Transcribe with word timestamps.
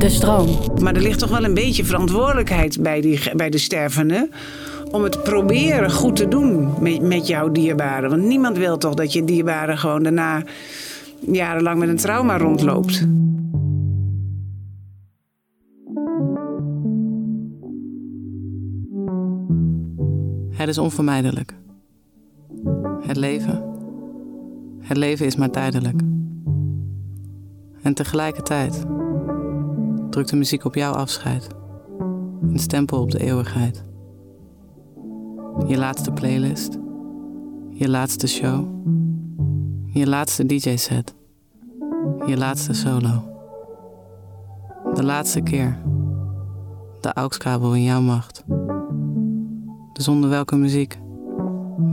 De 0.00 0.08
stroom. 0.08 0.48
Maar 0.82 0.94
er 0.94 1.02
ligt 1.02 1.18
toch 1.18 1.30
wel 1.30 1.44
een 1.44 1.54
beetje 1.54 1.84
verantwoordelijkheid 1.84 2.82
bij, 2.82 3.00
die, 3.00 3.36
bij 3.36 3.50
de 3.50 3.58
stervende. 3.58 4.28
Om 4.90 5.02
het 5.02 5.22
proberen 5.22 5.90
goed 5.90 6.16
te 6.16 6.28
doen 6.28 6.74
met, 6.80 7.02
met 7.02 7.26
jouw 7.26 7.50
dierbaren. 7.50 8.10
Want 8.10 8.22
niemand 8.22 8.56
wil 8.56 8.78
toch 8.78 8.94
dat 8.94 9.12
je 9.12 9.24
dierbare 9.24 9.76
gewoon 9.76 10.02
daarna 10.02 10.42
jarenlang 11.20 11.78
met 11.78 11.88
een 11.88 11.96
trauma 11.96 12.38
rondloopt. 12.38 13.06
Het 20.50 20.68
is 20.68 20.78
onvermijdelijk. 20.78 21.54
Het 23.00 23.16
leven. 23.16 23.62
Het 24.80 24.96
leven 24.96 25.26
is 25.26 25.36
maar 25.36 25.50
tijdelijk. 25.50 26.00
En 27.82 27.94
tegelijkertijd 27.94 28.84
drukt 30.10 30.30
de 30.30 30.36
muziek 30.36 30.64
op 30.64 30.74
jouw 30.74 30.92
afscheid. 30.92 31.48
Een 32.42 32.58
stempel 32.58 33.00
op 33.00 33.10
de 33.10 33.18
eeuwigheid. 33.18 33.82
Je 35.66 35.78
laatste 35.78 36.12
playlist. 36.12 36.78
Je 37.70 37.88
laatste 37.88 38.26
show. 38.26 38.66
Je 39.86 40.06
laatste 40.06 40.46
DJ-set. 40.46 41.14
Je 42.26 42.36
laatste 42.36 42.72
solo. 42.72 43.22
De 44.94 45.04
laatste 45.04 45.40
keer. 45.40 45.78
De 47.00 47.12
AUX-kabel 47.12 47.74
in 47.74 47.82
jouw 47.82 48.00
macht. 48.00 48.44
Zonder 49.92 50.30
welke 50.30 50.56
muziek 50.56 50.98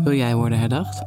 wil 0.04 0.14
jij 0.14 0.36
worden 0.36 0.60
herdacht? 0.60 1.04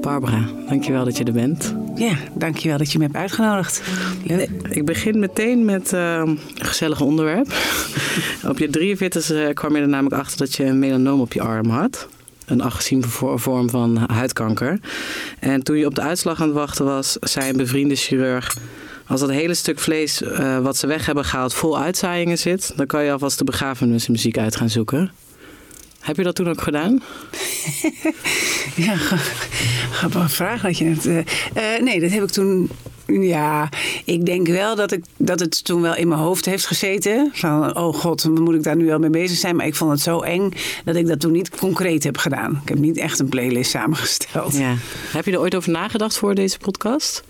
Barbara, 0.00 0.48
dankjewel 0.68 1.04
dat 1.04 1.16
je 1.16 1.24
er 1.24 1.32
bent. 1.32 1.83
Ja, 1.96 2.16
dankjewel 2.34 2.78
dat 2.78 2.92
je 2.92 2.98
me 2.98 3.04
hebt 3.04 3.16
uitgenodigd. 3.16 3.82
Ik 4.70 4.84
begin 4.84 5.18
meteen 5.18 5.64
met 5.64 5.92
uh, 5.92 6.22
een 6.24 6.38
gezellig 6.54 7.00
onderwerp. 7.00 7.46
op 8.50 8.58
je 8.58 8.70
43 8.70 9.30
e 9.30 9.52
kwam 9.52 9.76
je 9.76 9.82
er 9.82 9.88
namelijk 9.88 10.20
achter 10.22 10.38
dat 10.38 10.54
je 10.54 10.64
een 10.64 10.78
melanoom 10.78 11.20
op 11.20 11.32
je 11.32 11.40
arm 11.40 11.68
had. 11.68 12.08
Een 12.46 12.62
agressieve 12.62 13.38
vorm 13.38 13.70
van 13.70 13.96
huidkanker. 13.96 14.80
En 15.38 15.62
toen 15.62 15.76
je 15.76 15.86
op 15.86 15.94
de 15.94 16.02
uitslag 16.02 16.40
aan 16.40 16.48
het 16.48 16.56
wachten 16.56 16.84
was, 16.84 17.16
zei 17.20 17.50
een 17.50 17.56
bevriende 17.56 17.96
chirurg... 17.96 18.56
Als 19.06 19.20
dat 19.20 19.30
hele 19.30 19.54
stuk 19.54 19.78
vlees 19.78 20.22
uh, 20.22 20.58
wat 20.58 20.76
ze 20.76 20.86
weg 20.86 21.06
hebben 21.06 21.24
gehaald 21.24 21.54
vol 21.54 21.78
uitzaaiingen 21.78 22.38
zit, 22.38 22.72
dan 22.76 22.86
kan 22.86 23.04
je 23.04 23.12
alvast 23.12 23.38
de 23.38 23.44
begrafenismuziek 23.44 24.38
uit 24.38 24.56
gaan 24.56 24.70
zoeken. 24.70 25.10
Heb 26.00 26.16
je 26.16 26.22
dat 26.22 26.34
toen 26.34 26.48
ook 26.48 26.62
gedaan? 26.62 27.02
ja, 28.86 28.96
grappige 29.94 30.28
vraag 30.28 30.62
dat 30.62 30.78
je 30.78 30.84
het. 30.84 31.06
Uh, 31.06 31.18
nee, 31.80 32.00
dat 32.00 32.10
heb 32.10 32.22
ik 32.22 32.30
toen 32.30 32.70
ja, 33.06 33.68
ik 34.04 34.26
denk 34.26 34.46
wel 34.46 34.76
dat, 34.76 34.92
ik, 34.92 35.04
dat 35.16 35.40
het 35.40 35.64
toen 35.64 35.80
wel 35.80 35.96
in 35.96 36.08
mijn 36.08 36.20
hoofd 36.20 36.44
heeft 36.44 36.66
gezeten. 36.66 37.30
Van, 37.32 37.76
oh 37.76 37.94
god, 37.94 38.28
moet 38.38 38.54
ik 38.54 38.62
daar 38.62 38.76
nu 38.76 38.86
wel 38.86 38.98
mee 38.98 39.10
bezig 39.10 39.38
zijn? 39.38 39.56
Maar 39.56 39.66
ik 39.66 39.74
vond 39.74 39.90
het 39.90 40.00
zo 40.00 40.20
eng 40.20 40.52
dat 40.84 40.96
ik 40.96 41.06
dat 41.06 41.20
toen 41.20 41.32
niet 41.32 41.56
concreet 41.56 42.04
heb 42.04 42.16
gedaan. 42.16 42.60
Ik 42.62 42.68
heb 42.68 42.78
niet 42.78 42.96
echt 42.96 43.18
een 43.18 43.28
playlist 43.28 43.70
samengesteld. 43.70 44.56
Ja. 44.56 44.74
Heb 45.12 45.24
je 45.24 45.32
er 45.32 45.40
ooit 45.40 45.54
over 45.54 45.70
nagedacht 45.70 46.18
voor 46.18 46.34
deze 46.34 46.58
podcast? 46.58 47.24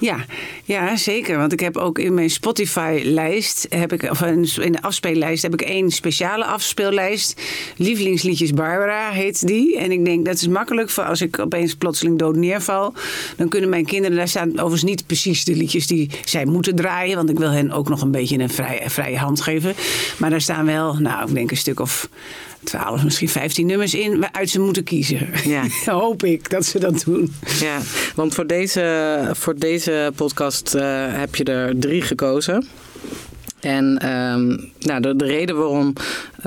Ja, 0.00 0.24
ja 0.64 0.96
zeker. 0.96 1.38
Want 1.38 1.52
ik 1.52 1.60
heb 1.60 1.76
ook 1.76 1.98
in 1.98 2.14
mijn 2.14 2.30
Spotify-lijst, 2.30 3.66
heb 3.68 3.92
ik, 3.92 4.10
of 4.10 4.22
in 4.22 4.72
de 4.72 4.82
afspeellijst, 4.82 5.42
heb 5.42 5.52
ik 5.52 5.62
één 5.62 5.90
speciale 5.90 6.44
afspeellijst. 6.44 7.40
Lievelingsliedjes 7.76 8.52
Barbara 8.52 9.10
heet 9.10 9.46
die. 9.46 9.78
En 9.78 9.92
ik 9.92 10.04
denk 10.04 10.24
dat 10.24 10.34
is 10.34 10.48
makkelijk 10.48 10.90
voor 10.90 11.04
als 11.04 11.20
ik 11.20 11.38
opeens 11.38 11.74
plotseling 11.74 12.18
dood 12.18 12.36
neerval. 12.36 12.94
Dan 13.36 13.48
kunnen 13.48 13.70
mijn 13.70 13.84
kinderen, 13.84 14.16
daar 14.16 14.28
staan 14.28 14.50
overigens 14.50 14.82
niet 14.82 15.06
precies 15.14 15.44
de 15.44 15.54
liedjes 15.54 15.86
die 15.86 16.10
zij 16.24 16.44
moeten 16.44 16.74
draaien. 16.74 17.16
Want 17.16 17.30
ik 17.30 17.38
wil 17.38 17.50
hen 17.50 17.70
ook 17.70 17.88
nog 17.88 18.02
een 18.02 18.10
beetje 18.10 18.38
een 18.38 18.50
vrije, 18.50 18.90
vrije 18.90 19.16
hand 19.16 19.40
geven. 19.40 19.74
Maar 20.18 20.30
daar 20.30 20.40
staan 20.40 20.66
wel, 20.66 20.94
nou, 20.94 21.28
ik 21.28 21.34
denk 21.34 21.50
een 21.50 21.56
stuk 21.56 21.80
of 21.80 22.08
12, 22.62 23.04
misschien 23.04 23.28
15 23.28 23.66
nummers 23.66 23.94
in 23.94 24.20
waaruit 24.20 24.50
ze 24.50 24.60
moeten 24.60 24.84
kiezen. 24.84 25.28
Ja. 25.44 25.66
Hoop 26.00 26.24
ik 26.24 26.50
dat 26.50 26.66
ze 26.66 26.78
dat 26.78 27.02
doen. 27.04 27.34
Ja, 27.60 27.78
want 28.14 28.34
voor 28.34 28.46
deze, 28.46 29.30
voor 29.32 29.58
deze 29.58 30.12
podcast 30.14 30.74
uh, 30.74 30.82
heb 31.08 31.34
je 31.34 31.44
er 31.44 31.78
drie 31.78 32.02
gekozen. 32.02 32.66
En 33.60 34.08
um, 34.08 34.72
nou, 34.78 35.00
de, 35.00 35.16
de, 35.16 35.24
reden 35.24 35.56
waarom 35.56 35.92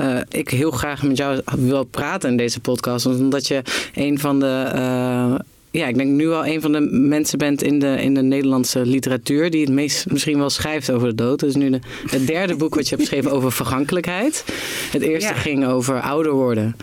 uh, 0.00 0.18
ik 0.28 0.50
heel 0.50 0.70
graag 0.70 1.02
met 1.02 1.16
jou 1.16 1.40
wil 1.56 1.84
praten 1.84 2.30
in 2.30 2.36
deze 2.36 2.60
podcast, 2.60 3.06
is 3.06 3.16
omdat 3.16 3.48
je 3.48 3.62
een 3.94 4.18
van 4.18 4.40
de. 4.40 4.72
Uh, 4.74 5.34
ja, 5.70 5.86
ik 5.86 5.96
denk 5.96 6.10
nu 6.10 6.30
al 6.30 6.46
een 6.46 6.60
van 6.60 6.72
de 6.72 6.80
mensen 6.90 7.38
bent 7.38 7.62
in 7.62 7.78
de, 7.78 8.02
in 8.02 8.14
de 8.14 8.22
Nederlandse 8.22 8.86
literatuur 8.86 9.50
die 9.50 9.60
het 9.60 9.70
meest 9.70 10.10
misschien 10.10 10.38
wel 10.38 10.50
schrijft 10.50 10.90
over 10.90 11.08
de 11.08 11.14
dood. 11.14 11.40
Dat 11.40 11.48
is 11.48 11.54
nu 11.54 11.70
de, 11.70 11.80
het 12.10 12.26
derde 12.26 12.56
boek 12.56 12.74
wat 12.74 12.88
je 12.88 12.96
hebt 12.96 13.08
geschreven 13.08 13.32
over 13.32 13.52
vergankelijkheid. 13.52 14.44
Het 14.90 15.02
eerste 15.02 15.34
ging 15.34 15.66
over 15.66 16.00
ouder 16.00 16.32
worden. 16.32 16.76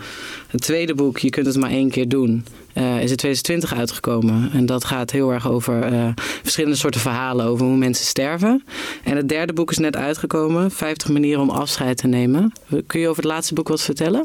Het 0.46 0.60
tweede 0.60 0.94
boek, 0.94 1.18
Je 1.18 1.30
kunt 1.30 1.46
het 1.46 1.56
maar 1.56 1.70
één 1.70 1.90
keer 1.90 2.08
doen, 2.08 2.44
uh, 2.74 3.02
is 3.02 3.10
in 3.10 3.16
2020 3.16 3.74
uitgekomen. 3.74 4.50
En 4.52 4.66
dat 4.66 4.84
gaat 4.84 5.10
heel 5.10 5.32
erg 5.32 5.48
over 5.48 5.92
uh, 5.92 6.08
verschillende 6.42 6.76
soorten 6.76 7.00
verhalen 7.00 7.46
over 7.46 7.66
hoe 7.66 7.76
mensen 7.76 8.06
sterven. 8.06 8.64
En 9.04 9.16
het 9.16 9.28
derde 9.28 9.52
boek 9.52 9.70
is 9.70 9.78
net 9.78 9.96
uitgekomen, 9.96 10.70
50 10.70 11.08
manieren 11.08 11.42
om 11.42 11.50
afscheid 11.50 11.96
te 11.96 12.06
nemen. 12.06 12.52
Kun 12.86 13.00
je 13.00 13.08
over 13.08 13.22
het 13.22 13.32
laatste 13.32 13.54
boek 13.54 13.68
wat 13.68 13.82
vertellen? 13.82 14.24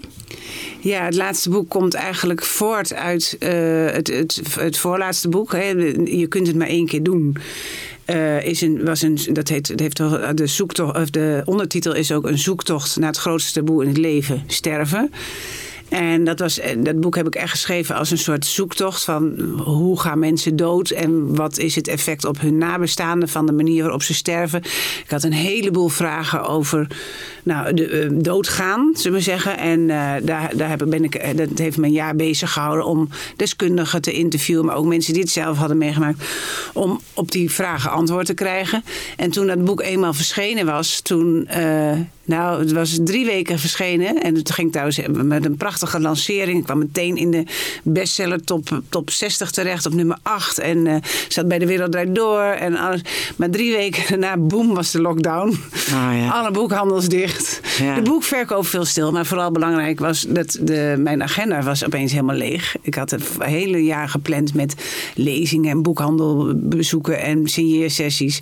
Ja, 0.80 1.06
het 1.06 1.16
laatste 1.16 1.50
boek 1.50 1.70
komt 1.70 1.94
eigenlijk 1.94 2.44
voort 2.44 2.94
uit 2.94 3.36
uh, 3.40 3.50
het, 3.92 4.42
het, 4.59 4.78
voorlaatste 4.78 5.30
boek. 5.30 5.52
Hè. 5.52 5.68
Je 6.03 6.28
kunt 6.28 6.48
het 6.48 6.56
maar 6.56 6.68
één 6.68 6.86
keer 6.86 7.03
doen. 7.03 7.38
Is 8.44 8.62
een, 8.62 8.86
was 8.86 9.02
een, 9.02 9.20
dat 9.32 9.48
heet, 9.48 9.74
heeft 9.76 9.98
de, 10.38 10.48
zoektocht, 10.48 10.98
of 10.98 11.09
de 11.09 11.42
ondertitel 11.46 11.94
is 11.94 12.12
ook 12.12 12.26
een 12.26 12.38
zoektocht 12.38 12.98
naar 12.98 13.09
het 13.09 13.18
grootste 13.18 13.59
taboe 13.59 13.82
in 13.82 13.88
het 13.88 13.98
leven, 13.98 14.44
sterven. 14.48 15.12
En 15.91 16.24
dat, 16.24 16.40
was, 16.40 16.59
eh, 16.59 16.78
dat 16.79 17.00
boek 17.00 17.16
heb 17.16 17.28
ik 17.28 17.35
echt 17.35 17.50
geschreven 17.50 17.96
als 17.96 18.12
een 18.12 18.18
soort 18.18 18.46
zoektocht 18.46 19.03
van 19.03 19.40
hoe 19.63 20.00
gaan 20.00 20.19
mensen 20.19 20.56
dood 20.56 20.90
en 20.90 21.35
wat 21.35 21.57
is 21.57 21.75
het 21.75 21.88
effect 21.88 22.26
op 22.26 22.41
hun 22.41 22.58
nabestaanden 22.58 23.29
van 23.29 23.46
de 23.46 23.52
manier 23.52 23.82
waarop 23.82 24.03
ze 24.03 24.14
sterven. 24.14 24.59
Ik 25.03 25.09
had 25.09 25.23
een 25.23 25.34
heleboel 25.34 25.88
vragen 25.88 26.46
over 26.46 26.88
nou, 27.43 27.73
de, 27.73 28.09
uh, 28.09 28.09
doodgaan, 28.23 28.91
zullen 28.93 29.17
we 29.17 29.23
zeggen. 29.23 29.58
En 29.58 29.79
uh, 29.79 30.14
daar, 30.23 30.52
daar 30.55 30.70
heb, 30.70 30.85
ben 30.88 31.03
ik, 31.03 31.38
dat 31.38 31.58
heeft 31.58 31.78
me 31.78 31.85
een 31.85 31.91
jaar 31.91 32.16
bezig 32.16 32.52
gehouden 32.52 32.85
om 32.85 33.09
deskundigen 33.35 34.02
te 34.02 34.11
interviewen, 34.11 34.66
maar 34.66 34.76
ook 34.76 34.85
mensen 34.85 35.14
die 35.14 35.22
het 35.22 35.32
zelf 35.32 35.58
hadden 35.58 35.78
meegemaakt, 35.78 36.23
om 36.73 36.99
op 37.14 37.32
die 37.32 37.52
vragen 37.52 37.91
antwoord 37.91 38.26
te 38.26 38.34
krijgen. 38.34 38.84
En 39.17 39.32
toen 39.32 39.47
dat 39.47 39.66
boek 39.66 39.82
eenmaal 39.82 40.14
verschenen 40.14 40.66
was, 40.66 41.02
toen 41.02 41.47
Nou, 42.26 42.59
het 42.59 42.72
was 42.72 42.97
drie 43.03 43.26
weken 43.26 43.59
verschenen. 43.59 44.22
En 44.22 44.35
het 44.35 44.52
ging 44.52 44.72
trouwens 44.72 45.00
met 45.12 45.46
een 45.46 45.56
prachtige 45.56 46.00
lancering. 46.00 46.58
Ik 46.58 46.64
kwam 46.64 46.78
meteen 46.78 47.18
in 47.18 47.32
de 47.32 47.44
bestseller 47.84 48.44
top, 48.44 48.82
top 48.90 49.09
60 49.09 49.52
terecht 49.52 49.85
op 49.85 49.94
nummer 49.94 50.18
8. 50.22 50.59
En 50.59 50.85
uh, 50.85 50.96
zat 51.28 51.47
bij 51.47 51.59
de 51.59 51.66
Wereld 51.66 51.91
Draait 51.91 52.16
Door 52.16 52.41
en 52.41 52.76
alles. 52.76 53.02
Maar 53.35 53.50
drie 53.50 53.72
weken 53.72 54.03
daarna, 54.09 54.38
boem, 54.38 54.73
was 54.73 54.91
de 54.91 55.02
lockdown. 55.02 55.58
Ah, 55.94 56.18
ja. 56.20 56.29
Alle 56.29 56.52
boekhandels 56.52 57.08
dicht. 57.08 57.62
Ja. 57.79 57.96
De 57.96 58.02
boekverkoop 58.02 58.66
veel 58.66 58.85
stil. 58.85 59.12
Maar 59.12 59.26
vooral 59.26 59.52
belangrijk 59.52 60.00
was 60.00 60.26
dat 60.29 60.58
de, 60.62 60.96
mijn 60.97 61.23
agenda 61.23 61.62
was 61.62 61.85
opeens 61.85 62.12
helemaal 62.12 62.35
leeg. 62.35 62.76
Ik 62.82 62.96
had 62.96 63.12
het 63.12 63.23
hele 63.40 63.84
jaar 63.84 64.09
gepland 64.09 64.53
met 64.53 64.76
lezingen 65.16 65.72
en 65.72 65.82
boekhandelbezoeken 65.82 67.20
en 67.22 67.47
signeersessies. 67.47 68.40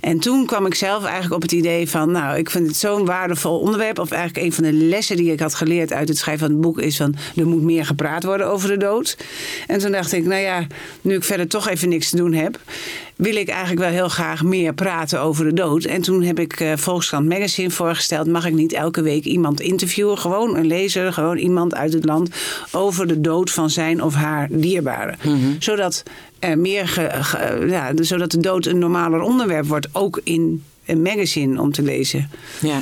En 0.00 0.18
toen 0.18 0.46
kwam 0.46 0.66
ik 0.66 0.74
zelf 0.74 1.04
eigenlijk 1.04 1.34
op 1.34 1.42
het 1.42 1.52
idee 1.52 1.88
van, 1.88 2.10
nou, 2.10 2.38
ik 2.38 2.50
vind 2.50 2.66
het 2.66 2.76
zo'n 2.76 3.04
waardevol 3.04 3.58
onderwerp. 3.58 3.98
Of 3.98 4.10
eigenlijk 4.10 4.46
een 4.46 4.52
van 4.52 4.64
de 4.64 4.72
lessen 4.72 5.16
die 5.16 5.32
ik 5.32 5.40
had 5.40 5.54
geleerd 5.54 5.92
uit 5.92 6.08
het 6.08 6.18
schrijven 6.18 6.46
van 6.46 6.56
het 6.56 6.64
boek 6.64 6.78
is 6.78 6.96
van, 6.96 7.14
er 7.36 7.46
moet 7.46 7.62
meer 7.62 7.86
gepraat 7.86 8.24
worden 8.24 8.46
over 8.46 8.68
de 8.68 8.76
dood. 8.76 9.16
En 9.66 9.78
toen 9.78 9.92
dacht 9.92 10.12
ik, 10.12 10.24
nou 10.24 10.40
ja, 10.40 10.66
nu 11.00 11.14
ik 11.14 11.24
verder 11.24 11.48
toch 11.48 11.68
even 11.68 11.88
niks 11.88 12.10
te 12.10 12.16
doen 12.16 12.32
heb, 12.32 12.60
wil 13.18 13.36
ik 13.36 13.48
eigenlijk 13.48 13.80
wel 13.80 13.90
heel 13.90 14.08
graag 14.08 14.42
meer 14.44 14.74
praten 14.74 15.20
over 15.20 15.44
de 15.44 15.52
dood. 15.52 15.84
En 15.84 16.00
toen 16.02 16.22
heb 16.22 16.38
ik 16.38 16.60
uh, 16.60 16.72
Volkskrant 16.76 17.28
Magazine 17.28 17.70
voorgesteld, 17.70 18.26
mag 18.26 18.46
ik 18.46 18.52
niet 18.54 18.72
elke 18.72 19.02
week 19.02 19.24
iemand 19.24 19.60
interviewen, 19.60 20.18
gewoon 20.18 20.56
een 20.56 20.66
lezer, 20.66 21.12
gewoon 21.12 21.36
iemand 21.36 21.74
uit 21.74 21.92
het 21.92 22.04
land, 22.04 22.30
over 22.72 23.06
de 23.06 23.20
dood 23.20 23.50
van 23.50 23.70
zijn 23.70 24.02
of 24.02 24.14
haar 24.14 24.48
dierbaren. 24.50 25.18
Zodat 25.58 26.02
er 26.38 26.58
meer, 26.58 26.88
ge, 26.88 27.08
ge- 27.12 27.64
ja, 27.68 27.92
zodat 28.00 28.30
de 28.30 28.40
dood 28.40 28.66
een 28.66 28.78
normaler 28.78 29.20
onderwerp 29.20 29.66
wordt, 29.66 29.88
ook 29.92 30.20
in 30.24 30.64
een 30.86 31.02
magazine 31.02 31.60
om 31.60 31.72
te 31.72 31.82
lezen. 31.82 32.30
Ja. 32.60 32.78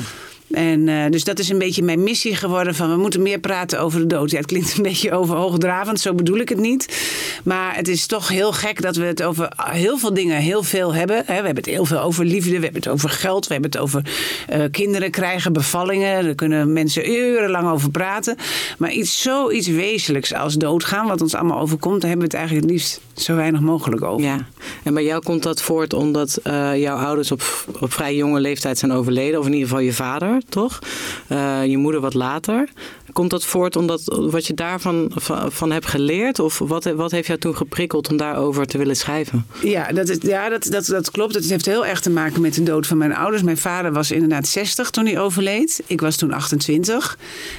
En 0.51 0.89
eh, 0.89 1.09
dus 1.09 1.23
dat 1.23 1.39
is 1.39 1.49
een 1.49 1.57
beetje 1.57 1.83
mijn 1.83 2.03
missie 2.03 2.35
geworden 2.35 2.75
van 2.75 2.89
we 2.89 2.97
moeten 2.97 3.21
meer 3.21 3.39
praten 3.39 3.79
over 3.79 3.99
de 3.99 4.07
dood. 4.07 4.31
Ja, 4.31 4.37
het 4.37 4.45
klinkt 4.45 4.77
een 4.77 4.83
beetje 4.83 5.11
overhoogdravend, 5.11 5.99
zo 5.99 6.13
bedoel 6.13 6.37
ik 6.37 6.49
het 6.49 6.59
niet. 6.59 7.05
Maar 7.43 7.75
het 7.75 7.87
is 7.87 8.05
toch 8.05 8.27
heel 8.27 8.51
gek 8.51 8.81
dat 8.81 8.95
we 8.95 9.03
het 9.03 9.23
over 9.23 9.51
heel 9.57 9.97
veel 9.97 10.13
dingen 10.13 10.37
heel 10.41 10.63
veel 10.63 10.93
hebben. 10.93 11.23
We 11.25 11.33
hebben 11.33 11.55
het 11.55 11.65
heel 11.65 11.85
veel 11.85 11.99
over 11.99 12.25
liefde, 12.25 12.57
we 12.57 12.63
hebben 12.63 12.81
het 12.81 12.91
over 12.91 13.09
geld, 13.09 13.47
we 13.47 13.53
hebben 13.53 13.71
het 13.71 13.79
over 13.79 14.01
eh, 14.47 14.61
kinderen 14.71 15.11
krijgen, 15.11 15.53
bevallingen. 15.53 16.23
Daar 16.23 16.35
kunnen 16.35 16.73
mensen 16.73 17.11
urenlang 17.11 17.69
over 17.69 17.89
praten. 17.91 18.35
Maar 18.77 18.91
iets 18.91 19.21
zoiets 19.21 19.67
wezenlijks 19.67 20.33
als 20.33 20.55
doodgaan, 20.55 21.07
wat 21.07 21.21
ons 21.21 21.35
allemaal 21.35 21.59
overkomt, 21.59 22.01
daar 22.01 22.09
hebben 22.09 22.29
we 22.29 22.37
het 22.37 22.47
eigenlijk 22.47 22.65
het 22.65 22.73
liefst 22.73 23.01
zo 23.13 23.35
weinig 23.35 23.59
mogelijk 23.59 24.03
over. 24.03 24.25
Ja, 24.25 24.47
en 24.83 24.93
bij 24.93 25.03
jou 25.03 25.23
komt 25.23 25.43
dat 25.43 25.61
voort 25.61 25.93
omdat 25.93 26.39
eh, 26.43 26.77
jouw 26.77 26.97
ouders 26.97 27.31
op, 27.31 27.65
op 27.79 27.93
vrij 27.93 28.15
jonge 28.15 28.39
leeftijd 28.39 28.77
zijn 28.77 28.91
overleden. 28.91 29.39
Of 29.39 29.45
in 29.45 29.53
ieder 29.53 29.67
geval 29.67 29.83
je 29.83 29.93
vader, 29.93 30.36
toch? 30.49 30.79
Eh, 31.27 31.65
je 31.65 31.77
moeder 31.77 32.01
wat 32.01 32.13
later. 32.13 32.69
Komt 33.13 33.29
dat 33.29 33.45
voort 33.45 33.75
omdat 33.75 34.01
wat 34.05 34.47
je 34.47 34.53
daarvan 34.53 35.11
van, 35.49 35.71
hebt 35.71 35.85
geleerd? 35.85 36.39
Of 36.39 36.57
wat, 36.57 36.83
wat 36.83 37.11
heeft 37.11 37.27
jou 37.27 37.39
toen 37.39 37.55
geprikkeld 37.55 38.09
om 38.09 38.17
daarover 38.17 38.65
te 38.65 38.77
willen 38.77 38.95
schrijven? 38.95 39.45
Ja, 39.63 39.91
dat, 39.91 40.09
is, 40.09 40.17
ja 40.21 40.49
dat, 40.49 40.63
dat, 40.63 40.85
dat 40.85 41.11
klopt. 41.11 41.33
Het 41.33 41.49
heeft 41.49 41.65
heel 41.65 41.85
erg 41.85 41.99
te 41.99 42.09
maken 42.09 42.41
met 42.41 42.53
de 42.53 42.63
dood 42.63 42.87
van 42.87 42.97
mijn 42.97 43.15
ouders. 43.15 43.43
Mijn 43.43 43.57
vader 43.57 43.93
was 43.93 44.11
inderdaad 44.11 44.47
60 44.47 44.89
toen 44.89 45.05
hij 45.05 45.19
overleed. 45.19 45.83
Ik 45.87 46.01
was 46.01 46.15
toen 46.15 46.33
28. 46.33 47.17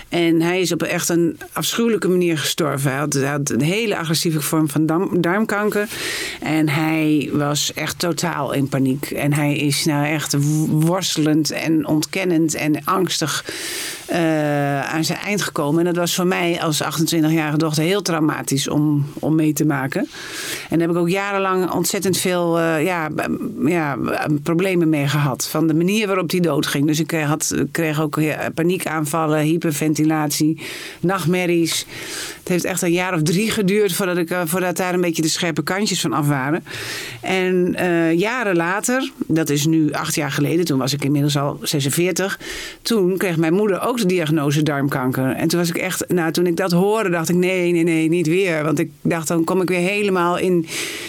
En 0.09 0.43
hij 0.43 0.61
is 0.61 0.73
op 0.73 0.83
echt 0.83 1.09
een 1.09 1.39
afschuwelijke 1.53 2.09
manier 2.09 2.39
gestorven. 2.39 2.91
Hij 2.91 3.01
had, 3.31 3.51
een 3.51 3.61
hele 3.61 3.97
agressieve 3.97 4.41
vorm 4.41 4.69
van 4.69 4.87
darm, 4.87 5.21
darmkanker. 5.21 5.89
En 6.41 6.69
hij 6.69 7.31
was 7.33 7.73
echt 7.73 7.99
totaal 7.99 8.53
in 8.53 8.69
paniek. 8.69 9.11
En 9.11 9.33
hij 9.33 9.57
is 9.57 9.85
nou 9.85 10.07
echt 10.07 10.37
worstelend 10.69 11.51
en 11.51 11.87
ontkennend 11.87 12.55
en 12.55 12.68
angstig 12.85 13.44
uh, 14.11 14.94
aan 14.94 15.05
zijn 15.05 15.19
eind 15.19 15.43
gekomen. 15.43 15.79
En 15.79 15.85
dat 15.85 15.97
was 15.97 16.15
voor 16.15 16.26
mij 16.26 16.61
als 16.62 16.82
28-jarige 16.82 17.56
dochter 17.56 17.82
heel 17.82 18.03
traumatisch 18.03 18.69
om, 18.69 19.06
om 19.19 19.35
mee 19.35 19.53
te 19.53 19.65
maken. 19.65 20.09
En 20.70 20.79
daar 20.79 20.88
heb 20.88 20.97
ik 20.97 21.03
ook 21.03 21.09
jarenlang 21.09 21.70
ontzettend 21.70 22.19
veel 22.19 22.59
uh, 22.59 22.85
ja, 22.85 23.09
ja, 23.65 23.97
problemen 24.43 24.88
mee 24.88 25.09
gehad. 25.09 25.47
Van 25.47 25.67
de 25.67 25.75
manier 25.75 26.06
waarop 26.06 26.31
die 26.31 26.41
doodging. 26.41 26.87
Dus 26.87 27.00
ik 27.00 27.11
had, 27.11 27.55
kreeg 27.70 28.00
ook 28.00 28.20
paniekaanvallen, 28.55 29.38
hyperventilatie, 29.38 30.61
nachtmerries. 31.00 31.87
Het 32.49 32.56
heeft 32.56 32.73
echt 32.73 32.83
een 32.83 32.93
jaar 32.93 33.15
of 33.15 33.23
drie 33.23 33.50
geduurd 33.50 33.93
voordat, 33.93 34.17
ik, 34.17 34.31
uh, 34.31 34.43
voordat 34.45 34.77
daar 34.77 34.95
een 34.95 35.00
beetje 35.00 35.23
de 35.23 35.29
scherpe 35.29 35.62
kantjes 35.62 36.00
van 36.00 36.12
af 36.12 36.27
waren. 36.27 36.65
En 37.21 37.77
jaren 38.17 38.56
later, 38.56 39.11
dat 39.27 39.50
is 39.50 39.67
nu 39.67 39.93
acht 39.93 40.15
jaar 40.15 40.31
geleden, 40.31 40.65
toen 40.65 40.79
was 40.79 40.93
ik 40.93 41.05
inmiddels 41.05 41.37
al 41.37 41.59
46. 41.62 42.39
Toen 42.83 43.17
kreeg 43.17 43.37
mijn 43.37 43.55
moeder 43.55 43.81
ook 43.81 43.99
de 43.99 44.06
diagnose 44.06 44.62
darmkanker. 44.62 45.31
En 45.31 45.49
toen 45.49 45.59
was 45.59 45.69
ik 45.69 45.77
echt, 45.77 46.05
nou, 46.09 46.33
toen 46.33 46.47
ik 46.47 46.56
dat 46.56 46.73
hoorde, 46.73 47.11
dacht 47.11 47.29
ik: 47.29 47.37
nee, 47.37 47.73
nee, 47.73 47.83
nee, 47.83 48.09
niet 48.09 48.27
weer. 48.27 48.65
Want 48.65 48.79
ik 48.79 48.91
dacht, 49.03 49.29
dan 49.29 49.44
kom 49.44 49.61
ik 49.61 49.69
weer 49.69 49.79
helemaal 49.79 50.39
in 50.39 50.67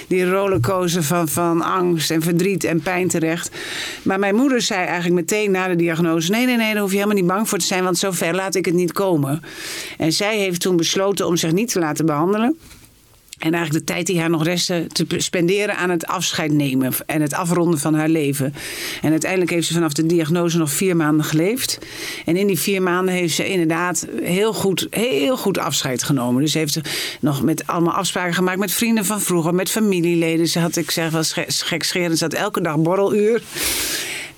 die 0.08 0.30
rollercoaster 0.30 1.04
van, 1.04 1.28
van 1.28 1.62
angst 1.62 2.12
en 2.12 2.22
verdriet 2.22 2.64
en 2.64 2.82
pijn 2.82 3.08
terecht. 3.08 3.52
Maar 4.02 4.20
mijn 4.20 4.36
moeder 4.36 4.62
zei 4.62 4.86
eigenlijk 4.86 5.16
meteen 5.16 5.52
na 5.52 5.68
de 5.68 5.76
diagnose: 5.76 6.32
nee, 6.32 6.46
nee, 6.46 6.58
nee, 6.58 6.74
daar 6.74 6.82
hoef 6.82 6.92
je 6.92 6.98
helemaal 6.98 7.18
niet 7.18 7.28
bang 7.28 7.50
voor 7.50 7.58
te 7.58 7.66
zijn, 7.66 7.84
want 7.84 7.98
zover 7.98 8.36
laat 8.36 8.56
ik 8.56 8.66
het 8.66 8.76
niet 8.76 8.92
komen. 8.92 9.42
En 9.98 10.14
zij 10.14 10.38
heeft 10.38 10.62
toen 10.62 10.78
besloten 10.78 11.28
om 11.30 11.38
zich 11.38 11.52
niet 11.52 11.72
te 11.72 11.80
laten 11.80 12.06
behandelen. 12.06 12.58
En 13.40 13.54
eigenlijk 13.54 13.86
de 13.86 13.94
tijd 13.94 14.06
die 14.06 14.20
haar 14.20 14.30
nog 14.30 14.44
restte 14.44 14.88
te 14.92 15.06
spenderen 15.18 15.78
aan 15.78 15.90
het 15.90 16.06
afscheid 16.06 16.52
nemen 16.52 16.94
en 17.06 17.22
het 17.22 17.34
afronden 17.34 17.80
van 17.80 17.94
haar 17.94 18.10
leven. 18.10 18.54
En 19.02 19.12
uiteindelijk 19.12 19.52
heeft 19.52 19.68
ze 19.68 19.74
vanaf 19.74 19.94
de 19.94 20.06
diagnose 20.06 20.58
nog 20.58 20.72
vier 20.72 20.96
maanden 20.96 21.26
geleefd. 21.26 21.80
En 22.26 22.36
in 22.36 22.48
die 22.48 22.60
vier 22.60 22.82
maanden 22.82 23.14
heeft 23.14 23.36
ze 23.36 23.48
inderdaad 23.48 24.08
heel 24.22 24.54
goed, 24.54 24.88
heel 24.90 25.38
goed 25.38 25.58
afscheid 25.58 26.04
genomen. 26.04 26.42
Dus 26.42 26.52
ze 26.52 26.58
heeft 26.58 26.80
nog 27.22 27.42
met 27.42 27.68
allemaal 27.68 27.94
afspraken 27.94 28.34
gemaakt 28.34 28.60
met 28.60 28.72
vrienden 28.72 29.06
van 29.06 29.22
vroeger, 29.22 29.56
met 29.56 29.70
familieleden. 29.70 30.48
Ze 30.48 30.60
had, 30.60 30.76
ik 30.76 30.92
zeg 30.92 31.10
wel 31.10 31.24
gekscherend, 31.48 32.18
ze 32.18 32.24
had 32.24 32.34
elke 32.34 32.62
dag 32.62 32.78
borreluur. 32.78 33.42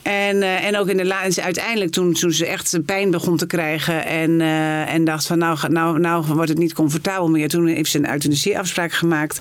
En, 0.01 0.35
uh, 0.35 0.65
en 0.65 0.77
ook 0.77 0.87
in 0.87 0.97
de 0.97 1.05
laatste, 1.05 1.41
uiteindelijk 1.41 1.91
toen, 1.91 2.13
toen 2.13 2.31
ze 2.31 2.45
echt 2.45 2.79
pijn 2.85 3.11
begon 3.11 3.37
te 3.37 3.47
krijgen 3.47 4.05
en, 4.05 4.31
uh, 4.39 4.93
en 4.93 5.05
dacht 5.05 5.25
van 5.25 5.37
nou, 5.37 5.69
nou, 5.69 5.99
nou 5.99 6.25
wordt 6.25 6.49
het 6.49 6.57
niet 6.57 6.73
comfortabel 6.73 7.29
meer. 7.29 7.49
Toen 7.49 7.67
heeft 7.67 7.91
ze 7.91 7.97
een 7.97 8.11
euthanasieafspraak 8.11 8.91
gemaakt. 8.91 9.39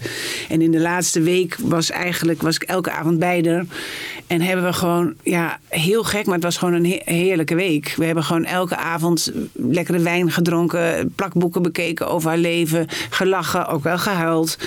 En 0.49 0.62
in 0.62 0.71
de 0.71 0.81
laatste 0.81 1.21
week 1.21 1.57
was 1.61 1.91
eigenlijk, 1.91 2.43
was 2.43 2.55
ik 2.55 2.62
elke 2.62 2.91
avond 2.91 3.19
bij 3.19 3.45
haar. 3.47 3.65
En 4.27 4.41
hebben 4.41 4.65
we 4.65 4.73
gewoon, 4.73 5.15
ja, 5.23 5.59
heel 5.69 6.05
gek, 6.05 6.25
maar 6.27 6.35
het 6.35 6.45
was 6.45 6.57
gewoon 6.57 6.75
een 6.75 6.87
he 6.87 7.15
heerlijke 7.15 7.55
week. 7.55 7.95
We 7.97 8.05
hebben 8.05 8.25
gewoon 8.25 8.45
elke 8.45 8.77
avond 8.77 9.33
lekkere 9.53 9.99
wijn 9.99 10.31
gedronken, 10.31 11.13
plakboeken 11.15 11.63
bekeken 11.63 12.09
over 12.09 12.29
haar 12.29 12.39
leven, 12.39 12.87
gelachen, 13.11 13.67
ook 13.67 13.83
wel 13.83 13.99
gehuild. 13.99 14.59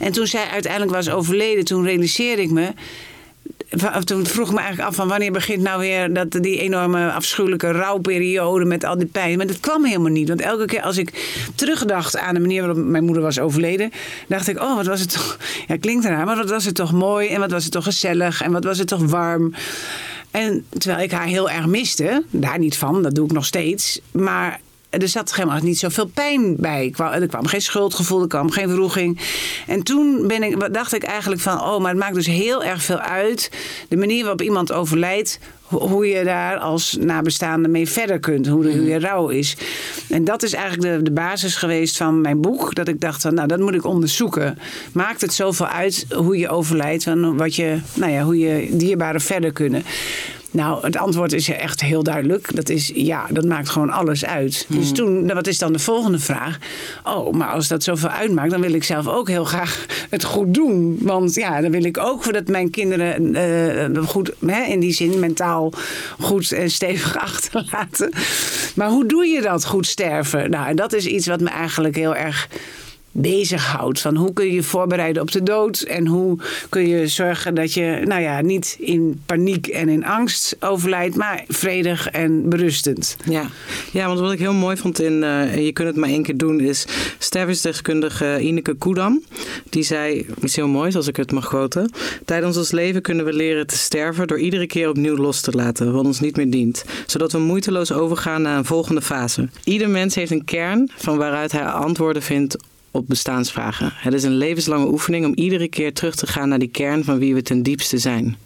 En 0.00 0.12
toen 0.12 0.26
zij 0.26 0.46
uiteindelijk 0.52 0.92
was 0.92 1.10
overleden, 1.10 1.64
toen 1.64 1.84
realiseerde 1.84 2.42
ik 2.42 2.50
me 2.50 2.72
toen 4.04 4.26
vroeg 4.26 4.46
ik 4.46 4.54
me 4.54 4.60
eigenlijk 4.60 4.88
af 4.88 4.94
van 4.94 5.08
wanneer 5.08 5.32
begint 5.32 5.62
nou 5.62 5.80
weer 5.80 6.12
dat, 6.14 6.30
die 6.30 6.60
enorme 6.60 7.10
afschuwelijke 7.10 7.70
rouwperiode 7.70 8.64
met 8.64 8.84
al 8.84 8.98
die 8.98 9.06
pijn. 9.06 9.36
Maar 9.36 9.46
dat 9.46 9.60
kwam 9.60 9.84
helemaal 9.84 10.10
niet. 10.10 10.28
Want 10.28 10.40
elke 10.40 10.64
keer 10.64 10.82
als 10.82 10.96
ik 10.96 11.40
terugdacht 11.54 12.16
aan 12.16 12.34
de 12.34 12.40
manier 12.40 12.66
waarop 12.66 12.84
mijn 12.84 13.04
moeder 13.04 13.22
was 13.22 13.38
overleden, 13.38 13.90
dacht 14.28 14.48
ik, 14.48 14.60
oh 14.60 14.76
wat 14.76 14.86
was 14.86 15.00
het 15.00 15.12
toch, 15.12 15.38
ja 15.66 15.76
klinkt 15.76 16.04
raar, 16.04 16.26
maar 16.26 16.36
wat 16.36 16.50
was 16.50 16.64
het 16.64 16.74
toch 16.74 16.92
mooi 16.92 17.28
en 17.28 17.40
wat 17.40 17.50
was 17.50 17.62
het 17.62 17.72
toch 17.72 17.84
gezellig 17.84 18.42
en 18.42 18.52
wat 18.52 18.64
was 18.64 18.78
het 18.78 18.88
toch 18.88 19.02
warm. 19.04 19.54
En 20.30 20.64
terwijl 20.78 21.02
ik 21.02 21.10
haar 21.10 21.26
heel 21.26 21.50
erg 21.50 21.66
miste, 21.66 22.22
daar 22.30 22.58
niet 22.58 22.76
van, 22.76 23.02
dat 23.02 23.14
doe 23.14 23.24
ik 23.24 23.32
nog 23.32 23.46
steeds. 23.46 24.00
Maar 24.10 24.60
er 25.00 25.08
zat 25.08 25.34
helemaal 25.34 25.60
niet 25.62 25.78
zoveel 25.78 26.06
pijn 26.06 26.56
bij. 26.56 26.94
Er 26.96 27.26
kwam 27.26 27.46
geen 27.46 27.62
schuldgevoel, 27.62 28.20
er 28.20 28.28
kwam 28.28 28.50
geen 28.50 28.74
wroeging. 28.74 29.20
En 29.66 29.82
toen 29.82 30.26
ben 30.26 30.42
ik, 30.42 30.74
dacht 30.74 30.94
ik 30.94 31.02
eigenlijk 31.02 31.40
van... 31.40 31.60
oh, 31.60 31.80
maar 31.80 31.90
het 31.90 32.00
maakt 32.00 32.14
dus 32.14 32.26
heel 32.26 32.64
erg 32.64 32.82
veel 32.82 32.98
uit... 32.98 33.50
de 33.88 33.96
manier 33.96 34.20
waarop 34.20 34.42
iemand 34.42 34.72
overlijdt... 34.72 35.38
hoe 35.72 36.06
je 36.06 36.24
daar 36.24 36.58
als 36.58 36.96
nabestaande 37.00 37.68
mee 37.68 37.88
verder 37.88 38.18
kunt. 38.18 38.46
Hoe, 38.46 38.70
hoe 38.70 38.84
je 38.84 38.98
rouw 38.98 39.28
is. 39.28 39.56
En 40.08 40.24
dat 40.24 40.42
is 40.42 40.52
eigenlijk 40.52 40.96
de, 40.96 41.02
de 41.02 41.12
basis 41.12 41.56
geweest 41.56 41.96
van 41.96 42.20
mijn 42.20 42.40
boek. 42.40 42.74
Dat 42.74 42.88
ik 42.88 43.00
dacht, 43.00 43.22
van, 43.22 43.34
nou, 43.34 43.48
dat 43.48 43.58
moet 43.58 43.74
ik 43.74 43.84
onderzoeken. 43.84 44.58
Maakt 44.92 45.20
het 45.20 45.32
zoveel 45.32 45.66
uit 45.66 46.06
hoe 46.14 46.38
je 46.38 46.48
overlijdt... 46.48 47.02
Van 47.02 47.36
wat 47.36 47.56
je, 47.56 47.78
nou 47.94 48.12
ja, 48.12 48.22
hoe 48.22 48.38
je 48.38 48.68
dierbaren 48.76 49.20
verder 49.20 49.52
kunnen... 49.52 49.82
Nou, 50.52 50.84
het 50.84 50.96
antwoord 50.96 51.32
is 51.32 51.48
echt 51.48 51.80
heel 51.80 52.02
duidelijk. 52.02 52.54
Dat 52.54 52.68
is 52.68 52.90
ja, 52.94 53.26
dat 53.30 53.44
maakt 53.44 53.68
gewoon 53.68 53.90
alles 53.90 54.24
uit. 54.24 54.66
Mm. 54.68 54.78
Dus 54.78 54.92
toen, 54.92 55.26
wat 55.26 55.46
is 55.46 55.58
dan 55.58 55.72
de 55.72 55.78
volgende 55.78 56.18
vraag? 56.18 56.58
Oh, 57.04 57.32
maar 57.32 57.48
als 57.48 57.68
dat 57.68 57.82
zoveel 57.82 58.08
uitmaakt, 58.08 58.50
dan 58.50 58.60
wil 58.60 58.72
ik 58.72 58.84
zelf 58.84 59.08
ook 59.08 59.28
heel 59.28 59.44
graag 59.44 59.86
het 60.10 60.24
goed 60.24 60.54
doen. 60.54 60.98
Want 61.00 61.34
ja, 61.34 61.60
dan 61.60 61.70
wil 61.70 61.84
ik 61.84 61.98
ook 61.98 62.32
dat 62.32 62.48
mijn 62.48 62.70
kinderen 62.70 63.36
uh, 63.94 64.06
goed, 64.06 64.32
hè, 64.46 64.62
in 64.62 64.80
die 64.80 64.92
zin 64.92 65.18
mentaal 65.18 65.61
goed 66.20 66.52
en 66.52 66.70
stevig 66.70 67.16
achterlaten. 67.28 68.12
Maar 68.74 68.88
hoe 68.88 69.06
doe 69.06 69.26
je 69.26 69.40
dat, 69.40 69.64
goed 69.64 69.86
sterven? 69.86 70.50
Nou, 70.50 70.74
dat 70.74 70.92
is 70.92 71.06
iets 71.06 71.26
wat 71.26 71.40
me 71.40 71.48
eigenlijk 71.48 71.96
heel 71.96 72.14
erg 72.14 72.48
bezighoudt. 73.12 74.00
Van 74.00 74.16
hoe 74.16 74.32
kun 74.32 74.44
je 74.44 74.52
je 74.52 74.62
voorbereiden 74.62 75.22
op 75.22 75.30
de 75.30 75.42
dood 75.42 75.80
en 75.80 76.06
hoe 76.06 76.38
kun 76.68 76.88
je 76.88 77.06
zorgen 77.06 77.54
dat 77.54 77.74
je 77.74 78.02
nou 78.04 78.22
ja, 78.22 78.40
niet 78.40 78.76
in 78.80 79.20
paniek 79.26 79.66
en 79.66 79.88
in 79.88 80.04
angst 80.04 80.56
overlijdt, 80.60 81.16
maar 81.16 81.44
vredig 81.48 82.08
en 82.08 82.48
berustend. 82.48 83.16
Ja, 83.24 83.46
ja 83.92 84.06
want 84.06 84.20
wat 84.20 84.32
ik 84.32 84.38
heel 84.38 84.52
mooi 84.52 84.76
vond 84.76 85.00
in 85.00 85.22
uh, 85.22 85.56
Je 85.56 85.72
kunt 85.72 85.88
het 85.88 85.96
maar 85.96 86.08
één 86.08 86.22
keer 86.22 86.36
doen 86.36 86.60
is 86.60 86.86
stervensdeskundige 87.18 88.40
Ineke 88.40 88.74
Koedam. 88.74 89.22
Die 89.70 89.82
zei 89.82 90.26
iets 90.42 90.56
heel 90.56 90.68
moois 90.68 90.96
als 90.96 91.06
ik 91.06 91.16
het 91.16 91.32
mag 91.32 91.48
quoten. 91.48 91.90
Tijdens 92.24 92.56
ons 92.56 92.70
leven 92.70 93.02
kunnen 93.02 93.24
we 93.24 93.32
leren 93.32 93.66
te 93.66 93.76
sterven 93.76 94.26
door 94.26 94.38
iedere 94.38 94.66
keer 94.66 94.88
opnieuw 94.88 95.16
los 95.16 95.40
te 95.40 95.50
laten 95.50 95.92
wat 95.92 96.04
ons 96.04 96.20
niet 96.20 96.36
meer 96.36 96.50
dient. 96.50 96.84
Zodat 97.06 97.32
we 97.32 97.38
moeiteloos 97.38 97.92
overgaan 97.92 98.42
naar 98.42 98.58
een 98.58 98.64
volgende 98.64 99.02
fase. 99.02 99.48
Ieder 99.64 99.90
mens 99.90 100.14
heeft 100.14 100.30
een 100.30 100.44
kern 100.44 100.90
van 100.96 101.16
waaruit 101.16 101.52
hij 101.52 101.64
antwoorden 101.64 102.22
vindt 102.22 102.56
op 102.92 103.08
bestaansvragen. 103.08 103.92
Het 103.94 104.14
is 104.14 104.22
een 104.22 104.36
levenslange 104.36 104.86
oefening 104.86 105.24
om 105.24 105.32
iedere 105.34 105.68
keer 105.68 105.92
terug 105.92 106.14
te 106.14 106.26
gaan 106.26 106.48
naar 106.48 106.58
die 106.58 106.68
kern 106.68 107.04
van 107.04 107.18
wie 107.18 107.34
we 107.34 107.42
ten 107.42 107.62
diepste 107.62 107.98
zijn. 107.98 108.36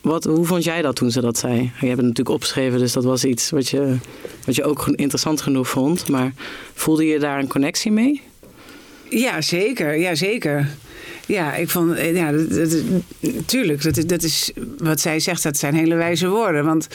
Wat, 0.00 0.24
hoe 0.24 0.44
vond 0.46 0.64
jij 0.64 0.82
dat 0.82 0.96
toen 0.96 1.10
ze 1.10 1.20
dat 1.20 1.38
zei? 1.38 1.56
Je 1.60 1.86
hebt 1.86 1.96
het 1.96 2.06
natuurlijk 2.06 2.28
opgeschreven, 2.28 2.78
dus 2.78 2.92
dat 2.92 3.04
was 3.04 3.24
iets 3.24 3.50
wat 3.50 3.68
je, 3.68 3.96
wat 4.44 4.54
je 4.54 4.64
ook 4.64 4.88
interessant 4.88 5.40
genoeg 5.40 5.68
vond. 5.68 6.08
Maar 6.08 6.32
voelde 6.74 7.06
je 7.06 7.18
daar 7.18 7.38
een 7.38 7.48
connectie 7.48 7.92
mee? 7.92 8.22
Ja, 9.08 9.40
zeker. 9.40 9.96
Ja, 9.96 10.14
zeker. 10.14 10.68
Ja, 11.26 11.54
ik 11.54 11.70
vond, 11.70 11.94
eh, 11.94 12.14
ja, 12.14 12.32
dat, 12.32 12.50
dat, 12.50 12.74
tuurlijk, 13.46 13.82
dat 13.82 14.08
dat 14.08 14.22
is 14.22 14.52
wat 14.78 15.00
zij 15.00 15.20
zegt, 15.20 15.42
dat 15.42 15.56
zijn 15.56 15.74
hele 15.74 15.94
wijze 15.94 16.28
woorden. 16.28 16.64
Want 16.64 16.88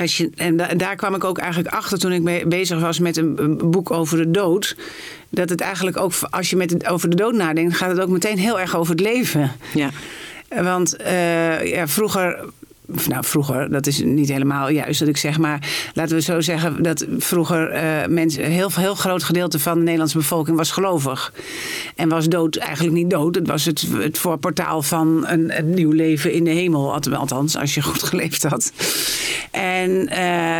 als 0.00 0.16
je, 0.16 0.30
en 0.36 0.56
daar 0.76 0.96
kwam 0.96 1.14
ik 1.14 1.24
ook 1.24 1.38
eigenlijk 1.38 1.74
achter 1.74 1.98
toen 1.98 2.12
ik 2.12 2.48
bezig 2.48 2.80
was 2.80 2.98
met 2.98 3.16
een 3.16 3.70
boek 3.70 3.90
over 3.90 4.16
de 4.16 4.30
dood. 4.30 4.76
Dat 5.28 5.48
het 5.48 5.60
eigenlijk 5.60 5.96
ook, 5.96 6.12
als 6.30 6.50
je 6.50 6.56
met 6.56 6.70
het, 6.70 6.86
over 6.86 7.10
de 7.10 7.16
dood 7.16 7.34
nadenkt, 7.34 7.76
gaat 7.76 7.90
het 7.90 8.00
ook 8.00 8.08
meteen 8.08 8.38
heel 8.38 8.60
erg 8.60 8.76
over 8.76 8.92
het 8.92 9.00
leven. 9.00 9.52
Ja. 9.74 9.90
Want 10.62 10.96
uh, 11.00 11.66
ja, 11.66 11.88
vroeger 11.88 12.44
nou, 13.08 13.24
vroeger, 13.24 13.70
dat 13.70 13.86
is 13.86 14.02
niet 14.02 14.28
helemaal 14.28 14.68
juist 14.68 14.98
dat 14.98 15.08
ik 15.08 15.16
zeg, 15.16 15.38
maar 15.38 15.68
laten 15.94 16.16
we 16.16 16.22
zo 16.22 16.40
zeggen 16.40 16.82
dat 16.82 17.06
vroeger 17.18 17.74
uh, 17.74 18.06
mensen, 18.08 18.44
een 18.44 18.50
heel, 18.50 18.70
heel 18.72 18.94
groot 18.94 19.22
gedeelte 19.22 19.58
van 19.58 19.74
de 19.74 19.82
Nederlandse 19.82 20.18
bevolking 20.18 20.56
was 20.56 20.70
gelovig. 20.70 21.32
En 21.96 22.08
was 22.08 22.28
dood 22.28 22.56
eigenlijk 22.56 22.94
niet 22.94 23.10
dood. 23.10 23.34
Het 23.34 23.46
was 23.46 23.64
het, 23.64 23.86
voorportaal 24.12 24.82
van 24.82 25.26
een, 25.26 25.58
een 25.58 25.74
nieuw 25.74 25.92
leven 25.92 26.32
in 26.32 26.44
de 26.44 26.50
hemel, 26.50 26.94
althans, 27.12 27.56
als 27.56 27.74
je 27.74 27.82
goed 27.82 28.02
geleefd 28.02 28.42
had. 28.42 28.72
En, 29.50 30.10
uh, 30.12 30.58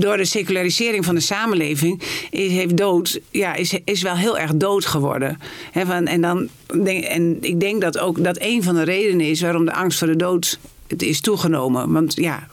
door 0.00 0.16
de 0.16 0.24
secularisering 0.24 1.04
van 1.04 1.14
de 1.14 1.20
samenleving 1.20 2.02
is, 2.30 2.52
heeft 2.52 2.76
dood, 2.76 3.20
ja, 3.30 3.54
is, 3.54 3.78
is 3.84 4.02
wel 4.02 4.16
heel 4.16 4.38
erg 4.38 4.54
dood 4.54 4.86
geworden. 4.86 5.38
Van, 5.74 6.06
en, 6.06 6.20
dan, 6.20 6.48
en 6.84 7.36
ik 7.40 7.60
denk 7.60 7.80
dat 7.80 7.98
ook 7.98 8.24
dat 8.24 8.36
een 8.40 8.62
van 8.62 8.74
de 8.74 8.82
redenen 8.82 9.26
is 9.26 9.40
waarom 9.40 9.64
de 9.64 9.74
angst 9.74 9.98
voor 9.98 10.08
de 10.08 10.16
dood 10.16 10.58
het 10.90 11.02
is 11.02 11.20
toegenomen. 11.20 11.92
Want 11.92 12.14
ja, 12.16 12.46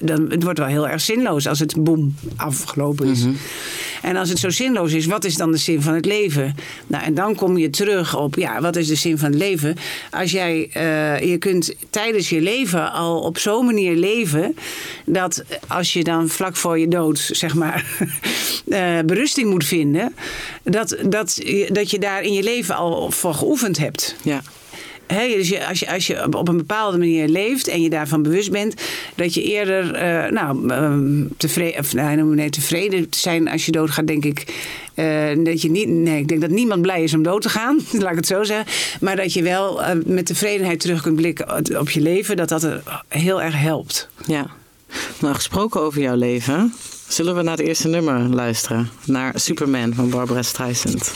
dan, 0.00 0.30
het 0.30 0.42
wordt 0.42 0.58
wel 0.58 0.68
heel 0.68 0.88
erg 0.88 1.00
zinloos 1.00 1.48
als 1.48 1.58
het 1.58 1.84
boem 1.84 2.14
afgelopen 2.36 3.06
is. 3.06 3.24
Mhm. 3.24 3.34
En 4.02 4.16
als 4.16 4.28
het 4.28 4.38
zo 4.38 4.50
zinloos 4.50 4.92
is, 4.92 5.06
wat 5.06 5.24
is 5.24 5.36
dan 5.36 5.52
de 5.52 5.56
zin 5.56 5.82
van 5.82 5.94
het 5.94 6.04
leven? 6.04 6.54
Nou, 6.86 7.04
en 7.04 7.14
dan 7.14 7.34
kom 7.34 7.58
je 7.58 7.70
terug 7.70 8.16
op, 8.16 8.34
ja, 8.34 8.60
wat 8.60 8.76
is 8.76 8.86
de 8.86 8.94
zin 8.94 9.18
van 9.18 9.30
het 9.30 9.38
leven? 9.38 9.76
Als 10.10 10.30
jij, 10.30 10.70
uh, 10.76 11.30
je 11.30 11.38
kunt 11.38 11.74
tijdens 11.90 12.28
je 12.28 12.40
leven 12.40 12.92
al 12.92 13.20
op 13.20 13.38
zo'n 13.38 13.64
manier 13.64 13.96
leven, 13.96 14.56
dat 15.06 15.44
als 15.66 15.92
je 15.92 16.04
dan 16.04 16.28
vlak 16.28 16.56
voor 16.56 16.78
je 16.78 16.88
dood, 16.88 17.18
zeg 17.32 17.54
maar, 17.54 17.84
uh, 18.66 18.98
berusting 19.06 19.50
moet 19.50 19.64
vinden, 19.64 20.14
dat, 20.62 20.96
dat, 21.08 21.40
dat 21.68 21.90
je 21.90 21.98
daar 21.98 22.22
in 22.22 22.32
je 22.32 22.42
leven 22.42 22.74
al 22.74 23.10
voor 23.10 23.34
geoefend 23.34 23.78
hebt. 23.78 24.16
Ja. 24.22 24.42
Dus 25.06 25.66
als, 25.68 25.78
je, 25.78 25.92
als 25.92 26.06
je 26.06 26.24
op 26.24 26.48
een 26.48 26.56
bepaalde 26.56 26.98
manier 26.98 27.28
leeft 27.28 27.68
en 27.68 27.82
je 27.82 27.90
daarvan 27.90 28.22
bewust 28.22 28.50
bent, 28.50 28.74
dat 29.14 29.34
je 29.34 29.42
eerder 29.42 29.84
uh, 29.84 30.30
nou, 30.30 30.66
uh, 30.66 31.26
tevreden, 31.36 31.80
of, 31.80 31.94
nou, 31.94 32.50
tevreden 32.50 33.06
zijn 33.10 33.48
als 33.48 33.66
je 33.66 33.72
doodgaat, 33.72 34.06
denk 34.06 34.24
ik. 34.24 34.44
Uh, 34.94 35.44
dat 35.44 35.62
je 35.62 35.70
niet, 35.70 35.88
nee, 35.88 36.18
ik 36.18 36.28
denk 36.28 36.40
dat 36.40 36.50
niemand 36.50 36.82
blij 36.82 37.02
is 37.02 37.14
om 37.14 37.22
dood 37.22 37.42
te 37.42 37.48
gaan, 37.48 37.80
laat 37.98 38.10
ik 38.10 38.16
het 38.16 38.26
zo 38.26 38.44
zeggen. 38.44 38.66
Maar 39.00 39.16
dat 39.16 39.32
je 39.32 39.42
wel 39.42 39.80
uh, 39.80 39.88
met 40.06 40.26
tevredenheid 40.26 40.80
terug 40.80 41.02
kunt 41.02 41.16
blikken 41.16 41.78
op 41.80 41.90
je 41.90 42.00
leven, 42.00 42.36
dat 42.36 42.48
dat 42.48 42.68
heel 43.08 43.42
erg 43.42 43.60
helpt. 43.60 44.08
Ja. 44.26 44.46
Nou, 45.20 45.34
gesproken 45.34 45.80
over 45.80 46.00
jouw 46.00 46.16
leven, 46.16 46.74
zullen 47.08 47.36
we 47.36 47.42
naar 47.42 47.56
het 47.56 47.66
eerste 47.66 47.88
nummer 47.88 48.20
luisteren? 48.20 48.88
Naar 49.04 49.32
Superman 49.34 49.94
van 49.94 50.10
Barbara 50.10 50.42
Streisand. 50.42 51.12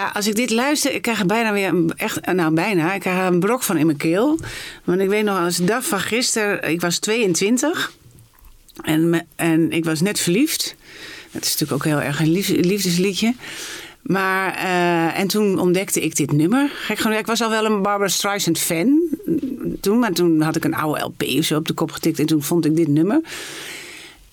Ja, 0.00 0.10
als 0.14 0.26
ik 0.26 0.34
dit 0.34 0.50
luister, 0.50 0.94
ik 0.94 1.02
krijg 1.02 1.26
bijna 1.26 1.52
weer 1.52 1.68
een, 1.68 1.92
echt, 1.96 2.32
nou 2.32 2.54
bijna, 2.54 2.94
ik 2.94 3.00
krijg 3.00 3.30
een 3.30 3.40
brok 3.40 3.62
van 3.62 3.76
in 3.76 3.86
mijn 3.86 3.98
keel. 3.98 4.38
Want 4.84 5.00
ik 5.00 5.08
weet 5.08 5.24
nog, 5.24 5.38
als 5.38 5.56
dag 5.56 5.86
van 5.86 6.00
gisteren, 6.00 6.70
ik 6.70 6.80
was 6.80 6.98
22 6.98 7.92
en, 8.82 9.26
en 9.36 9.70
ik 9.72 9.84
was 9.84 10.00
net 10.00 10.20
verliefd. 10.20 10.74
Dat 11.30 11.44
is 11.44 11.50
natuurlijk 11.50 11.72
ook 11.72 11.84
heel 11.84 12.00
erg 12.00 12.20
een 12.20 12.30
liefdesliedje. 12.66 13.34
Maar, 14.02 14.54
uh, 14.56 15.18
en 15.18 15.26
toen 15.26 15.58
ontdekte 15.58 16.00
ik 16.00 16.16
dit 16.16 16.32
nummer. 16.32 16.70
Gek 16.74 16.98
genoeg, 16.98 17.18
ik 17.18 17.26
was 17.26 17.42
al 17.42 17.50
wel 17.50 17.64
een 17.64 17.82
Barbara 17.82 18.10
Streisand 18.10 18.58
fan 18.58 19.00
toen. 19.80 19.98
Maar 19.98 20.12
toen 20.12 20.40
had 20.40 20.56
ik 20.56 20.64
een 20.64 20.74
oude 20.74 21.00
LP 21.00 21.22
of 21.22 21.44
zo 21.44 21.56
op 21.56 21.66
de 21.66 21.74
kop 21.74 21.90
getikt. 21.92 22.18
En 22.18 22.26
toen 22.26 22.42
vond 22.42 22.64
ik 22.64 22.76
dit 22.76 22.88
nummer. 22.88 23.20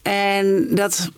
En 0.01 0.67
dat 0.69 1.09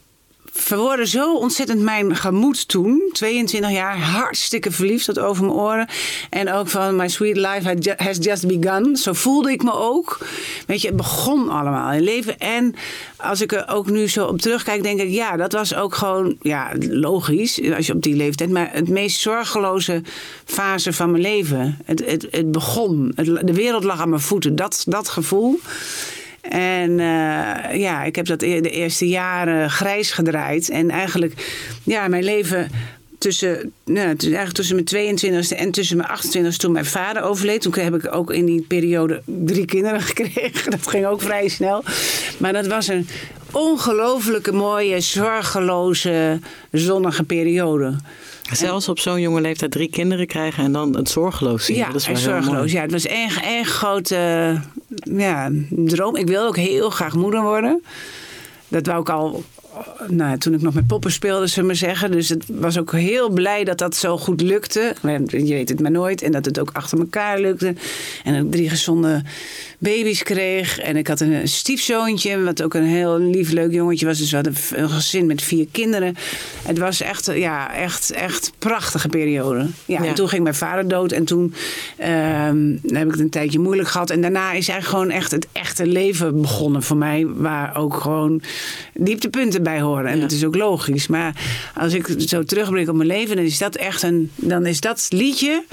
verwoordde 0.60 1.08
zo 1.08 1.36
ontzettend 1.36 1.82
mijn 1.82 2.16
gemoed 2.16 2.68
toen. 2.68 3.10
22 3.12 3.72
jaar, 3.72 4.00
hartstikke 4.00 4.72
verliefd 4.72 5.06
tot 5.06 5.20
over 5.20 5.44
mijn 5.44 5.58
oren. 5.58 5.88
En 6.30 6.52
ook 6.52 6.68
van 6.68 6.96
My 6.96 7.08
Sweet 7.08 7.36
Life 7.36 7.96
Has 7.98 8.18
Just 8.20 8.48
Begun. 8.48 8.96
Zo 8.96 9.14
voelde 9.14 9.52
ik 9.52 9.64
me 9.64 9.74
ook. 9.74 10.26
Weet 10.68 10.82
je, 10.82 10.88
het 10.88 10.98
begon 10.98 11.50
allemaal 11.50 11.92
in 11.92 12.02
leven. 12.02 12.38
En 12.40 12.76
als 13.18 13.42
ik 13.42 13.52
er 13.52 13.68
ook 13.68 13.90
nu 13.90 14.08
zo 14.08 14.26
op 14.26 14.42
terugkijk, 14.42 14.84
denk 14.84 15.00
ik... 15.00 15.10
ja, 15.10 15.38
dat 15.38 15.52
was 15.52 15.76
ook 15.76 15.96
gewoon, 15.96 16.36
ja, 16.42 16.72
logisch 16.90 17.62
als 17.76 17.88
je 17.88 17.94
op 17.94 18.02
die 18.02 18.16
leeftijd... 18.16 18.50
maar 18.50 18.70
het 18.72 18.90
meest 18.90 19.20
zorgeloze 19.20 20.02
fase 20.46 20.94
van 20.94 21.12
mijn 21.12 21.24
leven. 21.24 21.78
Het, 21.86 22.06
het, 22.06 22.28
het 22.32 22.52
begon. 22.52 23.12
de 23.42 23.54
wereld 23.54 23.84
lag 23.84 24.00
aan 24.00 24.10
mijn 24.10 24.22
voeten. 24.22 24.56
Dat, 24.56 24.84
dat 24.88 25.10
gevoel... 25.10 25.60
En 26.50 26.90
uh, 26.90 27.80
ja, 27.80 28.04
ik 28.04 28.16
heb 28.16 28.26
dat 28.26 28.42
e-, 28.42 28.62
de 28.62 28.70
eerste 28.70 29.08
jaren 29.08 29.70
grijs 29.70 30.12
gedraaid. 30.12 30.70
En 30.70 30.90
eigenlijk, 30.90 31.34
ja, 31.84 32.08
mijn 32.08 32.24
leven 32.24 32.72
tussen, 33.18 33.72
nou, 33.86 34.06
eigenlijk 34.08 34.52
tussen 34.52 34.76
mijn 34.76 35.18
22e 35.18 35.58
en 35.58 35.72
tussen 35.72 35.98
mijn 35.98 36.10
28e 36.10 36.56
toen 36.56 36.72
mijn 36.72 36.86
vader 36.86 37.24
overleed. 37.24 37.62
Toen 37.62 37.74
heb 37.76 37.96
ik 37.96 38.16
ook 38.16 38.32
in 38.32 38.46
die 38.46 38.62
periode 38.62 39.22
drie 39.26 39.66
kinderen 39.66 40.02
gekregen. 40.12 40.72
Dat 40.72 40.88
ging 40.88 41.06
ook 41.06 41.22
vrij 41.22 41.48
snel. 41.48 41.84
Maar 42.38 42.54
dat 42.54 42.68
was 42.68 42.88
een 42.88 43.08
ongelooflijke 43.52 44.52
mooie, 44.52 45.00
zorgeloze, 45.00 46.40
zonnige 46.72 47.24
periode. 47.24 47.96
Zelfs 48.52 48.90
op 48.90 49.00
zo'n 49.00 49.22
jonge 49.22 49.42
leeftijd 49.42 49.72
drie 49.72 49.90
kinderen 49.90 50.28
krijgen 50.28 50.64
en 50.64 50.72
dan 50.72 50.96
het 50.96 51.10
zorgeloos 51.10 51.66
zien. 51.66 51.78
Ja, 51.78 51.88
dat 51.88 51.96
is 51.96 52.08
wel 52.08 52.16
zorgeloos. 52.16 52.72
Ja, 52.72 52.82
het 52.82 52.92
was 52.92 53.10
een 53.10 53.30
erg 53.44 53.68
grote 53.68 54.62
ja, 55.04 55.52
droom. 55.70 56.16
Ik 56.16 56.28
wilde 56.28 56.48
ook 56.48 56.58
heel 56.58 56.90
graag 56.90 57.16
moeder 57.16 57.42
worden. 57.42 57.84
Dat 58.68 58.86
wou 58.86 59.02
ik 59.02 59.10
al 59.10 59.44
nou, 60.08 60.38
toen 60.38 60.54
ik 60.54 60.62
nog 60.62 60.74
met 60.74 60.88
poppen 60.88 61.12
speelde, 61.12 61.52
we 61.56 61.62
maar 61.62 61.76
zeggen. 61.76 62.12
Dus 62.12 62.30
het 62.30 62.44
was 62.48 62.78
ook 62.80 62.92
heel 62.92 63.30
blij 63.30 63.64
dat 63.64 63.78
dat 63.78 63.96
zo 63.96 64.18
goed 64.18 64.42
lukte. 64.42 64.96
Je 65.28 65.54
weet 65.54 65.70
het 65.70 65.80
maar 65.80 65.92
nooit. 65.92 66.22
En 66.22 66.32
dat 66.32 66.46
het 66.46 66.60
ook 66.60 66.70
achter 66.74 67.00
elkaar 67.00 67.40
lukte. 67.40 67.76
En 68.24 68.46
ik 68.46 68.52
drie 68.52 68.70
gezonde 68.70 69.24
baby's 69.82 70.24
kreeg. 70.24 70.80
En 70.80 70.96
ik 70.98 71.08
had 71.08 71.20
een 71.20 71.48
stiefzoontje, 71.48 72.44
wat 72.44 72.64
ook 72.64 72.74
een 72.74 72.84
heel 72.84 73.20
lief, 73.20 73.52
leuk 73.52 73.72
jongetje 73.74 74.06
was. 74.06 74.18
Dus 74.18 74.30
we 74.30 74.36
hadden 74.36 74.54
een 74.74 74.90
gezin 74.90 75.26
met 75.26 75.42
vier 75.42 75.68
kinderen. 75.72 76.16
Het 76.64 76.78
was 76.78 77.02
echt, 77.02 77.26
ja, 77.34 77.74
echt, 77.76 78.12
echt 78.12 78.52
prachtige 78.60 79.08
periode. 79.08 79.68
Ja, 79.86 80.02
Ja. 80.02 80.08
En 80.08 80.14
toen 80.16 80.30
ging 80.30 80.44
mijn 80.44 80.56
vader 80.56 80.88
dood. 80.88 81.12
En 81.12 81.26
toen 81.26 81.54
ehm, 81.98 82.72
heb 82.88 83.06
ik 83.06 83.12
het 83.12 83.20
een 83.20 83.30
tijdje 83.30 83.60
moeilijk 83.60 83.90
gehad. 83.90 84.10
En 84.10 84.22
daarna 84.22 84.48
is 84.52 84.68
eigenlijk 84.68 84.86
gewoon 84.88 85.10
echt 85.10 85.32
het 85.32 85.48
echte 85.52 85.86
leven 85.86 86.42
begonnen 86.42 86.84
voor 86.84 86.98
mij. 86.98 87.26
Waar 87.28 87.76
ook 87.78 87.94
gewoon 87.94 88.42
dieptepunten 88.94 89.64
bij 89.64 89.82
horen. 89.82 90.06
En 90.06 90.16
Ja. 90.16 90.22
dat 90.22 90.32
is 90.32 90.44
ook 90.46 90.56
logisch. 90.56 91.08
Maar 91.08 91.36
als 91.76 91.94
ik 91.94 92.08
zo 92.18 92.44
terugblik 92.44 92.90
op 92.90 92.96
mijn 92.96 93.08
leven, 93.08 93.36
dan 93.36 93.46
is 93.46 93.58
dat 93.58 93.76
echt 93.76 94.04
een. 94.04 94.32
Dan 94.36 94.66
is 94.66 94.80
dat 94.80 95.08
liedje. 95.10 95.64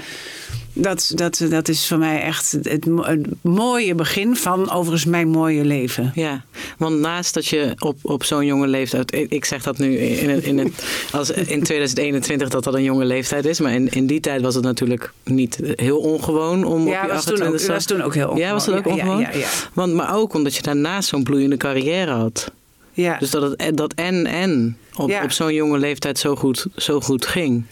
Dat, 0.79 1.11
dat, 1.15 1.45
dat 1.49 1.67
is 1.67 1.87
voor 1.87 1.97
mij 1.97 2.21
echt 2.21 2.51
het, 2.61 2.85
mo- 2.85 3.03
het 3.03 3.25
mooie 3.41 3.95
begin 3.95 4.35
van 4.35 4.71
overigens 4.71 5.05
mijn 5.05 5.27
mooie 5.29 5.65
leven. 5.65 6.11
Ja, 6.15 6.43
want 6.77 6.99
naast 6.99 7.33
dat 7.33 7.45
je 7.45 7.73
op, 7.79 7.97
op 8.01 8.23
zo'n 8.23 8.45
jonge 8.45 8.67
leeftijd, 8.67 9.25
ik 9.29 9.45
zeg 9.45 9.63
dat 9.63 9.77
nu 9.77 9.97
in, 9.97 10.29
het, 10.29 10.43
in, 10.43 10.57
het, 10.57 10.69
als 11.11 11.29
in 11.29 11.63
2021 11.63 12.49
dat 12.49 12.63
dat 12.63 12.73
een 12.73 12.83
jonge 12.83 13.05
leeftijd 13.05 13.45
is, 13.45 13.59
maar 13.59 13.73
in, 13.73 13.89
in 13.91 14.07
die 14.07 14.19
tijd 14.19 14.41
was 14.41 14.55
het 14.55 14.63
natuurlijk 14.63 15.11
niet 15.23 15.59
heel 15.75 15.97
ongewoon 15.99 16.63
om 16.63 16.87
Ja, 16.87 17.01
op 17.01 17.07
je 17.07 17.13
was 17.13 17.23
toen, 17.25 17.33
ook, 17.33 17.39
28 17.41 17.67
was 17.75 17.85
toen 17.85 18.01
ook 18.01 18.13
heel 18.13 18.23
ongewoon. 18.27 18.47
Ja, 18.47 18.53
was 18.53 18.65
dat 18.65 18.75
ook 18.77 18.87
ongewoon? 18.87 19.19
Ja, 19.19 19.29
ja, 19.31 19.37
ja. 19.37 19.47
Want, 19.73 19.93
maar 19.93 20.15
ook 20.15 20.33
omdat 20.33 20.55
je 20.55 20.61
daarnaast 20.61 21.09
zo'n 21.09 21.23
bloeiende 21.23 21.57
carrière 21.57 22.11
had. 22.11 22.51
ja. 22.93 23.17
Dus 23.17 23.29
dat 23.29 23.53
het 23.57 23.77
dat 23.77 23.93
en 23.93 24.25
en 24.25 24.77
op, 24.95 25.19
op 25.23 25.31
zo'n 25.31 25.53
jonge 25.53 25.77
leeftijd 25.77 26.19
zo 26.19 26.35
goed, 26.35 26.65
zo 26.75 26.99
goed 27.01 27.25
ging. 27.25 27.63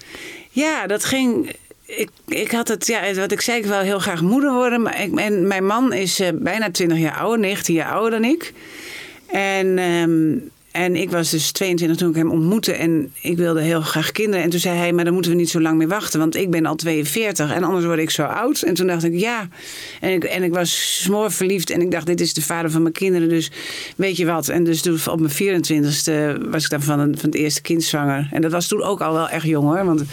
Ja, 0.51 0.87
dat 0.87 1.05
ging. 1.05 1.49
Ik, 1.85 2.09
ik 2.27 2.51
had 2.51 2.67
het, 2.67 2.87
ja, 2.87 3.13
wat 3.13 3.31
ik 3.31 3.41
zei, 3.41 3.57
ik 3.57 3.65
wil 3.65 3.79
heel 3.79 3.99
graag 3.99 4.21
moeder 4.21 4.53
worden. 4.53 4.81
Maar 4.81 5.01
ik, 5.01 5.19
en 5.19 5.47
mijn 5.47 5.65
man 5.65 5.93
is 5.93 6.19
eh, 6.19 6.29
bijna 6.33 6.71
20 6.71 6.97
jaar 6.97 7.17
ouder, 7.17 7.39
19 7.39 7.73
jaar 7.73 7.91
ouder 7.91 8.11
dan 8.11 8.29
ik. 8.29 8.53
En, 9.27 9.77
ehm, 9.77 10.37
en 10.75 10.95
ik 10.95 11.11
was 11.11 11.29
dus 11.29 11.51
22 11.51 11.97
toen 11.97 12.09
ik 12.09 12.15
hem 12.15 12.31
ontmoette. 12.31 12.73
En 12.73 13.11
ik 13.21 13.37
wilde 13.37 13.61
heel 13.61 13.81
graag 13.81 14.11
kinderen. 14.11 14.43
En 14.43 14.49
toen 14.49 14.59
zei 14.59 14.77
hij, 14.77 14.93
maar 14.93 15.03
dan 15.03 15.13
moeten 15.13 15.31
we 15.31 15.37
niet 15.37 15.49
zo 15.49 15.61
lang 15.61 15.77
meer 15.77 15.87
wachten. 15.87 16.19
Want 16.19 16.35
ik 16.35 16.49
ben 16.49 16.65
al 16.65 16.75
42 16.75 17.53
en 17.53 17.63
anders 17.63 17.85
word 17.85 17.99
ik 17.99 18.09
zo 18.09 18.23
oud. 18.23 18.61
En 18.61 18.73
toen 18.73 18.87
dacht 18.87 19.03
ik, 19.03 19.19
ja. 19.19 19.47
En 20.01 20.11
ik, 20.11 20.23
en 20.23 20.43
ik 20.43 20.53
was 20.53 21.01
smoor 21.03 21.31
verliefd. 21.31 21.69
En 21.69 21.81
ik 21.81 21.91
dacht, 21.91 22.05
dit 22.05 22.21
is 22.21 22.33
de 22.33 22.41
vader 22.41 22.71
van 22.71 22.81
mijn 22.81 22.93
kinderen. 22.93 23.29
Dus 23.29 23.51
weet 23.95 24.17
je 24.17 24.25
wat. 24.25 24.47
En 24.49 24.63
dus 24.63 25.07
op 25.07 25.19
mijn 25.19 25.63
24ste 25.63 26.41
was 26.49 26.63
ik 26.63 26.69
dan 26.69 26.81
van, 26.81 26.99
van 26.99 27.29
het 27.29 27.35
eerste 27.35 27.61
kind 27.61 27.83
zwanger. 27.83 28.29
En 28.31 28.41
dat 28.41 28.51
was 28.51 28.67
toen 28.67 28.83
ook 28.83 29.01
al 29.01 29.13
wel 29.13 29.29
echt 29.29 29.45
jong 29.45 29.67
hoor. 29.67 29.85
Want 29.85 30.03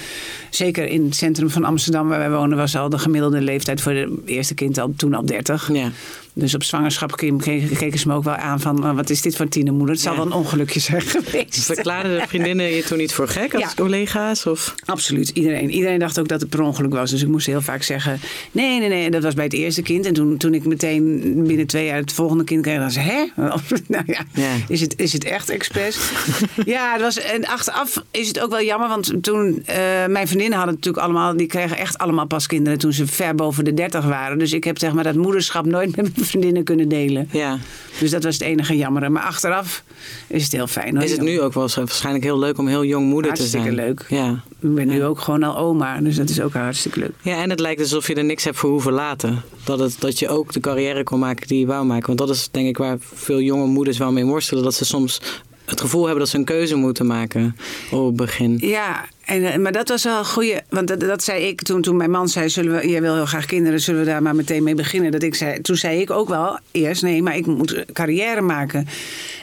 zeker 0.51 0.87
in 0.87 1.05
het 1.05 1.17
centrum 1.17 1.51
van 1.51 1.65
Amsterdam 1.65 2.09
waar 2.09 2.19
wij 2.19 2.31
wonen... 2.31 2.57
was 2.57 2.77
al 2.77 2.89
de 2.89 2.99
gemiddelde 2.99 3.41
leeftijd 3.41 3.81
voor 3.81 3.93
het 3.93 4.11
eerste 4.25 4.55
kind 4.55 4.79
al, 4.79 4.93
toen 4.97 5.15
al 5.15 5.27
30. 5.27 5.73
Ja. 5.73 5.91
Dus 6.35 6.55
op 6.55 6.63
zwangerschap 6.63 7.17
ke- 7.17 7.37
ke- 7.37 7.69
keken 7.77 7.99
ze 7.99 8.09
me 8.09 8.15
ook 8.15 8.25
wel 8.25 8.35
aan 8.35 8.61
van... 8.61 8.85
"Oh, 8.89 8.95
wat 8.95 9.11
is 9.11 9.23
dit 9.23 9.37
voor 9.37 9.49
tienermoeder? 9.49 9.95
Het 9.95 10.05
zal 10.05 10.17
wel 10.17 10.27
een 10.27 10.33
ongelukje 10.33 10.81
zijn 10.81 11.01
geweest. 11.17 11.65
Verklaarden 11.65 12.21
de 12.21 12.27
vriendinnen 12.29 12.67
je 12.67 12.83
toen 12.83 12.99
niet 12.99 13.13
voor 13.13 13.29
gek 13.29 13.55
als 13.55 13.63
Ja. 13.63 13.71
collega's? 13.77 14.47
Of? 14.47 14.75
Absoluut, 14.85 15.29
iedereen. 15.29 15.71
Iedereen 15.71 15.99
dacht 15.99 16.19
ook 16.19 16.29
dat 16.29 16.41
het 16.41 16.51
per 16.51 16.61
ongeluk 16.63 16.93
was. 16.93 17.11
Dus 17.11 17.23
ik 17.23 17.29
moest 17.29 17.47
heel 17.47 17.61
vaak 17.61 17.83
zeggen: 17.83 18.21
nee, 18.53 18.79
nee, 18.79 18.89
nee. 18.89 19.11
Dat 19.11 19.23
was 19.23 19.35
bij 19.35 19.45
het 19.45 19.53
eerste 19.53 19.83
kind. 19.83 20.07
En 20.07 20.13
toen, 20.13 20.37
toen 20.37 20.55
ik 20.55 20.65
meteen 20.65 21.21
binnen 21.47 21.67
twee 21.67 21.87
jaar 21.87 21.99
het 21.99 22.13
volgende 22.13 22.45
kind 22.45 22.63
kreeg, 22.63 22.79
dan 22.79 22.91
zei 22.91 23.07
hè? 23.07 23.25
nou 23.89 24.05
ja, 24.07 24.21
Ja. 24.35 24.51
Is, 24.69 24.81
het, 24.81 24.95
is 25.01 25.13
het 25.13 25.25
echt 25.25 25.51
expres? 25.51 25.99
ja, 26.65 26.93
het 26.93 27.01
was, 27.03 27.19
en 27.21 27.47
achteraf 27.47 28.03
is 28.11 28.29
het 28.29 28.41
ook 28.41 28.51
wel 28.51 28.63
jammer. 28.63 28.89
Want 28.89 29.13
toen, 29.23 29.63
eh, 29.67 29.77
mijn 30.09 30.27
vriendinnen 30.27 30.57
hadden 30.59 30.75
natuurlijk 30.75 31.05
allemaal, 31.05 31.37
die 31.37 31.47
kregen 31.47 31.77
echt 31.77 31.99
allemaal 31.99 32.27
pas 32.27 32.47
kinderen 32.47 32.79
toen 32.79 32.93
ze 32.93 33.07
ver 33.07 33.35
boven 33.35 33.65
de 33.65 33.75
30 33.75 34.05
waren. 34.05 34.39
Dus 34.39 34.53
ik 34.53 34.65
heb 34.65 34.79
zeg 34.79 34.93
maar 34.93 35.05
dat 35.05 35.15
moederschap 35.15 35.67
nooit 35.67 35.97
met 35.97 36.11
vriendinnen 36.25 36.65
kunnen 36.65 36.89
delen. 36.89 37.29
Ja. 37.33 37.59
Dus 37.99 38.11
dat 38.11 38.25
was 38.25 38.35
het 38.35 38.43
enige 38.43 38.77
jammere. 38.77 39.09
Maar 39.09 39.23
achteraf 39.23 39.83
is 40.27 40.43
het 40.43 40.53
heel 40.53 40.67
fijn. 40.67 40.95
hoor. 40.95 41.05
Is 41.05 41.11
het 41.11 41.21
nu 41.21 41.41
ook 41.41 41.53
wel 41.55 41.69
zo- 41.69 41.81
waarschijnlijk 41.81 42.25
heel 42.25 42.39
leuk 42.39 42.59
om 42.59 42.67
heel 42.67 42.85
jong 42.85 43.07
moeder 43.07 43.33
te 43.33 43.39
Hartstikke 43.39 43.73
zijn? 43.75 43.87
leuk. 43.87 44.07
Ja. 44.09 44.31
Ik 44.61 44.75
ben 44.75 44.87
nu 44.89 45.05
ook 45.05 45.21
gewoon 45.21 45.43
al 45.43 45.57
oma. 45.57 46.01
Dus 46.01 46.17
dat 46.17 46.29
is 46.29 46.41
ook 46.41 46.53
hartstikke 46.53 46.99
leuk. 46.99 47.13
Ja, 47.23 47.43
en 47.43 47.51
het 47.51 47.61
lijkt 47.61 47.81
alsof 47.81 48.07
je 48.07 48.15
er 48.15 48.25
niks 48.25 48.45
hebt 48.45 48.57
voor 48.57 48.71
hoeven 48.71 48.93
laten. 48.93 49.43
Dat, 49.65 49.79
het, 49.79 49.97
dat 49.99 50.19
je 50.19 50.29
ook 50.29 50.53
de 50.53 50.61
carrière 50.61 51.03
kon 51.05 51.19
maken 51.19 51.47
die 51.49 51.59
je 51.59 51.67
wou 51.67 51.85
maken. 51.87 52.07
Want 52.07 52.19
dat 52.19 52.31
is 52.31 52.49
denk 52.51 52.69
ik 52.69 52.77
waar 52.77 52.97
veel 53.15 53.41
jonge 53.41 53.67
moeders 53.67 53.99
wel 53.99 54.13
mee 54.13 54.25
worstelen. 54.25 54.63
Dat 54.63 54.75
ze 54.75 54.85
soms 54.85 55.21
het 55.65 55.81
gevoel 55.81 56.03
hebben 56.03 56.21
dat 56.21 56.29
ze 56.29 56.37
een 56.37 56.45
keuze 56.45 56.75
moeten 56.75 57.07
maken 57.07 57.57
op 57.91 58.07
het 58.07 58.17
begin. 58.17 58.57
Ja, 58.61 59.05
en, 59.25 59.45
eh, 59.45 59.59
maar 59.59 59.73
dat 59.73 59.89
was 59.89 60.05
wel 60.05 60.19
een 60.19 60.25
goede. 60.25 60.63
Want 60.69 60.89
dat, 60.89 61.01
dat 61.01 61.23
zei 61.23 61.45
ik 61.45 61.63
toen, 61.63 61.83
toen 61.83 61.97
mijn 61.97 62.11
man 62.11 62.29
zei: 62.29 62.49
zullen 62.49 62.81
we, 62.81 62.89
Jij 62.89 63.01
wil 63.01 63.15
heel 63.15 63.27
graag 63.27 63.47
kinderen, 63.47 63.81
zullen 63.81 64.01
we 64.01 64.07
daar 64.07 64.23
maar 64.23 64.35
meteen 64.35 64.63
mee 64.63 64.75
beginnen? 64.75 65.11
Dat 65.13 65.23
ik 65.23 65.35
zei, 65.35 65.61
toen 65.61 65.77
zei 65.77 66.01
ik 66.01 66.11
ook 66.11 66.29
wel 66.29 66.59
eerst: 66.71 67.03
Nee, 67.03 67.23
maar 67.23 67.37
ik 67.37 67.47
moet 67.47 67.85
carrière 67.93 68.41
maken. 68.41 68.89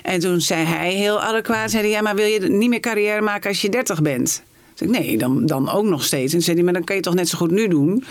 En 0.03 0.19
toen 0.19 0.41
zei 0.41 0.65
hij 0.65 0.93
heel 0.93 1.21
adequaat: 1.21 1.71
zei 1.71 1.87
Ja, 1.87 2.01
maar 2.01 2.15
wil 2.15 2.25
je 2.25 2.39
niet 2.39 2.69
meer 2.69 2.79
carrière 2.79 3.21
maken 3.21 3.49
als 3.49 3.61
je 3.61 3.69
30 3.69 4.01
bent? 4.01 4.43
Toen 4.79 4.87
zei 4.93 4.99
ik: 5.03 5.05
Nee, 5.07 5.17
dan, 5.17 5.45
dan 5.45 5.69
ook 5.69 5.85
nog 5.85 6.03
steeds. 6.03 6.23
En 6.25 6.31
toen 6.31 6.41
zei 6.41 6.55
hij: 6.55 6.65
Maar 6.65 6.73
dan 6.73 6.83
kan 6.83 6.95
je 6.95 7.01
toch 7.01 7.13
net 7.13 7.29
zo 7.29 7.37
goed 7.37 7.51
nu 7.51 7.67
doen? 7.67 8.03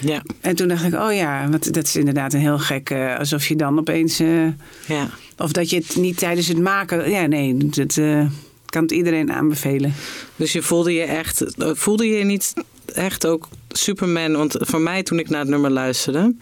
Ja, 0.00 0.22
En 0.40 0.56
toen 0.56 0.68
dacht 0.68 0.84
ik: 0.84 0.94
Oh 0.94 1.14
ja, 1.14 1.48
want 1.50 1.74
dat 1.74 1.84
is 1.86 1.96
inderdaad 1.96 2.32
een 2.32 2.40
heel 2.40 2.58
gek. 2.58 2.90
eh, 2.90 3.18
alsof 3.18 3.46
je 3.46 3.56
dan 3.56 3.78
opeens. 3.78 4.20
eh, 4.20 4.46
ja. 4.86 5.10
of 5.36 5.52
dat 5.52 5.70
je 5.70 5.76
het 5.76 5.96
niet 5.96 6.16
tijdens 6.18 6.48
het 6.48 6.58
maken. 6.58 7.10
Ja, 7.10 7.26
nee, 7.26 7.56
dat 7.56 7.96
eh, 7.96 8.26
kan 8.66 8.82
het 8.82 8.92
iedereen 8.92 9.32
aanbevelen. 9.32 9.94
Dus 10.36 10.52
je 10.52 10.62
voelde 10.62 10.92
je 10.92 11.02
echt, 11.02 11.44
voelde 11.56 12.06
je 12.06 12.24
niet 12.24 12.52
echt 12.94 13.26
ook 13.26 13.48
Superman? 13.76 14.36
Want 14.36 14.56
voor 14.58 14.80
mij 14.80 15.02
toen 15.02 15.18
ik 15.18 15.28
naar 15.28 15.40
het 15.40 15.48
nummer 15.48 15.70
luisterde, 15.70 16.34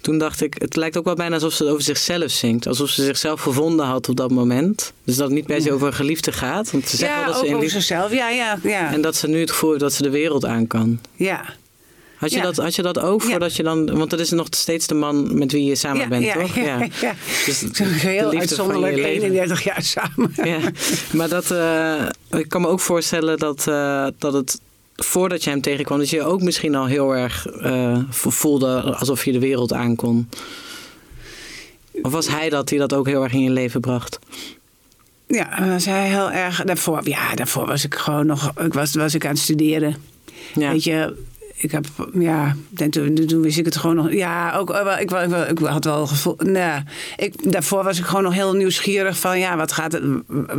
toen 0.00 0.18
dacht 0.18 0.40
ik, 0.42 0.54
het 0.58 0.76
lijkt 0.76 0.96
ook 0.96 1.04
wel 1.04 1.14
bijna 1.14 1.34
alsof 1.34 1.52
ze 1.52 1.62
het 1.62 1.72
over 1.72 1.84
zichzelf 1.84 2.30
zingt. 2.30 2.66
Alsof 2.66 2.88
ze 2.90 3.04
zichzelf 3.04 3.40
gevonden 3.40 3.86
had 3.86 4.08
op 4.08 4.16
dat 4.16 4.30
moment. 4.30 4.92
Dus 5.04 5.16
dat 5.16 5.26
het 5.26 5.34
niet 5.34 5.46
per 5.46 5.62
se 5.62 5.72
over 5.72 5.86
een 5.86 5.94
geliefde 5.94 6.32
gaat. 6.32 6.70
Want 6.70 6.88
ze 6.88 6.96
zegt 6.96 7.12
ja, 7.12 7.18
wel 7.18 7.26
dat 7.32 7.38
ze 7.40 7.46
in 7.46 7.54
over 7.56 7.70
zichzelf. 7.70 8.12
Ja, 8.12 8.30
ja, 8.30 8.58
ja. 8.62 8.92
En 8.92 9.00
dat 9.00 9.16
ze 9.16 9.28
nu 9.28 9.40
het 9.40 9.50
gevoel 9.50 9.68
heeft 9.68 9.82
dat 9.82 9.92
ze 9.92 10.02
de 10.02 10.10
wereld 10.10 10.44
aan 10.44 10.66
kan. 10.66 11.00
ja. 11.16 11.44
Had 12.16 12.30
je, 12.30 12.36
Ja. 12.36 12.42
dat, 12.42 12.56
had 12.56 12.74
je 12.74 12.82
dat 12.82 12.98
ook 12.98 13.22
Ja. 13.22 13.28
voordat 13.30 13.56
je 13.56 13.62
dan... 13.62 13.96
Want 13.98 14.10
dat 14.10 14.20
is 14.20 14.30
nog 14.30 14.46
steeds 14.50 14.86
de 14.86 14.94
man 14.94 15.38
met 15.38 15.52
wie 15.52 15.64
je 15.64 15.74
samen 15.74 16.00
ja, 16.00 16.08
bent, 16.08 16.32
toch? 16.32 16.54
Ja, 16.54 16.88
ja. 17.00 17.14
Dus 17.46 17.64
heel 17.82 18.32
uitzonderlijk 18.32 18.92
van 18.92 19.02
je 19.02 19.06
leven. 19.06 19.22
31 19.22 19.64
jaar 19.64 19.82
samen. 19.82 20.32
Ja, 20.44 20.58
maar 21.12 21.28
dat, 21.28 21.50
eh, 21.50 22.06
ik 22.40 22.48
kan 22.48 22.60
me 22.60 22.66
ook 22.68 22.80
voorstellen 22.80 23.38
dat, 23.38 23.66
eh, 23.68 24.06
dat 24.18 24.32
het 24.32 24.58
voordat 25.04 25.44
je 25.44 25.50
hem 25.50 25.60
tegenkwam, 25.60 25.98
dat 25.98 26.10
je 26.10 26.22
ook 26.22 26.42
misschien 26.42 26.74
al 26.74 26.86
heel 26.86 27.16
erg 27.16 27.46
eh, 27.46 27.98
voelde 28.10 28.80
alsof 28.80 29.24
je 29.24 29.32
de 29.32 29.38
wereld 29.38 29.72
aankon. 29.72 30.28
Of 32.02 32.12
was 32.12 32.28
hij 32.28 32.48
dat 32.48 32.68
die 32.68 32.78
dat 32.78 32.92
ook 32.92 33.06
heel 33.06 33.22
erg 33.22 33.32
in 33.32 33.42
je 33.42 33.50
leven 33.50 33.80
bracht? 33.80 34.18
Ja, 35.26 35.68
was 35.68 35.84
hij 35.84 36.08
heel 36.08 36.30
erg. 36.30 36.64
Daarvoor, 36.64 37.08
ja, 37.08 37.34
daarvoor 37.34 37.66
was 37.66 37.84
ik 37.84 37.94
gewoon 37.94 38.26
nog. 38.26 38.52
Ik 38.58 38.72
was, 38.72 38.94
was 38.94 39.14
ik 39.14 39.24
aan 39.24 39.30
het 39.30 39.40
studeren. 39.40 39.96
Ja, 40.54 40.70
Weet 40.70 40.84
je, 40.84 41.16
ik 41.62 41.70
heb. 41.70 41.86
Ja, 42.12 42.56
en 42.76 42.90
toen, 42.90 43.14
toen 43.14 43.40
wist 43.40 43.58
ik 43.58 43.64
het 43.64 43.76
gewoon 43.76 43.96
nog. 43.96 44.12
Ja, 44.12 44.56
ook. 44.56 44.72
wel, 44.72 44.98
Ik, 44.98 45.10
ik, 45.10 45.48
ik 45.50 45.58
had 45.58 45.84
wel 45.84 46.06
gevoel. 46.06 46.36
Nou, 46.38 46.82
ik, 47.16 47.52
daarvoor 47.52 47.84
was 47.84 47.98
ik 47.98 48.04
gewoon 48.04 48.22
nog 48.22 48.34
heel 48.34 48.52
nieuwsgierig 48.52 49.18
van. 49.18 49.38
Ja, 49.38 49.56
wat 49.56 49.72
gaat 49.72 49.92
het, 49.92 50.02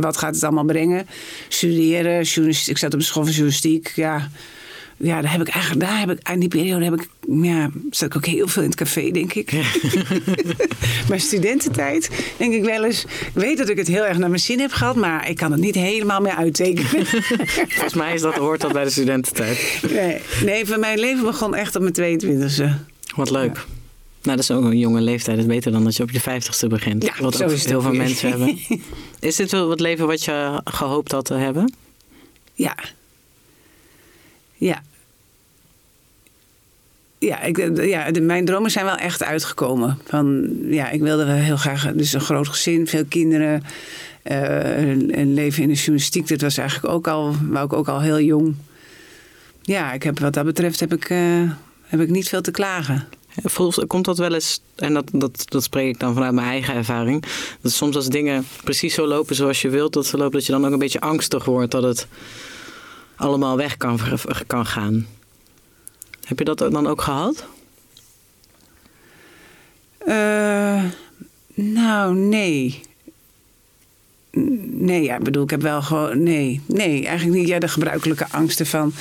wat 0.00 0.16
gaat 0.16 0.34
het 0.34 0.44
allemaal 0.44 0.64
brengen? 0.64 1.06
Studeren, 1.48 2.22
journalistiek. 2.22 2.72
Ik 2.72 2.78
zat 2.78 2.94
op 2.94 3.00
de 3.00 3.04
school 3.04 3.22
van 3.22 3.32
journalistiek. 3.32 3.92
Ja. 3.94 4.28
Ja, 5.02 5.20
daar 5.20 5.32
heb 5.32 5.40
ik 5.40 5.48
eigenlijk, 5.48 5.84
daar 5.86 5.98
heb 5.98 6.10
ik, 6.10 6.28
in 6.28 6.40
die 6.40 6.48
periode 6.48 6.84
heb 6.84 6.94
ik, 6.94 7.08
ja, 7.42 7.70
zat 7.90 8.08
ik 8.08 8.16
ook 8.16 8.26
heel 8.26 8.48
veel 8.48 8.62
in 8.62 8.68
het 8.68 8.78
café, 8.78 9.10
denk 9.10 9.34
ik. 9.34 9.52
Mijn 11.08 11.20
studententijd, 11.20 12.10
denk 12.36 12.54
ik 12.54 12.64
wel 12.64 12.84
eens. 12.84 13.04
Ik 13.04 13.30
weet 13.34 13.58
dat 13.58 13.68
ik 13.68 13.76
het 13.76 13.88
heel 13.88 14.04
erg 14.04 14.18
naar 14.18 14.28
mijn 14.28 14.40
zin 14.40 14.60
heb 14.60 14.72
gehad, 14.72 14.96
maar 14.96 15.28
ik 15.28 15.36
kan 15.36 15.52
het 15.52 15.60
niet 15.60 15.74
helemaal 15.74 16.20
meer 16.20 16.34
uittekenen. 16.34 17.06
volgens 17.76 17.94
mij 17.94 18.14
is 18.14 18.20
dat, 18.20 18.34
hoort 18.34 18.60
dat 18.60 18.72
bij 18.72 18.84
de 18.84 18.90
studententijd. 18.90 19.82
nee, 19.90 20.20
nee, 20.44 20.66
van 20.66 20.80
mijn 20.80 20.98
leven 20.98 21.24
begon 21.24 21.54
echt 21.54 21.76
op 21.76 21.82
mijn 21.82 22.20
22e. 22.20 22.64
Wat 23.16 23.30
leuk. 23.30 23.54
Nou, 24.22 24.36
dat 24.36 24.38
is 24.38 24.50
ook 24.50 24.64
een 24.64 24.78
jonge 24.78 25.00
leeftijd. 25.00 25.36
Dat 25.36 25.46
is 25.46 25.52
beter 25.52 25.72
dan 25.72 25.84
dat 25.84 25.96
je 25.96 26.02
op 26.02 26.10
je 26.10 26.20
vijftigste 26.20 26.66
begint. 26.66 27.04
Ja, 27.04 27.12
wat 27.18 27.42
ook 27.42 27.50
heel 27.50 27.80
veel 27.80 27.92
mensen 27.92 28.28
hebben. 28.28 28.58
Is 29.20 29.36
dit 29.36 29.50
wel 29.50 29.70
het 29.70 29.80
leven 29.80 30.06
wat 30.06 30.24
je 30.24 30.60
gehoopt 30.64 31.12
had 31.12 31.24
te 31.24 31.34
hebben? 31.34 31.74
Ja. 32.54 32.76
Ja. 34.54 34.82
Ja, 37.22 37.40
ik, 37.42 37.84
ja 37.84 38.10
de, 38.10 38.20
mijn 38.20 38.44
dromen 38.44 38.70
zijn 38.70 38.84
wel 38.84 38.96
echt 38.96 39.22
uitgekomen. 39.22 39.98
Van, 40.04 40.48
ja, 40.64 40.90
ik 40.90 41.00
wilde 41.00 41.24
wel 41.24 41.34
heel 41.34 41.56
graag 41.56 41.92
dus 41.92 42.12
een 42.12 42.20
groot 42.20 42.48
gezin, 42.48 42.86
veel 42.86 43.04
kinderen. 43.04 43.62
eh, 44.22 44.88
een, 44.88 45.34
leven 45.34 45.62
in 45.62 45.68
de 45.68 45.74
journalistiek. 45.74 46.28
Dat 46.28 46.40
was 46.40 46.56
eigenlijk 46.56 46.94
ook 46.94 47.06
al, 47.08 47.34
wou 47.50 47.64
ik 47.64 47.72
ook 47.72 47.88
al 47.88 48.00
heel 48.00 48.20
jong. 48.20 48.54
Ja, 49.62 49.92
ik 49.92 50.02
heb, 50.02 50.18
wat 50.18 50.32
dat 50.34 50.44
betreft 50.44 50.80
heb 50.80 50.92
ik, 50.92 51.10
eh, 51.10 51.50
heb 51.82 52.00
ik 52.00 52.10
niet 52.10 52.28
veel 52.28 52.40
te 52.40 52.50
klagen. 52.50 53.08
Komt 53.86 54.04
dat 54.04 54.18
wel 54.18 54.34
eens, 54.34 54.60
en 54.76 54.94
dat, 54.94 55.10
dat, 55.12 55.50
dat 55.50 55.62
spreek 55.62 55.88
ik 55.88 56.00
dan 56.00 56.14
vanuit 56.14 56.34
mijn 56.34 56.46
eigen 56.46 56.74
ervaring, 56.74 57.24
dat 57.60 57.72
soms 57.72 57.96
als 57.96 58.08
dingen 58.08 58.44
precies 58.64 58.94
zo 58.94 59.06
lopen 59.06 59.34
zoals 59.34 59.62
je 59.62 59.68
wilt 59.68 59.92
dat 59.92 60.06
ze 60.06 60.16
lopen, 60.16 60.32
dat 60.32 60.46
je 60.46 60.52
dan 60.52 60.66
ook 60.66 60.72
een 60.72 60.78
beetje 60.78 61.00
angstig 61.00 61.44
wordt 61.44 61.70
dat 61.70 61.82
het 61.82 62.06
allemaal 63.16 63.56
weg 63.56 63.76
kan, 63.76 63.98
kan 64.46 64.66
gaan. 64.66 65.06
Heb 66.24 66.38
je 66.38 66.44
dat 66.44 66.58
dan 66.58 66.86
ook 66.86 67.02
gehad? 67.02 67.46
Uh, 70.06 70.84
nou, 71.54 72.14
nee. 72.14 72.80
Nee, 74.70 75.02
ja, 75.02 75.16
ik 75.16 75.22
bedoel, 75.22 75.42
ik 75.42 75.50
heb 75.50 75.62
wel 75.62 75.82
gewoon. 75.82 76.22
Nee, 76.22 76.60
nee, 76.66 77.06
eigenlijk 77.06 77.38
niet. 77.38 77.48
Ja, 77.48 77.58
de 77.58 77.68
gebruikelijke 77.68 78.26
angsten 78.30 78.66
van. 78.66 78.92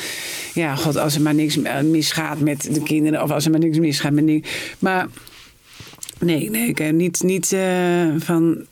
Ja, 0.53 0.75
god, 0.75 0.97
als 0.97 1.15
er 1.15 1.21
maar 1.21 1.33
niks 1.33 1.57
misgaat 1.83 2.39
met 2.39 2.73
de 2.73 2.83
kinderen. 2.83 3.23
of 3.23 3.31
als 3.31 3.45
er 3.45 3.51
maar 3.51 3.59
niks 3.59 3.77
misgaat 3.77 4.11
met. 4.11 4.47
Maar. 4.79 5.07
Nee, 6.19 6.49
nee, 6.49 6.67
ik 6.67 6.77
heb 6.77 6.93
niet, 6.93 7.23
niet 7.23 7.51
uh, 7.51 8.15
van. 8.17 8.65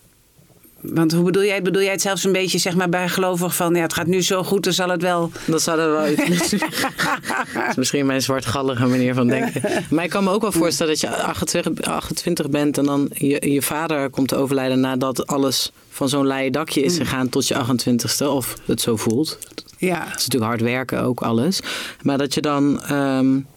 Want 0.81 1.11
hoe 1.11 1.23
bedoel 1.23 1.43
jij? 1.43 1.61
Bedoel 1.61 1.81
jij 1.81 1.91
het 1.91 2.01
zelfs 2.01 2.23
een 2.23 2.31
beetje 2.31 2.57
zeg 2.57 2.75
maar 2.75 2.89
bijgelovig 2.89 3.55
van 3.55 3.75
ja, 3.75 3.81
het 3.81 3.93
gaat 3.93 4.07
nu 4.07 4.21
zo 4.21 4.43
goed, 4.43 4.63
dan 4.63 4.73
zal 4.73 4.89
het 4.89 5.01
wel. 5.01 5.31
Dat 5.45 5.61
zou 5.61 5.79
er 5.79 5.91
wel 5.91 6.07
iets. 6.07 6.49
dat 7.53 7.69
is 7.69 7.75
misschien 7.75 8.05
mijn 8.05 8.21
zwartgallige 8.21 8.85
manier 8.85 9.13
van 9.13 9.27
denken. 9.27 9.61
Maar 9.89 10.03
ik 10.03 10.09
kan 10.09 10.23
me 10.23 10.31
ook 10.31 10.41
wel 10.41 10.51
voorstellen 10.51 10.91
dat 10.91 11.01
je 11.01 11.09
28, 11.09 11.85
28 11.85 12.49
bent 12.49 12.77
en 12.77 12.85
dan 12.85 13.09
je, 13.13 13.51
je 13.51 13.61
vader 13.61 14.09
komt 14.09 14.27
te 14.27 14.35
overlijden 14.35 14.79
nadat 14.79 15.27
alles 15.27 15.71
van 15.89 16.09
zo'n 16.09 16.27
leien 16.27 16.51
dakje 16.51 16.81
is 16.81 16.93
mm. 16.93 17.05
gegaan 17.05 17.29
tot 17.29 17.47
je 17.47 17.55
28ste, 17.55 18.25
of 18.25 18.55
het 18.65 18.81
zo 18.81 18.95
voelt. 18.95 19.37
Ja. 19.77 19.99
Het 19.99 20.19
is 20.19 20.27
natuurlijk 20.27 20.51
hard 20.51 20.61
werken 20.61 21.01
ook 21.01 21.21
alles. 21.21 21.59
Maar 22.01 22.17
dat 22.17 22.33
je 22.33 22.41
dan 22.41 22.91
um, 22.91 23.47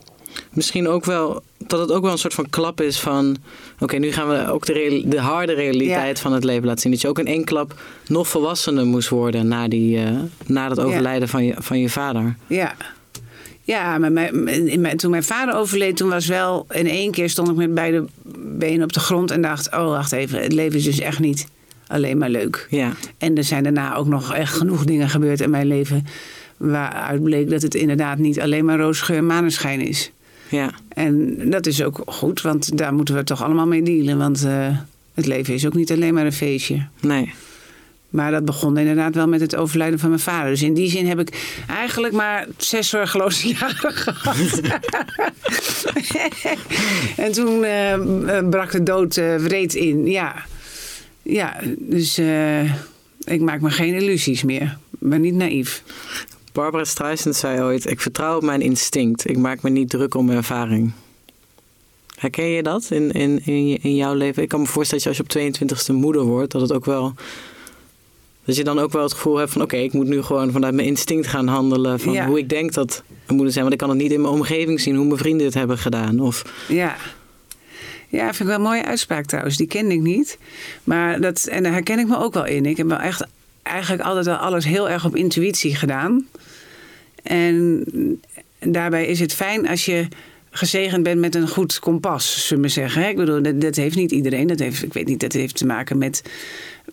misschien 0.52 0.88
ook 0.88 1.04
wel 1.04 1.42
dat 1.66 1.80
het 1.80 1.92
ook 1.92 2.02
wel 2.02 2.12
een 2.12 2.18
soort 2.18 2.34
van 2.34 2.50
klap 2.50 2.80
is 2.80 3.00
van... 3.00 3.36
oké, 3.78 3.96
nu 3.96 4.12
gaan 4.12 4.28
we 4.28 4.50
ook 4.50 4.66
de, 4.66 5.02
de 5.06 5.20
harde 5.20 5.52
realiteit 5.52 6.20
van 6.20 6.32
het 6.32 6.44
leven 6.44 6.66
laten 6.66 6.80
zien. 6.80 6.92
Dat 6.92 7.00
je 7.00 7.08
ook 7.08 7.18
in 7.18 7.26
één 7.26 7.44
klap 7.44 7.74
nog 8.06 8.28
volwassener 8.28 8.86
moest 8.86 9.08
worden... 9.08 9.48
na, 9.48 9.68
die, 9.68 9.98
uh, 9.98 10.10
na 10.46 10.68
het 10.68 10.80
overlijden 10.80 11.28
van, 11.28 11.44
je, 11.44 11.54
van 11.58 11.80
je 11.80 11.88
vader. 11.88 12.36
Ja. 12.46 12.74
Ja, 13.64 13.98
maar 13.98 14.12
mijn, 14.12 14.96
toen 14.96 15.10
mijn 15.10 15.22
vader 15.22 15.54
overleed, 15.54 15.96
toen 15.96 16.08
was 16.08 16.26
wel... 16.26 16.66
in 16.70 16.86
één 16.86 17.10
keer 17.10 17.30
stond 17.30 17.48
ik 17.48 17.56
met 17.56 17.74
beide 17.74 18.04
benen 18.38 18.82
op 18.82 18.92
de 18.92 19.00
grond 19.00 19.30
en 19.30 19.42
dacht... 19.42 19.72
oh, 19.74 19.88
wacht 19.88 20.12
even, 20.12 20.42
het 20.42 20.52
leven 20.52 20.78
is 20.78 20.84
dus 20.84 21.00
echt 21.00 21.18
niet 21.18 21.46
alleen 21.86 22.18
maar 22.18 22.30
leuk. 22.30 22.66
Ja. 22.70 22.92
En 23.18 23.36
er 23.36 23.44
zijn 23.44 23.62
daarna 23.62 23.94
ook 23.94 24.06
nog 24.06 24.34
echt 24.34 24.54
genoeg 24.54 24.84
dingen 24.84 25.08
gebeurd 25.08 25.40
in 25.40 25.50
mijn 25.50 25.66
leven... 25.66 26.06
waaruit 26.56 27.22
bleek 27.22 27.50
dat 27.50 27.62
het 27.62 27.74
inderdaad 27.74 28.18
niet 28.18 28.40
alleen 28.40 28.64
maar 28.64 28.78
roosgeur 28.78 29.16
en 29.16 29.26
maneschijn 29.26 29.80
is. 29.80 30.12
Ja. 30.52 30.70
En 30.88 31.36
dat 31.50 31.66
is 31.66 31.82
ook 31.82 32.02
goed, 32.06 32.40
want 32.40 32.78
daar 32.78 32.94
moeten 32.94 33.14
we 33.14 33.24
toch 33.24 33.42
allemaal 33.42 33.66
mee 33.66 33.82
dealen. 33.82 34.18
Want 34.18 34.44
uh, 34.44 34.76
het 35.14 35.26
leven 35.26 35.54
is 35.54 35.66
ook 35.66 35.74
niet 35.74 35.92
alleen 35.92 36.14
maar 36.14 36.26
een 36.26 36.32
feestje. 36.32 36.86
Nee. 37.00 37.32
Maar 38.08 38.30
dat 38.30 38.44
begon 38.44 38.78
inderdaad 38.78 39.14
wel 39.14 39.28
met 39.28 39.40
het 39.40 39.56
overlijden 39.56 39.98
van 39.98 40.08
mijn 40.08 40.20
vader. 40.20 40.50
Dus 40.50 40.62
in 40.62 40.74
die 40.74 40.90
zin 40.90 41.06
heb 41.06 41.20
ik 41.20 41.62
eigenlijk 41.68 42.14
maar 42.14 42.46
zes 42.56 42.88
zorgeloze 42.88 43.48
jaren 43.58 43.92
gehad. 43.92 44.60
en 47.16 47.32
toen 47.32 47.64
uh, 47.64 48.48
brak 48.48 48.72
de 48.72 48.82
dood 48.82 49.16
uh, 49.16 49.36
wreed 49.36 49.74
in. 49.74 50.06
Ja, 50.06 50.34
ja 51.22 51.56
dus 51.78 52.18
ik 53.24 53.40
maak 53.40 53.60
me 53.60 53.70
geen 53.70 53.94
illusies 53.94 54.42
meer. 54.42 54.76
Maar 54.98 55.18
niet 55.18 55.34
naïef. 55.34 55.82
Barbara 56.52 56.84
Streisand 56.84 57.36
zei 57.36 57.62
ooit: 57.62 57.90
Ik 57.90 58.00
vertrouw 58.00 58.36
op 58.36 58.42
mijn 58.42 58.60
instinct. 58.60 59.28
Ik 59.28 59.36
maak 59.36 59.62
me 59.62 59.70
niet 59.70 59.90
druk 59.90 60.14
om 60.14 60.30
ervaring. 60.30 60.92
Herken 62.16 62.44
je 62.44 62.62
dat 62.62 62.90
in, 62.90 63.10
in, 63.10 63.44
in, 63.82 63.94
jouw 63.94 64.14
leven? 64.14 64.42
Ik 64.42 64.48
kan 64.48 64.60
me 64.60 64.66
voorstellen 64.66 65.04
dat 65.04 65.16
je 65.16 65.22
als 65.22 65.42
je 65.42 65.68
op 65.70 65.94
22e 65.94 65.94
moeder 66.00 66.22
wordt, 66.22 66.52
dat 66.52 66.60
het 66.60 66.72
ook 66.72 66.84
wel. 66.84 67.14
Dat 68.44 68.56
je 68.56 68.64
dan 68.64 68.78
ook 68.78 68.92
wel 68.92 69.02
het 69.02 69.12
gevoel 69.12 69.36
hebt 69.36 69.52
van: 69.52 69.62
oké, 69.62 69.76
ik 69.76 69.92
moet 69.92 70.06
nu 70.06 70.22
gewoon 70.22 70.52
vanuit 70.52 70.74
mijn 70.74 70.86
instinct 70.86 71.26
gaan 71.26 71.46
handelen. 71.46 72.00
Van 72.00 72.18
hoe 72.18 72.38
ik 72.38 72.48
denk 72.48 72.72
dat 72.72 73.02
een 73.26 73.34
moeder 73.34 73.52
zijn. 73.52 73.64
Want 73.64 73.74
ik 73.74 73.80
kan 73.80 73.90
het 73.90 74.02
niet 74.02 74.12
in 74.12 74.20
mijn 74.20 74.34
omgeving 74.34 74.80
zien 74.80 74.96
hoe 74.96 75.06
mijn 75.06 75.18
vrienden 75.18 75.46
het 75.46 75.54
hebben 75.54 75.78
gedaan. 75.78 76.20
Of... 76.20 76.66
Ja. 76.68 76.96
Ja, 78.08 78.24
vind 78.24 78.38
ik 78.38 78.46
wel 78.46 78.54
een 78.54 78.62
mooie 78.62 78.84
uitspraak 78.84 79.24
trouwens. 79.24 79.56
Die 79.56 79.66
kende 79.66 79.94
ik 79.94 80.00
niet. 80.00 80.38
Maar 80.84 81.20
dat, 81.20 81.44
en 81.44 81.62
daar 81.62 81.72
herken 81.72 81.98
ik 81.98 82.08
me 82.08 82.18
ook 82.18 82.34
wel 82.34 82.46
in. 82.46 82.66
Ik 82.66 82.76
heb 82.76 82.88
wel 82.88 82.98
echt 82.98 83.26
eigenlijk 83.62 84.02
altijd 84.02 84.26
al 84.26 84.34
alles 84.34 84.64
heel 84.64 84.90
erg 84.90 85.04
op 85.04 85.16
intuïtie 85.16 85.74
gedaan. 85.74 86.26
En 87.22 87.84
daarbij 88.58 89.06
is 89.06 89.20
het 89.20 89.34
fijn 89.34 89.68
als 89.68 89.84
je 89.84 90.08
gezegend 90.50 91.02
bent 91.02 91.20
met 91.20 91.34
een 91.34 91.48
goed 91.48 91.78
kompas, 91.78 92.46
zullen 92.46 92.62
we 92.62 92.68
zeggen. 92.68 93.08
Ik 93.08 93.16
bedoel, 93.16 93.42
dat, 93.42 93.60
dat, 93.60 93.76
heeft 93.76 93.96
niet 93.96 94.10
iedereen. 94.10 94.46
Dat 94.46 94.58
heeft, 94.58 94.82
ik 94.82 94.92
weet 94.92 95.06
niet, 95.06 95.20
dat 95.20 95.32
heeft 95.32 95.56
te 95.56 95.66
maken 95.66 95.98
met 95.98 96.22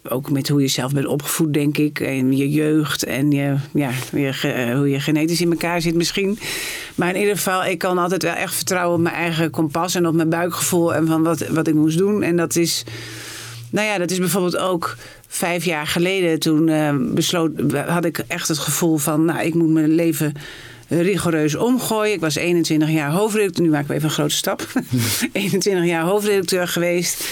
ook 0.10 0.30
met 0.30 0.48
hoe 0.48 0.62
je 0.62 0.68
zelf 0.68 0.94
bent 0.94 1.06
opgevoed, 1.06 1.54
denk 1.54 1.78
ik. 1.78 2.00
En 2.00 2.38
je 2.38 2.50
jeugd 2.50 3.04
en 3.04 3.32
je, 3.32 3.56
ja, 3.74 3.92
je, 4.12 4.74
hoe 4.76 4.90
je 4.90 5.00
genetisch 5.00 5.42
in 5.42 5.52
elkaar 5.52 5.82
zit 5.82 5.96
misschien. 5.96 6.40
Maar 6.96 7.10
in 7.10 7.20
ieder 7.20 7.36
geval, 7.36 7.66
ik 7.66 7.78
kan 7.78 7.98
altijd 7.98 8.24
wel 8.24 8.34
echt 8.34 8.56
vertrouwen 8.56 8.96
op 8.96 9.04
mijn 9.04 9.16
eigen 9.16 9.50
kompas 9.50 9.96
en 9.96 10.08
op 10.08 10.14
mijn 10.14 10.30
buikgevoel 10.30 10.94
en 10.94 11.08
van 11.08 11.24
wat, 11.24 11.48
wat 11.48 11.68
ik 11.68 11.74
moest 11.74 11.98
doen. 11.98 12.24
En 12.24 12.36
dat 12.36 12.56
is, 12.56 12.84
nou 13.70 13.88
ja, 13.88 13.98
dat 13.98 14.12
is 14.12 14.20
bijvoorbeeld 14.20 14.58
ook 14.58 14.96
vijf 15.32 15.66
jaar 15.66 15.88
geleden, 15.88 16.40
toen 16.40 16.68
uh, 16.68 16.96
besloot, 17.00 17.52
had 17.88 18.06
ik 18.06 18.24
echt 18.28 18.48
het 18.48 18.58
gevoel 18.58 18.98
van, 18.98 19.26
nou, 19.26 19.46
ik 19.46 19.54
moet 19.54 19.70
mijn 19.70 19.96
leven 19.96 20.34
rigoureus 20.88 21.56
omgooien. 21.56 22.14
Ik 22.14 22.20
was 22.20 22.36
21 22.36 22.90
jaar 22.90 23.12
hoofdredacteur, 23.12 23.66
nu 23.66 23.72
maak 23.72 23.84
ik 23.84 23.90
even 23.90 24.04
een 24.04 24.10
grote 24.10 24.36
stap. 24.36 24.68
21 25.32 25.86
jaar 25.86 26.04
hoofdredacteur 26.04 26.68
geweest. 26.68 27.28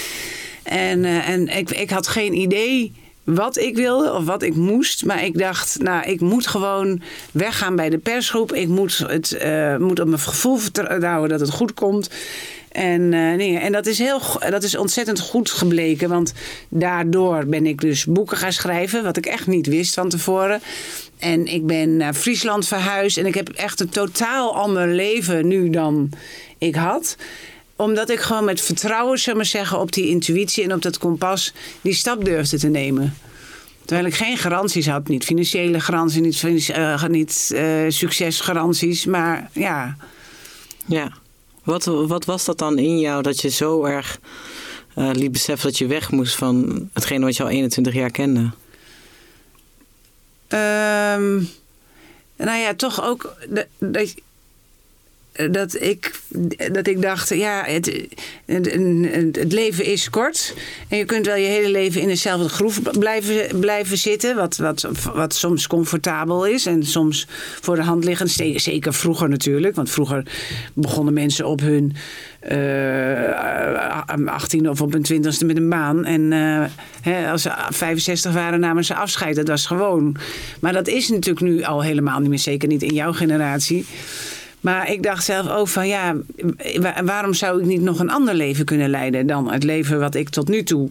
En, 0.62 1.04
uh, 1.04 1.28
en 1.28 1.48
ik, 1.48 1.70
ik 1.70 1.90
had 1.90 2.08
geen 2.08 2.34
idee 2.34 2.92
wat 3.24 3.56
ik 3.56 3.76
wilde 3.76 4.12
of 4.12 4.24
wat 4.24 4.42
ik 4.42 4.54
moest. 4.54 5.04
Maar 5.04 5.24
ik 5.24 5.38
dacht, 5.38 5.78
nou, 5.82 6.04
ik 6.04 6.20
moet 6.20 6.46
gewoon 6.46 7.00
weggaan 7.32 7.76
bij 7.76 7.90
de 7.90 7.98
persgroep. 7.98 8.52
Ik 8.52 8.68
moet, 8.68 8.98
het, 8.98 9.38
uh, 9.42 9.76
moet 9.76 10.00
op 10.00 10.06
mijn 10.06 10.20
gevoel 10.20 10.56
vertrouwen 10.56 11.28
dat 11.28 11.40
het 11.40 11.50
goed 11.50 11.74
komt. 11.74 12.10
En, 12.78 13.00
uh, 13.00 13.34
nee, 13.34 13.58
en 13.58 13.72
dat, 13.72 13.86
is 13.86 13.98
heel, 13.98 14.20
dat 14.50 14.62
is 14.62 14.76
ontzettend 14.76 15.20
goed 15.20 15.50
gebleken. 15.50 16.08
Want 16.08 16.32
daardoor 16.68 17.46
ben 17.46 17.66
ik 17.66 17.80
dus 17.80 18.04
boeken 18.04 18.36
gaan 18.36 18.52
schrijven. 18.52 19.04
Wat 19.04 19.16
ik 19.16 19.26
echt 19.26 19.46
niet 19.46 19.66
wist 19.66 19.94
van 19.94 20.08
tevoren. 20.08 20.60
En 21.18 21.46
ik 21.46 21.66
ben 21.66 21.96
naar 21.96 22.14
Friesland 22.14 22.66
verhuisd. 22.66 23.16
En 23.16 23.26
ik 23.26 23.34
heb 23.34 23.48
echt 23.48 23.80
een 23.80 23.88
totaal 23.88 24.56
ander 24.56 24.88
leven 24.88 25.48
nu 25.48 25.70
dan 25.70 26.10
ik 26.58 26.74
had 26.74 27.16
omdat 27.76 28.10
ik 28.10 28.20
gewoon 28.20 28.44
met 28.44 28.60
vertrouwen, 28.60 29.18
zullen 29.18 29.36
maar 29.36 29.46
zeggen, 29.46 29.80
op 29.80 29.92
die 29.92 30.08
intuïtie 30.08 30.64
en 30.64 30.72
op 30.72 30.82
dat 30.82 30.98
kompas 30.98 31.52
die 31.80 31.94
stap 31.94 32.24
durfde 32.24 32.58
te 32.58 32.68
nemen. 32.68 33.14
Terwijl 33.84 34.06
ik 34.06 34.14
geen 34.14 34.36
garanties 34.36 34.86
had. 34.86 35.08
Niet 35.08 35.24
financiële 35.24 35.80
garanties, 35.80 36.42
niet, 36.42 37.08
niet 37.08 37.50
uh, 37.54 37.84
succesgaranties. 37.88 39.04
Maar 39.04 39.50
ja. 39.52 39.96
Ja. 40.86 41.12
Wat, 41.68 41.84
wat 41.84 42.24
was 42.24 42.44
dat 42.44 42.58
dan 42.58 42.78
in 42.78 42.98
jou 42.98 43.22
dat 43.22 43.40
je 43.40 43.48
zo 43.48 43.84
erg 43.84 44.18
uh, 44.96 45.10
liet 45.12 45.32
beseffen 45.32 45.68
dat 45.68 45.78
je 45.78 45.86
weg 45.86 46.10
moest 46.10 46.34
van 46.34 46.88
hetgeen 46.92 47.20
wat 47.20 47.36
je 47.36 47.42
al 47.42 47.48
21 47.48 47.94
jaar 47.94 48.10
kende? 48.10 48.40
Um, 50.48 51.48
nou 52.36 52.58
ja, 52.58 52.74
toch 52.76 53.02
ook 53.02 53.34
dat, 53.80 54.14
dat 55.50 55.82
ik, 55.82 56.20
dat 56.72 56.86
ik 56.86 57.02
dacht, 57.02 57.34
ja, 57.34 57.62
het, 57.66 58.06
het, 58.44 58.72
het, 59.36 59.52
leven 59.52 59.84
is 59.84 60.10
kort. 60.10 60.54
En 60.88 60.98
je 60.98 61.04
kunt 61.04 61.26
wel 61.26 61.36
je 61.36 61.46
hele 61.46 61.70
leven 61.70 62.00
in 62.00 62.08
dezelfde 62.08 62.48
groef 62.48 62.82
blijven, 62.98 63.60
blijven 63.60 63.98
zitten. 63.98 64.36
Wat, 64.36 64.56
wat, 64.56 64.88
wat 65.14 65.34
soms 65.34 65.66
comfortabel 65.66 66.46
is 66.46 66.66
en 66.66 66.82
soms 66.82 67.26
voor 67.60 67.76
de 67.76 67.82
hand 67.82 68.04
liggend. 68.04 68.30
Zeker 68.30 68.94
vroeger 68.94 69.28
natuurlijk. 69.28 69.74
Want 69.74 69.90
vroeger 69.90 70.22
begonnen 70.74 71.14
mensen 71.14 71.46
op 71.46 71.60
hun 71.60 71.96
uh, 72.50 74.26
18 74.26 74.68
of 74.68 74.80
op 74.80 74.92
hun 74.92 75.04
20ste 75.12 75.46
met 75.46 75.56
een 75.56 75.68
baan. 75.68 76.04
En 76.04 76.32
uh, 76.32 76.64
hè, 77.00 77.30
als 77.30 77.42
ze 77.42 77.52
65 77.70 78.32
waren, 78.32 78.60
namen 78.60 78.84
ze 78.84 78.94
afscheid. 78.94 79.36
Dat 79.36 79.48
was 79.48 79.66
gewoon. 79.66 80.16
Maar 80.60 80.72
dat 80.72 80.88
is 80.88 81.08
natuurlijk 81.08 81.46
nu 81.46 81.62
al 81.62 81.82
helemaal 81.82 82.20
niet 82.20 82.28
meer. 82.28 82.38
Zeker 82.38 82.68
niet 82.68 82.82
in 82.82 82.94
jouw 82.94 83.12
generatie. 83.12 83.86
Maar 84.60 84.90
ik 84.90 85.02
dacht 85.02 85.24
zelf 85.24 85.48
ook 85.48 85.68
van 85.68 85.88
ja, 85.88 86.16
waarom 87.04 87.34
zou 87.34 87.60
ik 87.60 87.66
niet 87.66 87.80
nog 87.80 87.98
een 87.98 88.10
ander 88.10 88.34
leven 88.34 88.64
kunnen 88.64 88.90
leiden 88.90 89.26
dan 89.26 89.52
het 89.52 89.62
leven 89.62 90.00
wat 90.00 90.14
ik 90.14 90.28
tot 90.28 90.48
nu 90.48 90.62
toe 90.62 90.90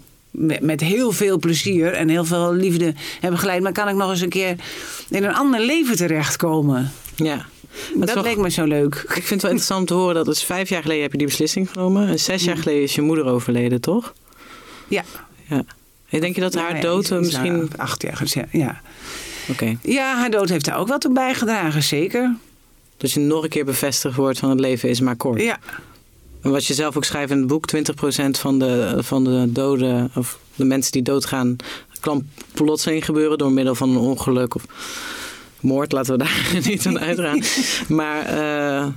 met, 0.62 0.82
heel 0.82 1.12
veel 1.12 1.38
plezier 1.38 1.94
en 1.94 2.10
heel 2.10 2.26
veel 2.26 2.54
liefde 2.54 2.94
heb 3.20 3.36
geleid. 3.36 3.62
Maar 3.62 3.72
kan 3.72 3.90
ik 3.90 3.96
nog 3.96 4.10
eens 4.10 4.22
een 4.22 4.30
keer 4.30 4.56
in 5.10 5.24
een 5.24 5.34
ander 5.34 5.60
leven 5.60 5.96
terechtkomen? 5.96 6.92
Ja. 7.16 7.46
dat 7.96 8.24
leek 8.24 8.38
me 8.38 8.50
zo 8.50 8.66
leuk. 8.66 8.96
Ik 8.96 9.12
vind 9.12 9.30
het 9.30 9.42
wel 9.42 9.52
interessant 9.52 9.88
te 9.88 9.94
horen 9.94 10.16
dat 10.16 10.26
dus 10.26 10.44
vijf 10.44 10.70
jaar 10.70 10.82
geleden 10.82 11.02
heb 11.02 11.12
je 11.12 11.18
die 11.18 11.28
beslissing 11.28 11.70
genomen. 11.72 12.08
En 12.08 12.20
zes 12.20 12.44
jaar 12.44 12.58
geleden 12.58 12.82
is 12.82 12.96
je 12.96 13.02
moeder 13.02 13.26
overleden, 13.26 13.82
toch? 13.82 14.14
Ja. 14.88 15.04
ja. 15.48 15.64
En 16.10 16.20
denk 16.20 16.36
je 16.36 16.42
dat 16.42 16.56
haar 16.56 16.82
dood 16.82 17.10
misschien... 17.10 17.70
acht 17.78 18.02
jaar, 18.02 18.48
ja. 18.52 18.82
Oké. 19.50 19.78
Ja, 19.82 20.16
haar 20.16 20.30
dood 20.30 20.50
heeft 20.50 20.66
daar 20.66 20.78
ook 20.78 20.88
wel 20.88 20.98
toe 20.98 21.14
bijgedragen, 21.14 21.84
zeker. 21.84 22.36
Dat 22.98 23.12
je 23.12 23.20
nog 23.20 23.44
een 23.44 23.50
keer 23.50 23.66
bevestigd 23.66 24.16
wordt 24.16 24.40
van 24.40 24.50
het 24.50 24.60
leven 24.60 24.90
is 24.90 25.00
maar 25.00 25.16
kort. 25.16 25.42
Ja. 25.42 25.60
wat 26.42 26.66
je 26.66 26.74
zelf 26.74 26.98
ook 26.98 27.04
schrijft 27.04 27.32
in 27.32 27.38
het 27.38 27.48
boek, 27.48 27.66
20% 27.76 27.80
van 28.30 28.60
de, 28.60 28.98
van 29.00 29.24
de 29.24 29.52
doden, 29.52 30.12
of 30.16 30.40
de 30.56 30.66
mensen 30.66 30.92
die 30.92 31.02
doodgaan, 31.02 31.56
kan 32.00 32.28
plotseling 32.54 33.06
gebeuren 33.06 33.38
door 33.38 33.52
middel 33.52 33.76
van 33.76 33.90
een 33.90 33.98
ongeluk 33.98 34.56
of 34.56 34.64
moord. 35.60 35.92
Laten 35.92 36.18
we 36.18 36.24
daar 36.24 36.56
niet 36.68 36.88
aan 36.88 37.00
uitgaan. 37.00 37.42
Maar 37.98 38.34
uh, 38.34 38.88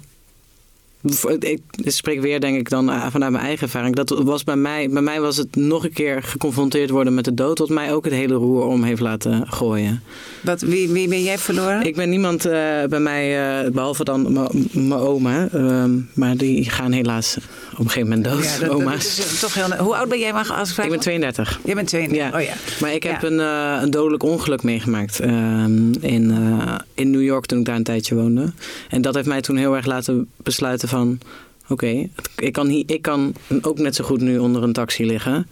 ik 1.38 1.60
spreek 1.84 2.20
weer, 2.20 2.40
denk 2.40 2.56
ik, 2.56 2.68
dan 2.68 2.90
eh, 2.90 3.06
vanuit 3.10 3.32
mijn 3.32 3.44
eigen 3.44 3.62
ervaring. 3.62 3.94
Dat 3.94 4.08
was 4.08 4.44
bij 4.44 4.56
mij, 4.56 4.90
bij 4.90 5.02
mij 5.02 5.20
was 5.20 5.36
het 5.36 5.56
nog 5.56 5.84
een 5.84 5.92
keer 5.92 6.22
geconfronteerd 6.22 6.90
worden 6.90 7.14
met 7.14 7.24
de 7.24 7.34
dood, 7.34 7.58
wat 7.58 7.68
mij 7.68 7.92
ook 7.94 8.04
het 8.04 8.14
hele 8.14 8.34
roer 8.34 8.64
om 8.64 8.82
heeft 8.82 9.00
laten 9.00 9.46
gooien. 9.48 10.02
Wat, 10.42 10.60
wie, 10.60 10.88
wie 10.88 11.08
ben 11.08 11.22
jij 11.22 11.38
verloren? 11.38 11.82
Ik 11.82 11.94
ben 11.94 12.08
niemand 12.08 12.46
uh, 12.46 12.52
bij 12.88 13.00
mij, 13.00 13.62
uh, 13.64 13.70
behalve 13.70 14.04
dan 14.04 14.32
mijn 14.72 14.92
oma. 14.92 15.48
Uh, 15.54 15.84
maar 16.14 16.36
die 16.36 16.70
gaan 16.70 16.92
helaas 16.92 17.36
op 17.80 17.86
een 17.86 17.92
gegeven 17.92 18.08
moment 18.08 18.34
dood. 18.34 18.44
Ja, 18.44 18.66
dat, 18.66 18.68
oma's. 18.68 19.16
Dat 19.16 19.26
is 19.26 19.40
toch 19.40 19.54
heel, 19.54 19.76
hoe 19.76 19.96
oud 19.96 20.08
ben 20.08 20.18
jij 20.18 20.32
maar 20.32 20.52
als 20.52 20.78
ik 20.78 20.88
ben 20.88 21.00
32. 21.00 21.60
Jij 21.64 21.74
bent 21.74 21.88
32, 21.88 22.30
ja. 22.30 22.38
oh 22.38 22.44
ja. 22.44 22.54
Maar 22.80 22.94
ik 22.94 23.02
heb 23.02 23.20
ja. 23.20 23.28
een, 23.28 23.38
een 23.82 23.90
dodelijk 23.90 24.22
ongeluk 24.22 24.62
meegemaakt 24.62 25.20
ehm, 25.20 25.92
in, 26.00 26.34
in 26.94 27.10
New 27.10 27.22
York 27.22 27.46
toen 27.46 27.58
ik 27.58 27.64
daar 27.64 27.76
een 27.76 27.82
tijdje 27.82 28.14
woonde. 28.14 28.52
En 28.88 29.02
dat 29.02 29.14
heeft 29.14 29.26
mij 29.26 29.40
toen 29.40 29.56
heel 29.56 29.76
erg 29.76 29.86
laten 29.86 30.28
besluiten 30.36 30.88
van... 30.88 31.18
oké, 31.68 32.08
ik, 32.36 32.52
kan 32.52 32.70
ik 32.70 33.02
kan 33.02 33.34
ook 33.62 33.78
net 33.78 33.94
zo 33.94 34.04
goed 34.04 34.20
nu 34.20 34.38
onder 34.38 34.62
een 34.62 34.72
taxi 34.72 35.06
liggen. 35.06 35.46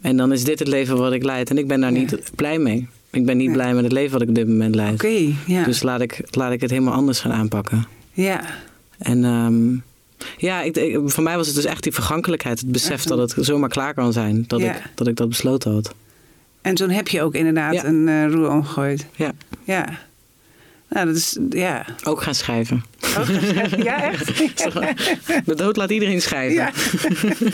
En 0.00 0.16
dan 0.16 0.32
is 0.32 0.44
dit 0.44 0.58
het 0.58 0.68
leven 0.68 0.96
wat 0.96 1.12
ik 1.12 1.24
leid. 1.24 1.50
En 1.50 1.58
ik 1.58 1.68
ben 1.68 1.80
daar 1.80 1.92
ja. 1.92 1.98
niet 1.98 2.30
blij 2.34 2.58
mee. 2.58 2.88
Ik 3.10 3.26
ben 3.26 3.36
niet 3.36 3.52
blij 3.52 3.74
met 3.74 3.84
het 3.84 3.92
leven 3.92 4.12
wat 4.12 4.22
ik 4.22 4.28
op 4.28 4.34
dit 4.34 4.48
moment 4.48 4.74
leid. 4.74 4.94
Oké, 4.94 5.34
ja. 5.46 5.64
Dus 5.64 5.82
laat 5.82 6.00
ik, 6.00 6.20
laat 6.30 6.52
ik 6.52 6.60
het 6.60 6.70
helemaal 6.70 6.94
anders 6.94 7.20
gaan 7.20 7.32
aanpakken. 7.32 7.86
Ja. 8.12 8.40
En 8.98 9.24
um, 9.24 9.82
ja, 10.36 10.62
ik, 10.62 10.76
ik, 10.76 11.00
voor 11.04 11.22
mij 11.22 11.36
was 11.36 11.46
het 11.46 11.56
dus 11.56 11.64
echt 11.64 11.82
die 11.82 11.92
vergankelijkheid. 11.92 12.60
Het 12.60 12.72
besef 12.72 13.02
dat 13.02 13.18
het 13.18 13.46
zomaar 13.46 13.68
klaar 13.68 13.94
kan 13.94 14.12
zijn. 14.12 14.44
Dat, 14.46 14.60
ik, 14.60 14.82
dat 14.94 15.06
ik 15.06 15.16
dat 15.16 15.28
besloten 15.28 15.72
had. 15.72 15.94
En 16.62 16.74
toen 16.74 16.90
heb 16.90 17.08
je 17.08 17.22
ook 17.22 17.34
inderdaad 17.34 17.84
een 17.84 18.06
uh, 18.06 18.30
roer 18.30 18.50
omgegooid. 18.50 19.06
Ja. 19.14 19.32
Ja. 19.64 19.98
Nou, 20.88 21.06
dat 21.06 21.16
is, 21.16 21.38
ja. 21.50 21.84
Ook 22.04 22.22
gaan 22.22 22.34
schrijven. 22.34 22.84
Ook 23.18 23.24
gaan 23.24 23.40
schrijven. 23.40 23.82
Ja, 23.82 24.02
echt? 24.02 24.36
De 25.46 25.54
dood 25.54 25.76
laat 25.76 25.90
iedereen 25.90 26.20
schrijven. 26.20 26.54
Ja. 26.54 26.72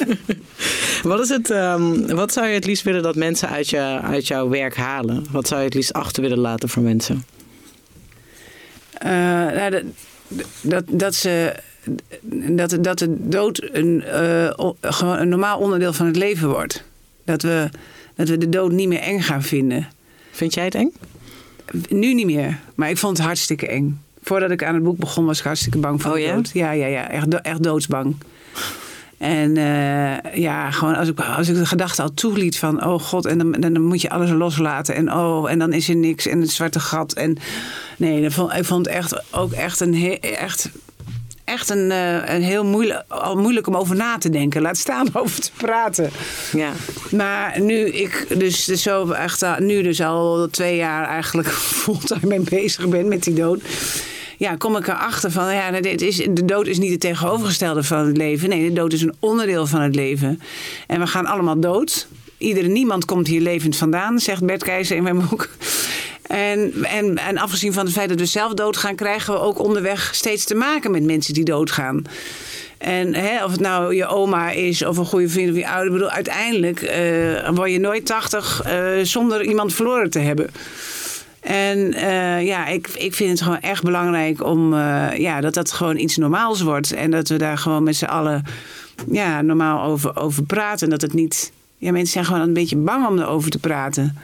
wat, 1.08 1.20
is 1.20 1.28
het, 1.28 1.50
um, 1.50 2.06
wat 2.06 2.32
zou 2.32 2.46
je 2.46 2.54
het 2.54 2.66
liefst 2.66 2.84
willen 2.84 3.02
dat 3.02 3.16
mensen 3.16 3.48
uit, 3.48 3.68
je, 3.70 3.98
uit 4.02 4.26
jouw 4.26 4.48
werk 4.48 4.76
halen? 4.76 5.26
Wat 5.30 5.48
zou 5.48 5.60
je 5.60 5.66
het 5.66 5.74
liefst 5.74 5.92
achter 5.92 6.22
willen 6.22 6.38
laten 6.38 6.68
voor 6.68 6.82
mensen? 6.82 7.24
Uh, 9.04 9.10
nou, 9.10 9.70
dat, 9.70 9.82
dat, 10.60 10.84
dat 10.88 11.14
ze... 11.14 11.54
Dat, 12.50 12.78
dat 12.80 12.98
de 12.98 13.28
dood 13.28 13.68
een, 13.72 14.04
uh, 14.06 14.50
een 14.98 15.28
normaal 15.28 15.58
onderdeel 15.58 15.92
van 15.92 16.06
het 16.06 16.16
leven 16.16 16.48
wordt. 16.48 16.84
Dat 17.24 17.42
we, 17.42 17.68
dat 18.14 18.28
we 18.28 18.38
de 18.38 18.48
dood 18.48 18.72
niet 18.72 18.88
meer 18.88 19.00
eng 19.00 19.20
gaan 19.20 19.42
vinden. 19.42 19.88
Vind 20.30 20.54
jij 20.54 20.64
het 20.64 20.74
eng? 20.74 20.92
Nu 21.88 22.14
niet 22.14 22.26
meer, 22.26 22.58
maar 22.74 22.90
ik 22.90 22.98
vond 22.98 23.16
het 23.16 23.26
hartstikke 23.26 23.66
eng. 23.66 24.00
Voordat 24.22 24.50
ik 24.50 24.64
aan 24.64 24.74
het 24.74 24.82
boek 24.82 24.98
begon, 24.98 25.24
was 25.24 25.38
ik 25.38 25.44
hartstikke 25.44 25.78
bang 25.78 26.02
voor 26.02 26.10
oh, 26.10 26.16
de 26.16 26.32
dood. 26.34 26.50
Ja, 26.52 26.70
ja, 26.70 26.86
ja. 26.86 27.10
Echt, 27.10 27.40
echt 27.40 27.62
doodsbang. 27.62 28.16
En 29.18 29.56
uh, 29.56 30.34
ja, 30.34 30.70
gewoon 30.70 30.94
als 30.94 31.08
ik, 31.08 31.20
als 31.20 31.48
ik 31.48 31.54
de 31.54 31.66
gedachte 31.66 32.02
al 32.02 32.14
toeliet 32.14 32.58
van... 32.58 32.84
oh 32.84 33.00
god, 33.00 33.26
en 33.26 33.38
dan, 33.38 33.52
dan 33.52 33.82
moet 33.82 34.00
je 34.00 34.10
alles 34.10 34.30
loslaten. 34.30 34.94
En 34.94 35.12
oh, 35.12 35.50
en 35.50 35.58
dan 35.58 35.72
is 35.72 35.88
er 35.88 35.96
niks. 35.96 36.26
En 36.26 36.40
het 36.40 36.50
zwarte 36.50 36.80
gat. 36.80 37.12
En 37.12 37.36
nee, 37.96 38.22
dat 38.22 38.32
vond, 38.32 38.52
ik 38.52 38.64
vond 38.64 38.86
het 38.86 38.94
echt, 38.94 39.32
ook 39.32 39.52
echt 39.52 39.80
een... 39.80 40.20
Echt, 40.20 40.70
echt 41.52 41.70
een, 41.70 41.90
uh, 41.90 42.34
een 42.34 42.42
heel 42.42 42.64
moeilijk, 42.64 43.02
al 43.08 43.36
moeilijk 43.36 43.66
om 43.66 43.76
over 43.76 43.96
na 43.96 44.18
te 44.18 44.30
denken. 44.30 44.62
Laat 44.62 44.76
staan 44.76 45.06
over 45.22 45.40
te 45.40 45.50
praten. 45.56 46.10
Ja. 46.52 46.70
Maar 47.10 47.60
nu 47.60 47.88
ik 47.88 48.26
dus 48.38 48.64
zo 48.64 49.10
echt 49.10 49.58
nu 49.58 49.82
dus 49.82 50.00
al 50.00 50.48
twee 50.50 50.76
jaar 50.76 51.08
eigenlijk 51.08 51.48
fulltime 51.82 52.26
mee 52.26 52.40
bezig 52.40 52.88
ben 52.88 53.08
met 53.08 53.22
die 53.22 53.34
dood. 53.34 53.60
Ja, 54.38 54.56
kom 54.56 54.76
ik 54.76 54.88
erachter 54.88 55.30
van, 55.30 55.54
ja, 55.54 55.80
dit 55.80 56.02
is, 56.02 56.16
de 56.16 56.44
dood 56.44 56.66
is 56.66 56.78
niet 56.78 56.90
het 56.90 57.00
tegenovergestelde 57.00 57.82
van 57.82 58.06
het 58.06 58.16
leven. 58.16 58.48
Nee, 58.48 58.68
de 58.68 58.72
dood 58.72 58.92
is 58.92 59.02
een 59.02 59.14
onderdeel 59.18 59.66
van 59.66 59.80
het 59.80 59.94
leven. 59.94 60.40
En 60.86 61.00
we 61.00 61.06
gaan 61.06 61.26
allemaal 61.26 61.60
dood. 61.60 62.06
Iedere, 62.38 62.68
niemand 62.68 63.04
komt 63.04 63.26
hier 63.26 63.40
levend 63.40 63.76
vandaan, 63.76 64.18
zegt 64.18 64.44
Bert 64.44 64.64
Keizer 64.64 64.96
in 64.96 65.02
mijn 65.02 65.26
boek. 65.28 65.48
En, 66.32 66.84
en, 66.84 67.18
en 67.18 67.38
afgezien 67.38 67.72
van 67.72 67.84
het 67.84 67.94
feit 67.94 68.08
dat 68.08 68.18
we 68.18 68.26
zelf 68.26 68.54
doodgaan, 68.54 68.94
krijgen 68.94 69.34
we 69.34 69.40
ook 69.40 69.58
onderweg 69.58 70.14
steeds 70.14 70.44
te 70.44 70.54
maken 70.54 70.90
met 70.90 71.02
mensen 71.02 71.34
die 71.34 71.44
doodgaan. 71.44 72.04
En 72.78 73.14
hè, 73.14 73.44
of 73.44 73.50
het 73.50 73.60
nou 73.60 73.94
je 73.94 74.06
oma 74.06 74.50
is 74.50 74.84
of 74.84 74.96
een 74.96 75.04
goede 75.04 75.28
vriend 75.28 75.50
of 75.50 75.56
je 75.56 75.68
ouder. 75.68 75.92
Bedoel, 75.92 76.10
uiteindelijk 76.10 76.82
uh, 76.82 77.48
word 77.48 77.70
je 77.70 77.80
nooit 77.80 78.06
80 78.06 78.62
uh, 78.66 79.04
zonder 79.04 79.44
iemand 79.44 79.74
verloren 79.74 80.10
te 80.10 80.18
hebben. 80.18 80.50
En 81.40 81.78
uh, 81.78 82.46
ja, 82.46 82.66
ik, 82.66 82.88
ik 82.88 83.14
vind 83.14 83.30
het 83.30 83.42
gewoon 83.42 83.60
echt 83.60 83.82
belangrijk 83.82 84.44
om 84.44 84.74
ja, 85.16 85.40
dat 85.40 85.54
dat 85.54 85.72
gewoon 85.72 85.96
iets 85.96 86.16
normaals 86.16 86.60
wordt. 86.60 86.92
En 86.92 87.10
dat 87.10 87.28
we 87.28 87.36
daar 87.36 87.58
gewoon 87.58 87.82
met 87.82 87.96
z'n 87.96 88.04
allen 88.04 88.44
ja, 89.10 89.42
normaal 89.42 89.84
over, 89.84 90.16
over 90.16 90.42
praten. 90.42 90.84
En 90.84 90.90
dat 90.90 91.02
het 91.02 91.12
niet. 91.12 91.52
Ja, 91.78 91.92
mensen 91.92 92.12
zijn 92.12 92.24
gewoon 92.24 92.40
een 92.40 92.52
beetje 92.52 92.76
bang 92.76 93.06
om 93.06 93.18
erover 93.18 93.50
te 93.50 93.58
praten. 93.58 94.16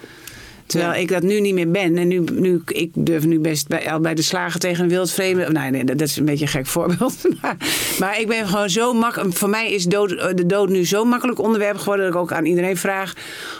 Terwijl 0.69 0.93
ja. 0.93 0.99
ik 0.99 1.09
dat 1.09 1.23
nu 1.23 1.41
niet 1.41 1.55
meer 1.55 1.71
ben. 1.71 1.99
En 1.99 2.09
nu, 2.09 2.25
nu, 2.33 2.63
ik 2.67 2.91
durf 2.95 3.25
nu 3.25 3.39
best 3.39 3.69
bij, 3.69 3.93
al 3.93 4.01
bij 4.01 4.15
de 4.15 4.23
slagen 4.23 4.61
tegen 4.61 4.85
een 4.85 4.91
wildvreemde. 4.91 5.51
Nee, 5.51 5.71
nee, 5.71 5.85
dat 5.85 6.01
is 6.01 6.17
een 6.17 6.25
beetje 6.25 6.45
een 6.45 6.51
gek 6.51 6.67
voorbeeld. 6.67 7.15
Maar, 7.41 7.57
maar 7.99 8.21
ik 8.21 8.27
ben 8.27 8.49
gewoon 8.49 8.71
zo 8.71 8.93
makkelijk. 8.93 9.35
Voor 9.35 9.49
mij 9.49 9.73
is 9.73 9.85
dood, 9.85 10.09
de 10.09 10.47
dood 10.47 10.69
nu 10.69 10.87
zo 10.87 11.05
makkelijk 11.05 11.39
onderwerp 11.39 11.79
geworden. 11.79 12.05
dat 12.05 12.15
ik 12.15 12.21
ook 12.21 12.33
aan 12.33 12.45
iedereen 12.45 12.77
vraag: 12.77 13.13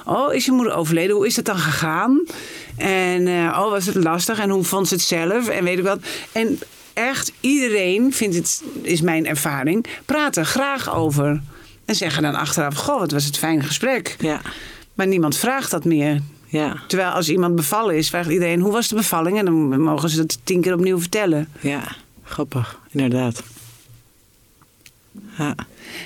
Oh, 0.05 0.35
is 0.35 0.45
je 0.45 0.53
moeder 0.53 0.75
overleden? 0.75 1.17
Hoe 1.17 1.27
is 1.27 1.37
het 1.37 1.45
dan 1.45 1.59
gegaan? 1.59 2.25
En 2.77 3.27
uh, 3.27 3.59
oh, 3.61 3.71
was 3.71 3.87
het 3.87 3.95
lastig? 3.95 4.39
En 4.39 4.51
hoe 4.51 4.65
vond 4.65 4.89
ze 4.89 4.95
het 4.95 5.03
zelf? 5.03 5.49
En 5.49 5.65
weet 5.65 5.79
ik 5.79 5.85
wat. 5.85 5.99
En 6.33 6.59
echt, 6.93 7.33
iedereen 7.41 8.13
vindt 8.13 8.37
het, 8.37 8.63
is 8.83 9.01
mijn 9.01 9.27
ervaring, 9.27 9.87
praat 10.05 10.37
er 10.37 10.45
graag 10.45 10.95
over. 10.95 11.41
En 11.85 11.95
zeggen 11.95 12.23
dan 12.23 12.35
achteraf: 12.35 12.75
Goh, 12.75 12.99
wat 12.99 13.11
was 13.11 13.25
het 13.25 13.39
fijn 13.39 13.65
gesprek. 13.65 14.17
Ja. 14.19 14.41
Maar 14.95 15.07
niemand 15.07 15.37
vraagt 15.37 15.71
dat 15.71 15.85
meer. 15.85 16.21
Ja. 16.49 16.77
Terwijl 16.87 17.11
als 17.11 17.29
iemand 17.29 17.57
bevallen 17.57 17.97
is, 17.97 18.09
vraagt 18.09 18.31
iedereen 18.31 18.61
hoe 18.61 18.73
was 18.73 18.89
de 18.89 18.95
bevalling? 18.95 19.39
En 19.39 19.45
dan 19.45 19.81
mogen 19.81 20.09
ze 20.09 20.17
dat 20.17 20.39
tien 20.45 20.61
keer 20.61 20.75
opnieuw 20.75 21.01
vertellen. 21.01 21.49
Ja, 21.61 21.97
grappig, 22.23 22.79
inderdaad. 22.91 23.43
Ja. 25.39 25.55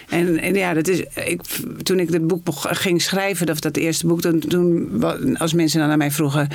En, 0.08 0.38
en, 0.38 0.54
ja, 0.54 0.74
dat 0.74 0.88
is, 0.88 1.04
ik, 1.24 1.42
toen 1.82 2.00
ik 2.00 2.10
dit 2.10 2.26
boek 2.26 2.40
ging 2.54 3.02
schrijven, 3.02 3.50
of 3.50 3.60
dat 3.60 3.76
eerste 3.76 4.06
boek, 4.06 4.20
toen, 4.20 4.38
toen 4.38 5.38
als 5.38 5.52
mensen 5.52 5.78
dan 5.78 5.88
naar 5.88 5.96
mij 5.96 6.10
vroegen. 6.10 6.48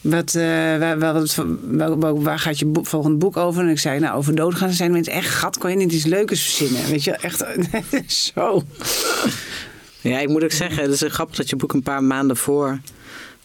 Wat, 0.00 0.34
uh, 0.34 0.42
waar, 0.78 0.98
wat, 0.98 1.44
waar, 1.70 2.22
waar, 2.22 2.38
gaat 2.38 2.58
je 2.58 2.66
boek, 2.66 2.86
volgende 2.86 3.16
boek 3.16 3.36
over? 3.36 3.62
En 3.62 3.68
ik 3.68 3.78
zei, 3.78 4.00
nou, 4.00 4.16
over 4.16 4.34
doodgaan. 4.34 4.70
Zijn 4.70 4.92
mensen 4.92 5.12
echt, 5.12 5.28
gat, 5.28 5.58
kon 5.58 5.70
je 5.70 5.76
niet 5.76 5.92
iets 5.92 6.04
leukers 6.04 6.42
verzinnen? 6.42 6.90
Weet 6.90 7.04
je, 7.04 7.12
echt 7.12 7.44
zo. 8.34 8.62
Ja, 10.00 10.18
ik 10.18 10.28
moet 10.28 10.44
ook 10.44 10.52
zeggen, 10.52 10.82
het 10.82 11.02
is 11.02 11.12
grappig 11.12 11.36
dat 11.36 11.50
je 11.50 11.56
boek 11.56 11.72
een 11.72 11.82
paar 11.82 12.02
maanden 12.02 12.36
voor 12.36 12.80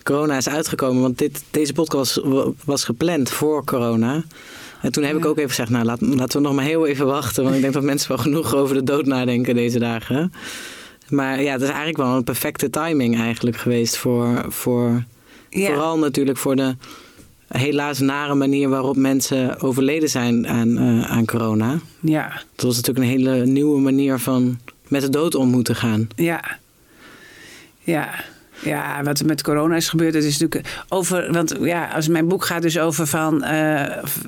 corona 0.10 0.38
is 0.38 0.50
uitgekomen. 0.50 1.02
Want 1.02 1.18
dit, 1.18 1.44
deze 1.52 1.74
podcast 1.74 2.22
was 2.66 2.84
gepland 2.84 3.30
voor 3.30 3.64
corona. 3.64 4.24
En 4.82 4.92
toen 4.92 5.04
heb 5.04 5.18
ik 5.18 5.26
ook 5.26 5.38
even 5.38 5.50
gezegd, 5.50 5.70
nou 5.70 5.86
laat, 5.86 6.02
laten 6.02 6.42
we 6.42 6.48
nog 6.48 6.56
maar 6.56 6.66
heel 6.66 6.86
even 6.86 7.06
wachten. 7.06 7.44
Want 7.44 7.56
ik 7.56 7.62
denk 7.62 7.74
dat 7.74 7.84
mensen 7.84 8.08
wel 8.08 8.18
genoeg 8.28 8.56
over 8.56 8.76
de 8.76 8.84
dood 8.84 9.06
nadenken 9.06 9.56
deze 9.56 9.80
dagen. 9.80 10.34
Maar 11.10 11.42
ja, 11.42 11.52
het 11.52 11.62
is 11.62 11.68
eigenlijk 11.68 11.98
wel 11.98 12.16
een 12.16 12.24
perfecte 12.24 12.70
timing 12.70 13.20
eigenlijk 13.20 13.58
geweest 13.58 13.98
voor... 13.98 14.46
voor 14.48 15.04
ja. 15.50 15.66
Vooral 15.66 15.98
natuurlijk 15.98 16.38
voor 16.38 16.56
de 16.56 16.76
helaas 17.48 18.00
nare 18.00 18.36
manier 18.36 18.70
waarop 18.70 18.96
mensen 18.96 19.60
overleden 19.60 20.10
zijn 20.10 20.48
aan, 20.48 20.70
uh, 20.70 21.12
aan 21.12 21.26
corona. 21.26 21.80
Ja. 22.00 22.42
Dat 22.56 22.66
was 22.66 22.76
natuurlijk 22.76 23.06
een 23.06 23.12
hele 23.12 23.46
nieuwe 23.46 23.80
manier 23.80 24.20
van 24.20 24.60
met 24.88 25.02
de 25.02 25.10
dood 25.10 25.36
om 25.36 25.50
moeten 25.50 25.76
gaan. 25.76 26.08
Ja. 26.16 26.58
Ja. 27.80 28.24
Ja, 28.64 29.04
wat 29.04 29.20
er 29.20 29.26
met 29.26 29.44
corona 29.44 29.76
is 29.76 29.90
gebeurd, 29.90 30.14
het 30.14 30.24
is 30.24 30.38
natuurlijk 30.38 30.84
over. 30.90 31.34
Want 31.34 31.56
ja, 31.62 31.88
als 31.88 32.08
mijn 32.08 32.28
boek 32.28 32.46
gaat 32.46 32.62
dus 32.62 32.80
over 32.80 33.08
van. 33.08 33.44
Uh, 33.44 33.84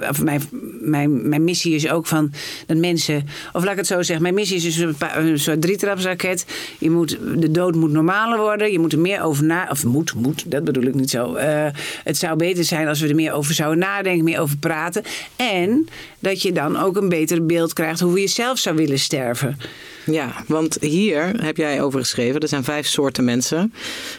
of 0.09 0.23
mijn, 0.23 0.41
mijn, 0.81 1.29
mijn 1.29 1.43
missie 1.43 1.75
is 1.75 1.89
ook 1.89 2.07
van 2.07 2.31
dat 2.65 2.77
mensen. 2.77 3.27
Of 3.53 3.63
laat 3.63 3.71
ik 3.71 3.77
het 3.77 3.87
zo 3.87 4.01
zeggen, 4.01 4.21
mijn 4.21 4.35
missie 4.35 4.57
is 4.57 4.63
dus 4.63 4.77
een, 5.15 5.39
soort 5.39 5.61
drietrapsraket. 5.61 6.45
Je 6.77 6.89
moet, 6.89 7.17
de 7.37 7.51
dood 7.51 7.75
moet 7.75 7.91
normaler 7.91 8.39
worden. 8.39 8.71
Je 8.71 8.79
moet 8.79 8.93
er 8.93 8.99
meer 8.99 9.21
over 9.21 9.43
na. 9.43 9.67
Of 9.69 9.85
moet, 9.85 10.13
moet, 10.13 10.51
dat 10.51 10.63
bedoel 10.63 10.83
ik 10.83 10.95
niet 10.95 11.09
zo. 11.09 11.35
Uh, 11.35 11.65
het 12.03 12.17
zou 12.17 12.35
beter 12.35 12.63
zijn 12.63 12.87
als 12.87 12.99
we 12.99 13.07
er 13.07 13.15
meer 13.15 13.33
over 13.33 13.53
zouden 13.53 13.79
nadenken, 13.79 14.23
meer 14.23 14.39
over 14.39 14.57
praten. 14.57 15.03
En 15.35 15.87
dat 16.19 16.41
je 16.41 16.51
dan 16.51 16.77
ook 16.77 16.95
een 16.95 17.09
beter 17.09 17.45
beeld 17.45 17.73
krijgt 17.73 17.99
hoe 17.99 18.19
je 18.19 18.27
zelf 18.27 18.59
zou 18.59 18.75
willen 18.75 18.99
sterven. 18.99 19.57
Ja, 20.05 20.33
want 20.47 20.77
hier 20.79 21.43
heb 21.43 21.57
jij 21.57 21.81
over 21.81 21.99
geschreven. 21.99 22.39
Er 22.41 22.47
zijn 22.47 22.63
vijf 22.63 22.87
soorten 22.87 23.23
mensen. 23.23 23.73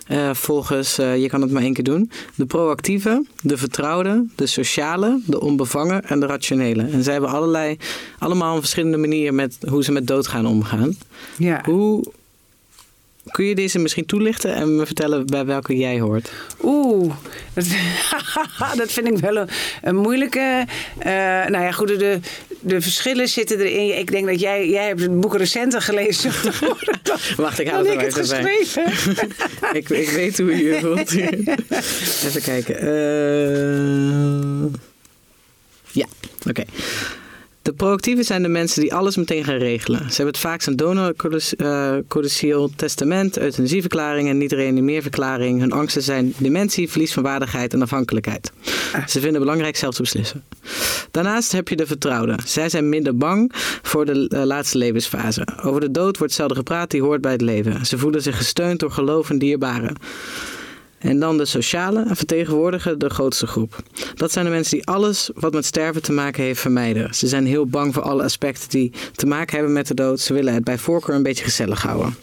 eh, 0.06 0.34
volgens 0.34 0.98
eh, 0.98 1.16
Je 1.22 1.28
kan 1.28 1.40
het 1.42 1.50
maar 1.50 1.62
één 1.62 1.72
keer 1.74 1.84
doen. 1.84 2.10
De 2.34 2.46
proactieve, 2.46 3.24
de 3.42 3.56
vertrouwde, 3.56 4.26
de 4.34 4.46
sociale, 4.46 5.20
de 5.26 5.40
onbevangen 5.40 6.04
en 6.04 6.20
de 6.20 6.26
rationele. 6.26 6.82
En 6.82 7.02
zij 7.02 7.12
hebben 7.12 7.30
allerlei, 7.30 7.76
allemaal 8.18 8.54
een 8.54 8.60
verschillende 8.60 8.96
manieren 8.96 9.34
met 9.34 9.56
hoe 9.68 9.84
ze 9.84 9.92
met 9.92 10.06
doodgaan 10.06 10.46
omgaan. 10.46 10.96
Ja. 11.38 11.60
Hoe 11.64 12.04
kun 13.32 13.44
je 13.44 13.54
deze 13.54 13.78
misschien 13.78 14.06
toelichten 14.06 14.54
en 14.54 14.76
me 14.76 14.86
vertellen 14.86 15.26
bij 15.26 15.44
welke 15.44 15.76
jij 15.76 16.00
hoort? 16.00 16.32
Oeh, 16.62 17.14
dat, 17.54 17.64
dat 18.76 18.92
vind 18.92 19.06
ik 19.08 19.18
wel 19.18 19.36
een, 19.36 19.48
een 19.82 19.96
moeilijke. 19.96 20.66
eh, 20.98 21.12
nou 21.46 21.58
ja, 21.64 21.72
goed, 21.72 21.88
de, 21.88 22.18
de 22.60 22.80
verschillen 22.80 23.28
zitten 23.28 23.58
erin. 23.58 23.98
Ik 23.98 24.10
denk 24.10 24.26
dat 24.26 24.40
jij, 24.40 24.68
jij 24.68 24.86
hebt 24.86 25.00
het 25.00 25.20
boek 25.20 25.36
recenter 25.36 25.82
gelezen. 25.82 26.32
Wacht, 27.36 27.58
ik 27.58 27.68
hou 27.68 27.88
het 27.88 27.94
ik 27.94 28.00
er 28.00 28.06
het 28.06 28.16
even 28.16 28.42
bij. 28.42 28.56
geschreven. 28.60 29.76
ik, 29.76 29.88
ik 29.88 30.08
weet 30.08 30.38
hoe 30.38 30.56
je 30.56 30.64
je 30.64 30.78
voelt. 30.80 31.12
Even 32.26 32.42
kijken. 32.42 32.78
Eh, 32.78 34.72
ja, 35.92 36.06
oké. 36.48 36.62
De 37.62 37.72
proactieven 37.72 38.24
zijn 38.24 38.42
de 38.42 38.48
mensen 38.48 38.80
die 38.80 38.94
alles 38.94 39.16
meteen 39.16 39.44
gaan 39.44 39.56
regelen. 39.56 39.98
Ze 39.98 40.06
hebben 40.06 40.26
het 40.26 40.38
vaakst 40.38 40.66
een 40.66 40.76
donorcodiciel, 40.76 42.70
testament, 42.76 43.38
euthanasieverklaring 43.38 44.28
en 44.28 44.38
niet-reanimeerverklaring. 44.38 45.60
Hun 45.60 45.72
angsten 45.72 46.02
zijn 46.02 46.34
dementie, 46.38 46.90
verlies 46.90 47.12
van 47.12 47.22
waardigheid 47.22 47.72
en 47.72 47.82
afhankelijkheid. 47.82 48.52
Ze 48.92 49.12
vinden 49.12 49.32
het 49.32 49.40
belangrijk 49.40 49.76
zelf 49.76 49.94
te 49.94 50.02
beslissen. 50.02 50.44
Daarnaast 51.10 51.52
heb 51.52 51.68
je 51.68 51.76
de 51.76 51.86
vertrouwden. 51.86 52.38
Zij 52.46 52.68
zijn 52.68 52.88
minder 52.88 53.16
bang 53.16 53.52
voor 53.82 54.04
de 54.04 54.28
eh, 54.28 54.42
laatste 54.42 54.78
levensfase. 54.78 55.46
Over 55.62 55.80
de 55.80 55.90
dood 55.90 56.18
wordt 56.18 56.32
zelden 56.32 56.56
gepraat, 56.56 56.90
die 56.90 57.02
hoort 57.02 57.20
bij 57.20 57.32
het 57.32 57.40
leven. 57.40 57.86
Ze 57.86 57.98
voelen 57.98 58.22
zich 58.22 58.36
gesteund 58.36 58.80
door 58.80 58.90
geloof 58.90 59.30
en 59.30 59.38
dierbaren. 59.38 59.96
En 61.02 61.18
dan 61.18 61.38
de 61.38 61.44
sociale 61.44 62.04
en 62.08 62.16
vertegenwoordigen 62.16 62.98
de 62.98 63.10
grootste 63.10 63.46
groep. 63.46 63.76
Dat 64.14 64.32
zijn 64.32 64.44
de 64.44 64.50
mensen 64.50 64.76
die 64.76 64.86
alles 64.86 65.30
wat 65.34 65.52
met 65.52 65.64
sterven 65.64 66.02
te 66.02 66.12
maken 66.12 66.42
heeft 66.42 66.60
vermijden. 66.60 67.14
Ze 67.14 67.26
zijn 67.26 67.46
heel 67.46 67.66
bang 67.66 67.94
voor 67.94 68.02
alle 68.02 68.22
aspecten 68.22 68.70
die 68.70 68.92
te 69.14 69.26
maken 69.26 69.54
hebben 69.54 69.72
met 69.72 69.86
de 69.86 69.94
dood. 69.94 70.20
Ze 70.20 70.32
willen 70.32 70.54
het 70.54 70.64
bij 70.64 70.78
voorkeur 70.78 71.14
een 71.14 71.22
beetje 71.22 71.44
gezellig 71.44 71.82
houden. 71.82 72.14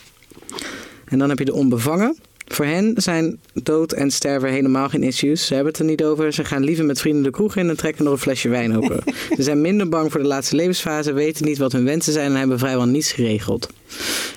En 1.06 1.20
dan 1.20 1.30
heb 1.30 1.40
je 1.40 1.46
de 1.46 1.54
onbevangen. 1.54 2.18
Voor 2.50 2.66
hen 2.66 2.94
zijn 2.96 3.40
dood 3.54 3.92
en 3.92 4.12
sterven 4.12 4.50
helemaal 4.50 4.90
geen 4.90 5.04
issues. 5.04 5.46
Ze 5.46 5.54
hebben 5.54 5.72
het 5.72 5.82
er 5.82 5.88
niet 5.88 6.04
over. 6.04 6.34
Ze 6.34 6.44
gaan 6.44 6.64
liever 6.64 6.86
met 6.86 7.02
vrienden 7.02 7.24
de 7.24 7.32
kroeg 7.32 7.56
in 7.56 7.70
en 7.70 7.78
trekken 7.78 8.04
nog 8.04 8.14
een 8.14 8.20
flesje 8.20 8.50
wijn 8.50 8.78
open. 8.78 9.04
Ze 9.36 9.44
zijn 9.44 9.62
minder 9.62 9.90
bang 9.90 10.12
voor 10.12 10.22
de 10.22 10.28
laatste 10.28 10.56
levensfase, 10.56 11.14
weten 11.14 11.46
niet 11.46 11.58
wat 11.58 11.72
hun 11.72 11.86
wensen 11.86 12.14
zijn 12.14 12.32
en 12.32 12.38
hebben 12.38 12.60
vrijwel 12.60 12.86
niets 12.86 13.12
geregeld. 13.12 13.70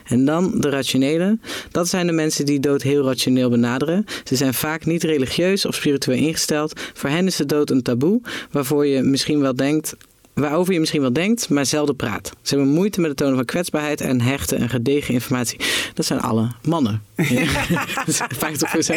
En 0.04 0.24
dan 0.24 0.60
de 0.60 0.68
rationele. 0.68 1.38
Dat 1.70 1.88
zijn 1.88 2.06
de 2.06 2.12
mensen 2.12 2.46
die 2.46 2.60
dood 2.60 2.82
heel 2.82 3.04
rationeel 3.04 3.50
benaderen. 3.50 4.04
Ze 4.24 4.36
zijn 4.36 4.54
vaak 4.54 4.86
niet 4.86 5.02
religieus 5.02 5.66
of 5.66 5.74
spiritueel 5.74 6.18
ingesteld. 6.18 6.80
Voor 6.94 7.10
hen 7.10 7.26
is 7.26 7.36
de 7.36 7.46
dood 7.46 7.70
een 7.70 7.82
taboe 7.82 8.20
waarvoor 8.50 8.86
je 8.86 9.02
misschien 9.02 9.40
wel 9.40 9.56
denkt. 9.56 9.96
Waarover 10.34 10.72
je 10.72 10.80
misschien 10.80 11.00
wel 11.00 11.12
denkt, 11.12 11.48
maar 11.48 11.66
zelden 11.66 11.96
praat. 11.96 12.32
Ze 12.42 12.54
hebben 12.54 12.74
moeite 12.74 13.00
met 13.00 13.08
het 13.08 13.18
tonen 13.18 13.34
van 13.36 13.44
kwetsbaarheid 13.44 14.00
en 14.00 14.20
hechten 14.20 14.58
en 14.58 14.68
gedegen 14.68 15.14
informatie. 15.14 15.58
Dat 15.94 16.06
zijn 16.06 16.20
alle 16.20 16.50
mannen. 16.62 17.02
50% 17.16 17.16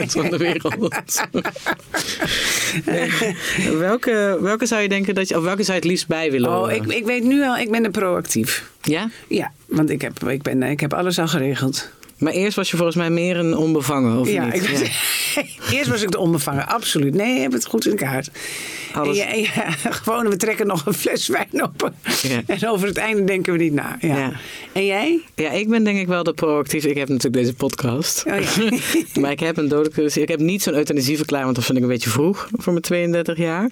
van 0.07 0.29
de 0.29 0.37
wereld. 0.37 0.75
welke, 3.77 4.37
welke 4.41 4.65
zou 4.65 4.81
je 4.81 4.89
denken 4.89 5.15
dat 5.15 5.27
je, 5.27 5.37
of 5.37 5.43
welke 5.43 5.63
zou 5.63 5.73
je 5.73 5.81
het 5.81 5.91
liefst 5.91 6.07
bij 6.07 6.31
willen 6.31 6.49
Oh, 6.49 6.55
horen? 6.57 6.75
ik, 6.75 6.85
ik 6.91 7.05
weet 7.05 7.23
nu 7.23 7.43
al, 7.43 7.57
ik 7.57 7.71
ben 7.71 7.85
een 7.85 7.91
proactief. 7.91 8.69
Ja? 8.81 9.09
Ja, 9.27 9.51
want 9.65 9.89
ik 9.89 10.01
heb, 10.01 10.23
ik, 10.29 10.41
ben, 10.41 10.63
ik 10.63 10.79
heb 10.79 10.93
alles 10.93 11.19
al 11.19 11.27
geregeld. 11.27 11.89
Maar 12.17 12.33
eerst 12.33 12.55
was 12.55 12.71
je 12.71 12.75
volgens 12.77 12.97
mij 12.97 13.09
meer 13.09 13.37
een 13.37 13.57
onbevangen, 13.57 14.19
of 14.19 14.29
ja, 14.29 14.45
niet? 14.45 14.69
ik, 14.69 14.91
Eerst 15.75 15.89
was 15.89 16.01
ik 16.01 16.11
de 16.11 16.19
onbevangen, 16.19 16.67
absoluut. 16.67 17.13
Nee, 17.13 17.33
je 17.33 17.39
hebt 17.39 17.53
het 17.53 17.65
goed 17.65 17.87
in 17.87 17.95
kaart. 17.95 18.29
Alles- 18.95 19.17
ja, 19.17 19.33
ja, 19.33 19.71
gewoon, 20.03 20.29
we 20.29 20.35
trekken 20.35 20.67
nog 20.67 20.85
een 20.85 20.93
fles 20.93 21.27
wijn 21.27 21.63
open. 21.63 21.95
Ja. 22.21 22.41
En 22.45 22.67
over 22.67 22.87
het 22.87 22.97
einde 22.97 23.23
denken 23.23 23.53
we 23.53 23.59
niet 23.59 23.73
na. 23.73 23.97
Ja. 23.99 24.17
Ja. 24.17 24.31
En 24.71 24.85
jij? 24.85 25.21
Ja, 25.35 25.51
ik 25.51 25.69
ben 25.69 25.83
denk 25.83 25.99
ik 25.99 26.07
wel 26.07 26.23
de 26.23 26.33
proactief. 26.33 26.85
Ik 26.85 26.97
heb 26.97 27.07
natuurlijk 27.07 27.43
deze 27.43 27.53
podcast. 27.53 28.23
Oh 28.27 28.33
maar 29.21 29.31
ik 29.31 29.39
heb 29.39 29.57
een 29.57 29.67
dodelijke... 29.67 30.21
Ik 30.21 30.27
heb 30.27 30.39
niet 30.39 30.63
zo'n 30.63 30.73
euthanasieverklaring, 30.73 31.45
want 31.45 31.55
dat 31.55 31.65
vind 31.65 31.77
ik 31.77 31.83
een 31.83 31.89
beetje 31.89 32.09
vroeg 32.09 32.49
voor 32.51 32.71
mijn 32.71 32.83
32 32.85 33.37
jaar. 33.37 33.69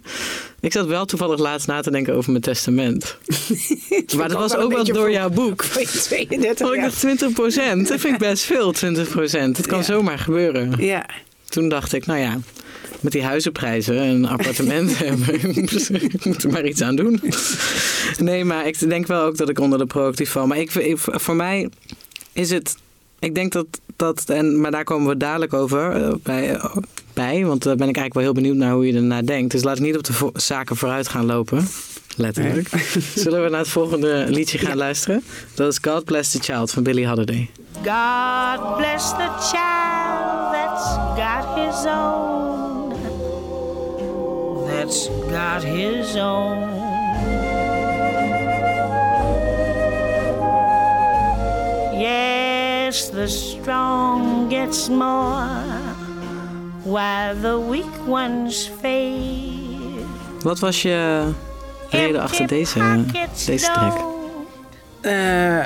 Ik 0.59 0.71
zat 0.71 0.85
wel 0.85 1.05
toevallig 1.05 1.39
laatst 1.39 1.67
na 1.67 1.81
te 1.81 1.91
denken 1.91 2.13
over 2.15 2.31
mijn 2.31 2.43
testament. 2.43 3.17
maar 4.17 4.29
dat 4.29 4.37
was 4.37 4.55
ook 4.55 4.71
wel 4.73 4.83
door 4.83 5.11
jouw 5.11 5.29
boek. 5.29 5.63
Voor 5.63 5.81
je 5.81 5.87
32 5.87 6.67
Oh, 6.67 6.73
ik 6.73 6.79
jaar. 6.79 6.89
dacht 6.89 6.99
20 6.99 7.31
procent. 7.33 7.87
Dat 7.87 7.99
vind 7.99 8.13
ik 8.13 8.19
best 8.19 8.43
veel, 8.43 8.71
20 8.71 9.09
procent. 9.09 9.57
Het 9.57 9.65
kan 9.67 9.83
zomaar 9.83 10.19
gebeuren. 10.19 10.73
Ja. 10.77 11.05
Toen 11.53 11.69
dacht 11.69 11.93
ik, 11.93 12.05
nou 12.05 12.19
ja, 12.19 12.37
met 12.99 13.11
die 13.11 13.23
huizenprijzen 13.23 13.99
en 13.99 14.25
appartementen 14.25 14.97
hebben, 15.07 15.39
moet 16.23 16.43
er 16.43 16.51
maar 16.51 16.65
iets 16.65 16.81
aan 16.81 16.95
doen. 16.95 17.21
Nee, 18.17 18.45
maar 18.45 18.67
ik 18.67 18.89
denk 18.89 19.07
wel 19.07 19.21
ook 19.23 19.37
dat 19.37 19.49
ik 19.49 19.59
onder 19.59 19.79
de 19.79 19.85
proactief 19.85 20.29
val. 20.31 20.47
Maar 20.47 20.57
ik, 20.57 20.73
ik- 20.73 20.97
voor 20.99 21.35
mij 21.35 21.69
is 22.33 22.49
het, 22.49 22.75
ik 23.19 23.35
denk 23.35 23.51
dat, 23.51 23.65
dat 23.95 24.23
en, 24.29 24.59
maar 24.61 24.71
daar 24.71 24.83
komen 24.83 25.07
we 25.09 25.17
dadelijk 25.17 25.53
over 25.53 25.91
eh, 25.91 26.13
bij, 26.23 26.55
eh, 26.55 26.75
bij, 27.13 27.45
want 27.45 27.63
daar 27.63 27.75
ben 27.75 27.87
ik 27.89 27.95
eigenlijk 27.97 28.13
wel 28.13 28.23
heel 28.23 28.33
benieuwd 28.33 28.55
naar 28.55 28.73
hoe 28.73 28.87
je 28.87 28.93
ernaar 28.93 29.25
denkt. 29.25 29.51
Dus 29.51 29.63
laat 29.63 29.77
ik 29.77 29.83
niet 29.83 29.97
op 29.97 30.03
de 30.03 30.13
vo- 30.13 30.31
zaken 30.33 30.75
vooruit 30.75 31.07
gaan 31.07 31.25
lopen. 31.25 31.67
Letterlijk. 32.17 32.69
Zullen 33.15 33.43
we 33.43 33.49
naar 33.49 33.59
het 33.59 33.67
volgende 33.69 34.25
liedje 34.29 34.57
gaan 34.57 34.77
luisteren? 34.77 35.23
Dat 35.53 35.71
is 35.71 35.79
God 35.81 36.05
Bless 36.05 36.31
the 36.31 36.39
Child 36.39 36.71
van 36.71 36.83
Billie 36.83 37.07
Holiday. 37.07 37.49
God 37.73 38.77
bless 38.77 39.09
the 39.09 39.29
child 39.39 40.22
that's 40.73 40.95
got 41.15 41.45
his 41.57 41.85
own. 41.85 42.89
That's 44.65 45.07
got 45.29 45.63
his 45.63 46.15
own. 46.15 46.71
Yes, 51.99 53.09
the 53.09 53.27
strong 53.27 54.49
gets 54.49 54.89
more 54.89 55.45
while 56.83 57.35
the 57.35 57.59
weak 57.59 58.07
ones 58.07 58.67
fade. 58.81 60.05
Wat 60.41 60.59
was 60.59 60.81
je 60.81 61.29
reden 61.89 62.21
achter 62.21 62.47
deze, 62.47 63.03
deze 63.45 63.71
track? 63.71 64.12
Eh, 65.03 65.11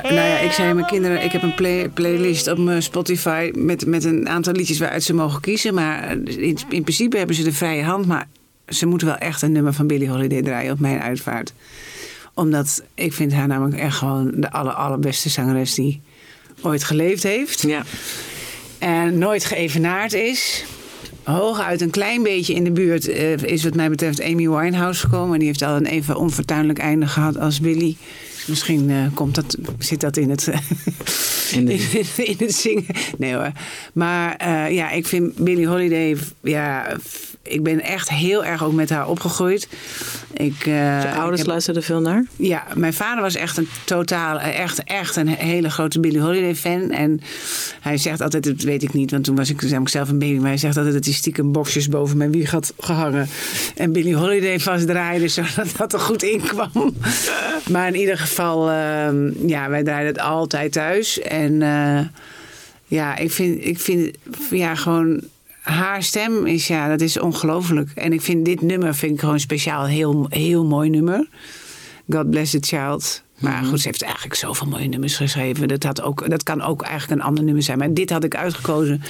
nou 0.03 0.13
ja, 0.13 0.37
ik 0.39 0.51
zei 0.51 0.73
mijn 0.73 0.85
kinderen, 0.85 1.23
ik 1.23 1.31
heb 1.31 1.41
een 1.41 1.55
play- 1.55 1.89
playlist 1.89 2.47
op 2.47 2.57
mijn 2.57 2.83
Spotify 2.83 3.51
met, 3.55 3.85
met 3.85 4.03
een 4.03 4.29
aantal 4.29 4.53
liedjes 4.53 4.79
waaruit 4.79 5.03
ze 5.03 5.13
mogen 5.13 5.41
kiezen. 5.41 5.73
Maar 5.73 6.11
in, 6.25 6.57
in 6.69 6.83
principe 6.83 7.17
hebben 7.17 7.35
ze 7.35 7.43
de 7.43 7.53
vrije 7.53 7.83
hand, 7.83 8.05
maar 8.05 8.27
ze 8.67 8.85
moeten 8.85 9.07
wel 9.07 9.17
echt 9.17 9.41
een 9.41 9.51
nummer 9.51 9.73
van 9.73 9.87
Billie 9.87 10.09
Holiday 10.09 10.41
draaien 10.41 10.71
op 10.71 10.79
mijn 10.79 10.99
uitvaart. 11.01 11.53
Omdat 12.33 12.83
ik 12.95 13.13
vind 13.13 13.33
haar 13.33 13.47
namelijk 13.47 13.77
echt 13.77 13.97
gewoon 13.97 14.31
de 14.35 14.51
aller, 14.51 14.73
allerbeste 14.73 15.29
zangeres 15.29 15.73
die 15.73 16.01
ooit 16.61 16.83
geleefd 16.83 17.23
heeft. 17.23 17.61
Ja. 17.61 17.83
En 18.79 19.17
nooit 19.17 19.45
geëvenaard 19.45 20.13
is. 20.13 20.65
Hooguit 21.23 21.81
een 21.81 21.89
klein 21.89 22.23
beetje 22.23 22.53
in 22.53 22.63
de 22.63 22.71
buurt 22.71 23.07
eh, 23.07 23.37
is 23.37 23.63
wat 23.63 23.75
mij 23.75 23.89
betreft 23.89 24.21
Amy 24.21 24.49
Winehouse 24.49 24.99
gekomen. 24.99 25.33
En 25.33 25.39
die 25.39 25.47
heeft 25.47 25.61
al 25.61 25.75
een 25.75 25.85
even 25.85 26.15
onfortuinlijk 26.15 26.79
einde 26.79 27.07
gehad 27.07 27.39
als 27.39 27.59
Billy. 27.59 27.97
Misschien 28.47 28.89
eh, 28.89 29.05
komt 29.13 29.35
dat, 29.35 29.57
zit 29.79 29.99
dat 29.99 30.17
in 30.17 30.29
het, 30.29 30.47
In 31.51 31.65
de- 31.65 31.73
in, 32.17 32.25
in 32.25 32.35
het 32.37 32.55
zingen. 32.55 32.85
Nee 33.17 33.33
hoor. 33.35 33.51
Maar 33.93 34.35
eh, 34.35 34.71
ja, 34.75 34.89
ik 34.91 35.07
vind 35.07 35.35
Billie 35.35 35.67
Holiday... 35.67 36.17
Ja, 36.41 36.97
f- 37.07 37.35
ik 37.47 37.63
ben 37.63 37.81
echt 37.81 38.09
heel 38.09 38.45
erg 38.45 38.63
ook 38.63 38.73
met 38.73 38.89
haar 38.89 39.07
opgegroeid. 39.07 39.67
Ik, 40.33 40.65
eh, 40.65 41.01
Je 41.01 41.07
ik 41.07 41.15
ouders 41.15 41.39
heb- 41.39 41.47
luisterden 41.49 41.83
veel 41.83 42.01
naar? 42.01 42.25
ja, 42.35 42.63
mijn 42.75 42.93
vader 42.93 43.21
was 43.23 43.35
echt 43.35 43.57
een 43.57 43.67
totaal, 43.85 44.39
echt, 44.39 44.83
echt 44.83 45.15
een 45.15 45.27
hele 45.27 45.69
grote 45.69 45.99
Billie 45.99 46.19
Holiday 46.21 46.55
fan. 46.55 46.91
En 46.91 47.21
hij 47.81 47.97
zegt 47.97 48.21
altijd, 48.21 48.43
dat 48.43 48.61
weet 48.61 48.83
ik 48.83 48.93
niet, 48.93 49.11
want 49.11 49.23
toen 49.23 49.35
was 49.35 49.49
ik, 49.49 49.59
toen 49.59 49.81
ik 49.81 49.89
zelf 49.89 50.09
een 50.09 50.19
baby, 50.19 50.37
maar 50.37 50.47
hij 50.47 50.57
zegt 50.57 50.77
altijd 50.77 50.93
dat 50.95 51.05
hij 51.05 51.13
stiekem 51.13 51.51
boxjes 51.51 51.87
boven 51.89 52.17
mijn 52.17 52.31
wieg 52.31 52.51
had 52.51 52.73
gehangen. 52.79 53.27
En 53.75 53.91
Billie 53.91 54.15
Holiday 54.15 54.59
vastdraaide, 54.59 55.27
zodat 55.37 55.67
dat 55.77 55.93
er 55.93 55.99
goed 55.99 56.23
in 56.23 56.41
kwam. 56.41 56.93
Maar 57.69 57.87
in 57.87 57.95
ieder 57.95 58.17
geval, 58.17 58.69
ehm, 58.69 59.47
ja, 59.47 59.69
wij 59.69 59.83
draaiden 59.83 60.13
het 60.13 60.21
altijd 60.21 60.71
thuis. 60.71 61.21
En 61.21 61.61
eh, 61.61 61.99
ja, 62.85 63.17
ik 63.17 63.31
vind, 63.31 63.65
ik 63.65 63.79
vind, 63.79 64.17
ja, 64.51 64.75
gewoon 64.75 65.21
haar 65.67 66.03
stem 66.03 66.45
is, 66.45 66.67
ja, 66.67 66.87
dat 66.87 67.01
is 67.01 67.19
ongelooflijk. 67.19 67.91
En 67.95 68.13
ik 68.13 68.21
vind 68.21 68.45
dit 68.45 68.61
nummer 68.61 68.95
vind 68.95 69.13
ik 69.13 69.19
gewoon 69.19 69.39
speciaal 69.39 69.83
een 69.83 69.89
heel, 69.89 70.25
heel 70.29 70.65
mooi 70.65 70.89
nummer. 70.89 71.27
God 72.09 72.29
Bless 72.29 72.51
the 72.51 72.57
Child. 72.61 73.23
Maar 73.39 73.63
goed, 73.63 73.79
ze 73.79 73.87
heeft 73.87 74.01
eigenlijk 74.01 74.35
zoveel 74.35 74.67
mooie 74.67 74.87
nummers 74.87 75.15
geschreven. 75.15 75.67
Dat, 75.67 75.83
had 75.83 76.01
ook, 76.01 76.29
dat 76.29 76.43
kan 76.43 76.61
ook 76.61 76.81
eigenlijk 76.81 77.21
een 77.21 77.27
ander 77.27 77.43
nummer 77.43 77.63
zijn. 77.63 77.77
Maar 77.77 77.93
dit 77.93 78.09
had 78.09 78.23
ik 78.23 78.35
uitgekozen 78.35 79.01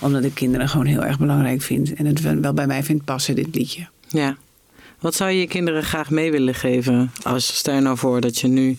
omdat 0.00 0.24
ik 0.24 0.34
kinderen 0.34 0.68
gewoon 0.68 0.86
heel 0.86 1.04
erg 1.04 1.18
belangrijk 1.18 1.62
vind. 1.62 1.94
En 1.94 2.06
het 2.06 2.40
wel 2.40 2.52
bij 2.52 2.66
mij 2.66 2.82
vindt 2.82 3.04
passen, 3.04 3.34
dit 3.34 3.54
liedje. 3.54 3.88
Ja. 4.08 4.36
Wat 5.00 5.14
zou 5.14 5.30
je 5.30 5.40
je 5.40 5.46
kinderen 5.46 5.82
graag 5.82 6.10
mee 6.10 6.30
willen 6.30 6.54
geven? 6.54 7.12
Als 7.22 7.56
stel 7.56 7.74
je 7.74 7.80
nou 7.80 7.98
voor 7.98 8.20
dat 8.20 8.38
je 8.38 8.48
nu 8.48 8.76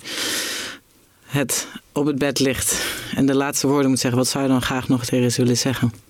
het 1.26 1.68
op 1.92 2.06
het 2.06 2.18
bed 2.18 2.40
ligt 2.40 2.86
en 3.16 3.26
de 3.26 3.36
laatste 3.36 3.68
woorden 3.68 3.90
moet 3.90 4.00
zeggen. 4.00 4.20
Wat 4.20 4.30
zou 4.30 4.44
je 4.44 4.50
dan 4.50 4.62
graag 4.62 4.88
nog 4.88 5.06
tegen 5.06 5.32
ze 5.32 5.42
willen 5.42 5.58
zeggen? 5.58 6.03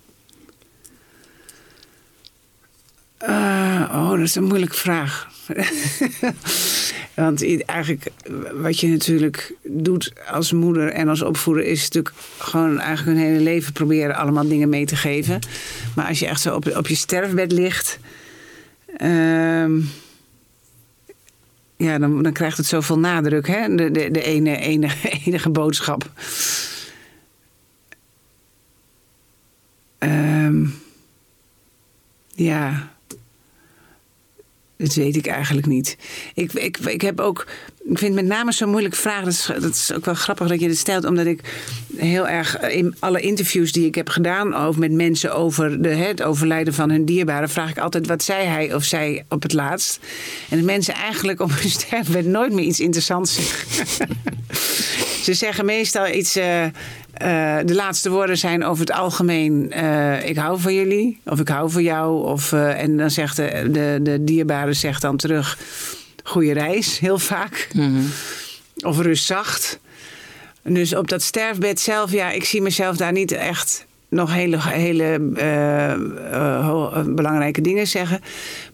Oh, 3.27 4.09
dat 4.09 4.19
is 4.19 4.36
een 4.36 4.43
moeilijke 4.43 4.77
vraag. 4.77 5.31
Want 7.15 7.65
eigenlijk 7.65 8.12
wat 8.53 8.79
je 8.79 8.88
natuurlijk 8.88 9.53
doet 9.63 10.13
als 10.27 10.51
moeder 10.51 10.91
en 10.91 11.07
als 11.07 11.21
opvoeder... 11.21 11.63
is 11.63 11.81
natuurlijk 11.81 12.15
gewoon 12.38 12.79
eigenlijk 12.79 13.17
hun 13.17 13.27
hele 13.27 13.43
leven 13.43 13.73
proberen 13.73 14.15
allemaal 14.15 14.47
dingen 14.47 14.69
mee 14.69 14.86
te 14.86 14.95
geven. 14.95 15.39
Maar 15.95 16.07
als 16.07 16.19
je 16.19 16.27
echt 16.27 16.41
zo 16.41 16.55
op, 16.55 16.75
op 16.75 16.88
je 16.88 16.95
sterfbed 16.95 17.51
ligt... 17.51 17.99
ehm, 18.97 19.79
ja, 21.77 21.97
dan, 21.97 22.23
dan 22.23 22.33
krijgt 22.33 22.57
het 22.57 22.65
zoveel 22.65 22.99
nadruk, 22.99 23.47
hè? 23.47 23.75
De, 23.75 23.91
de, 23.91 24.12
de 24.12 24.23
ene, 24.23 24.57
ene, 24.57 24.89
enige 25.25 25.49
boodschap. 25.49 26.12
Ehm, 29.97 30.65
ja, 32.36 32.93
dat 34.84 34.93
weet 34.93 35.15
ik 35.15 35.27
eigenlijk 35.27 35.67
niet. 35.67 35.97
Ik, 36.34 36.53
ik, 36.53 36.77
ik 36.77 37.01
heb 37.01 37.19
ook. 37.19 37.47
Ik 37.89 37.97
vind 37.97 38.15
met 38.15 38.25
name 38.25 38.51
zo'n 38.51 38.69
moeilijke 38.69 38.97
vraag. 38.97 39.23
Dat 39.23 39.34
is, 39.34 39.49
dat 39.59 39.73
is 39.73 39.91
ook 39.93 40.05
wel 40.05 40.13
grappig 40.13 40.47
dat 40.47 40.59
je 40.59 40.67
dit 40.67 40.77
stelt. 40.77 41.05
Omdat 41.05 41.25
ik 41.25 41.39
heel 41.97 42.27
erg 42.27 42.59
in 42.59 42.95
alle 42.99 43.19
interviews 43.19 43.71
die 43.71 43.86
ik 43.86 43.95
heb 43.95 44.09
gedaan 44.09 44.55
over, 44.55 44.79
met 44.79 44.91
mensen 44.91 45.36
over 45.36 45.81
de, 45.81 45.89
het 45.89 46.21
overlijden 46.21 46.73
van 46.73 46.89
hun 46.89 47.05
dierbaren. 47.05 47.49
vraag 47.49 47.69
ik 47.69 47.77
altijd 47.77 48.07
wat 48.07 48.23
zei 48.23 48.47
hij 48.47 48.73
of 48.73 48.84
zij 48.84 49.25
op 49.29 49.41
het 49.41 49.53
laatst. 49.53 49.99
En 50.49 50.57
de 50.57 50.63
mensen 50.63 50.93
eigenlijk 50.93 51.39
op 51.39 51.51
hun 51.53 51.69
sterfbed 51.79 52.25
nooit 52.25 52.53
meer 52.53 52.65
iets 52.65 52.79
interessants. 52.79 53.39
Ze 55.24 55.34
zeggen 55.34 55.65
meestal 55.65 56.07
iets. 56.07 56.36
eh, 56.36 56.63
eh, 56.65 56.71
de 57.65 57.76
laatste 57.76 58.09
woorden 58.09 58.38
zijn 58.38 58.65
over 58.65 58.86
het 58.86 58.95
algemeen: 58.95 59.71
eh, 59.71 60.30
ik 60.30 60.36
hou 60.36 60.59
van 60.59 60.74
jullie, 60.74 61.19
of 61.26 61.39
ik 61.39 61.47
hou 61.47 61.71
van 61.71 61.84
jou. 61.84 62.26
Of, 62.26 62.51
en 62.53 62.97
dan 62.97 63.11
zegt 63.11 63.36
de, 63.36 63.69
de, 63.71 63.99
de 64.01 64.24
dierbare 64.24 64.74
zegt 64.74 65.01
dan 65.01 65.17
terug: 65.17 65.57
goede 66.24 66.53
reis, 66.53 66.99
heel 66.99 67.19
vaak. 67.19 67.67
Of 68.86 68.99
rust 68.99 69.26
zacht. 69.26 69.80
Dus 70.63 70.95
op 70.95 71.09
dat 71.09 71.21
sterfbed 71.21 71.80
zelf, 71.80 72.11
ja, 72.11 72.32
ik 72.32 72.43
zie 72.43 72.61
mezelf 72.61 72.97
daar 72.97 73.11
niet 73.11 73.32
echt 73.32 73.86
nog 74.09 74.34
hele, 74.34 74.59
hele 74.61 75.19
belangrijke 77.15 77.61
dingen 77.61 77.88
zeggen. 77.88 78.21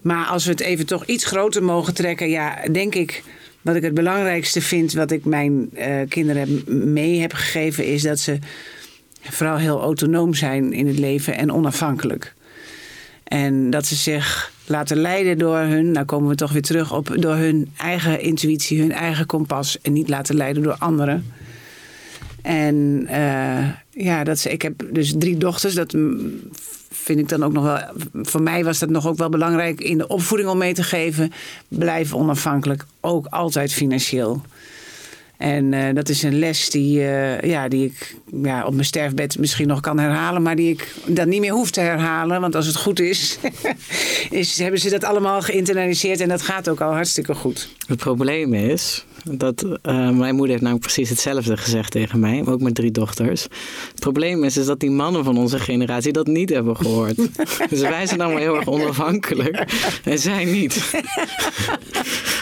Maar 0.00 0.26
als 0.26 0.44
we 0.44 0.50
het 0.50 0.60
even 0.60 0.86
toch 0.86 1.04
iets 1.04 1.24
groter 1.24 1.62
mogen 1.62 1.94
trekken, 1.94 2.28
ja, 2.28 2.58
denk 2.72 2.94
ik. 2.94 3.22
Wat 3.62 3.76
ik 3.76 3.82
het 3.82 3.94
belangrijkste 3.94 4.60
vind, 4.60 4.92
wat 4.92 5.10
ik 5.10 5.24
mijn 5.24 5.70
eh, 5.74 5.96
kinderen 6.08 6.62
mee 6.92 7.20
heb 7.20 7.32
gegeven, 7.32 7.86
is 7.86 8.02
dat 8.02 8.18
ze 8.18 8.38
vooral 9.22 9.56
heel 9.56 9.80
autonoom 9.80 10.34
zijn 10.34 10.72
in 10.72 10.86
het 10.86 10.98
leven 10.98 11.36
en 11.36 11.52
onafhankelijk. 11.52 12.34
En 13.24 13.70
dat 13.70 13.86
ze 13.86 13.94
zich 13.94 14.52
laten 14.66 14.96
leiden 14.96 15.38
door 15.38 15.58
hun, 15.58 15.92
nou 15.92 16.06
komen 16.06 16.28
we 16.28 16.34
toch 16.34 16.52
weer 16.52 16.62
terug 16.62 16.94
op, 16.94 17.16
door 17.18 17.34
hun 17.34 17.72
eigen 17.76 18.20
intuïtie, 18.20 18.80
hun 18.80 18.92
eigen 18.92 19.26
kompas 19.26 19.80
en 19.80 19.92
niet 19.92 20.08
laten 20.08 20.36
leiden 20.36 20.62
door 20.62 20.76
anderen. 20.78 21.32
En 22.42 23.04
eh, 23.08 23.68
ja, 23.90 24.24
dat 24.24 24.38
ze, 24.38 24.50
ik 24.50 24.62
heb 24.62 24.82
dus 24.90 25.14
drie 25.18 25.36
dochters. 25.36 25.74
Dat 25.74 25.96
vind 27.10 27.22
ik 27.22 27.28
dan 27.28 27.44
ook 27.44 27.52
nog 27.52 27.64
wel. 27.64 27.78
Voor 28.12 28.42
mij 28.42 28.64
was 28.64 28.78
dat 28.78 28.88
nog 28.88 29.06
ook 29.06 29.16
wel 29.16 29.28
belangrijk 29.28 29.80
in 29.80 29.98
de 29.98 30.08
opvoeding 30.08 30.48
om 30.48 30.58
mee 30.58 30.74
te 30.74 30.82
geven. 30.82 31.32
Blijf 31.68 32.14
onafhankelijk, 32.14 32.86
ook 33.00 33.26
altijd 33.26 33.72
financieel. 33.72 34.42
En 35.36 35.72
eh, 35.72 35.94
dat 35.94 36.08
is 36.08 36.22
een 36.22 36.38
les 36.38 36.70
die, 36.70 37.00
eh, 37.00 37.40
ja, 37.40 37.68
die 37.68 37.84
ik 37.84 38.16
ja, 38.42 38.66
op 38.66 38.72
mijn 38.72 38.84
sterfbed 38.84 39.38
misschien 39.38 39.68
nog 39.68 39.80
kan 39.80 39.98
herhalen, 39.98 40.42
maar 40.42 40.56
die 40.56 40.70
ik 40.70 40.94
dan 41.06 41.28
niet 41.28 41.40
meer 41.40 41.52
hoef 41.52 41.70
te 41.70 41.80
herhalen. 41.80 42.40
Want 42.40 42.54
als 42.54 42.66
het 42.66 42.76
goed 42.76 43.00
is, 43.00 43.38
is 44.30 44.58
hebben 44.58 44.80
ze 44.80 44.90
dat 44.90 45.04
allemaal 45.04 45.42
geïnternaliseerd 45.42 46.20
en 46.20 46.28
dat 46.28 46.42
gaat 46.42 46.68
ook 46.68 46.80
al 46.80 46.92
hartstikke 46.92 47.34
goed. 47.34 47.68
Het 47.86 47.98
probleem 47.98 48.54
is 48.54 49.04
dat 49.24 49.64
eh, 49.82 50.10
mijn 50.10 50.34
moeder 50.34 50.48
heeft 50.48 50.62
namelijk 50.62 50.80
precies 50.80 51.08
hetzelfde 51.08 51.56
gezegd 51.56 51.90
tegen 51.90 52.20
mij, 52.20 52.42
ook 52.46 52.60
met 52.60 52.74
drie 52.74 52.90
dochters. 52.90 53.42
Het 53.90 54.00
probleem 54.00 54.44
is, 54.44 54.56
is 54.56 54.66
dat 54.66 54.80
die 54.80 54.90
mannen 54.90 55.24
van 55.24 55.38
onze 55.38 55.58
generatie 55.58 56.12
dat 56.12 56.26
niet 56.26 56.50
hebben 56.50 56.76
gehoord. 56.76 57.16
dus 57.70 57.80
wij 57.80 58.06
zijn 58.06 58.20
allemaal 58.20 58.40
heel 58.40 58.56
erg 58.56 58.68
onafhankelijk 58.68 59.64
en 60.04 60.18
zij 60.18 60.44
niet. 60.44 60.92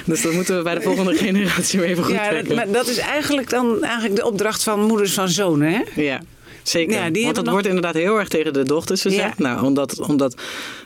dus 0.04 0.22
dat 0.22 0.32
moeten 0.32 0.56
we 0.56 0.62
bij 0.62 0.74
de 0.74 0.82
volgende 0.82 1.14
generatie 1.14 1.80
weer 1.80 1.88
even 1.88 2.04
goed 2.04 2.14
Ja, 2.14 2.30
dat, 2.30 2.54
maar 2.54 2.70
dat 2.70 2.88
is 2.88 2.98
eigenlijk 2.98 3.50
dan 3.50 3.82
eigenlijk 3.82 4.16
de 4.16 4.26
opdracht 4.26 4.62
van 4.62 4.80
moeders 4.80 5.14
van 5.14 5.28
zonen, 5.28 5.72
hè? 5.72 6.02
Ja. 6.02 6.20
Zeker. 6.68 6.94
Ja, 6.98 7.10
die 7.10 7.22
Want 7.22 7.34
dat 7.34 7.44
nog- 7.44 7.52
wordt 7.52 7.68
inderdaad 7.68 7.94
heel 7.94 8.18
erg 8.18 8.28
tegen 8.28 8.52
de 8.52 8.62
dochters 8.64 9.02
gezegd. 9.02 9.38
Ja. 9.38 9.42
Nou, 9.54 9.64
omdat, 9.64 10.00
omdat 10.08 10.34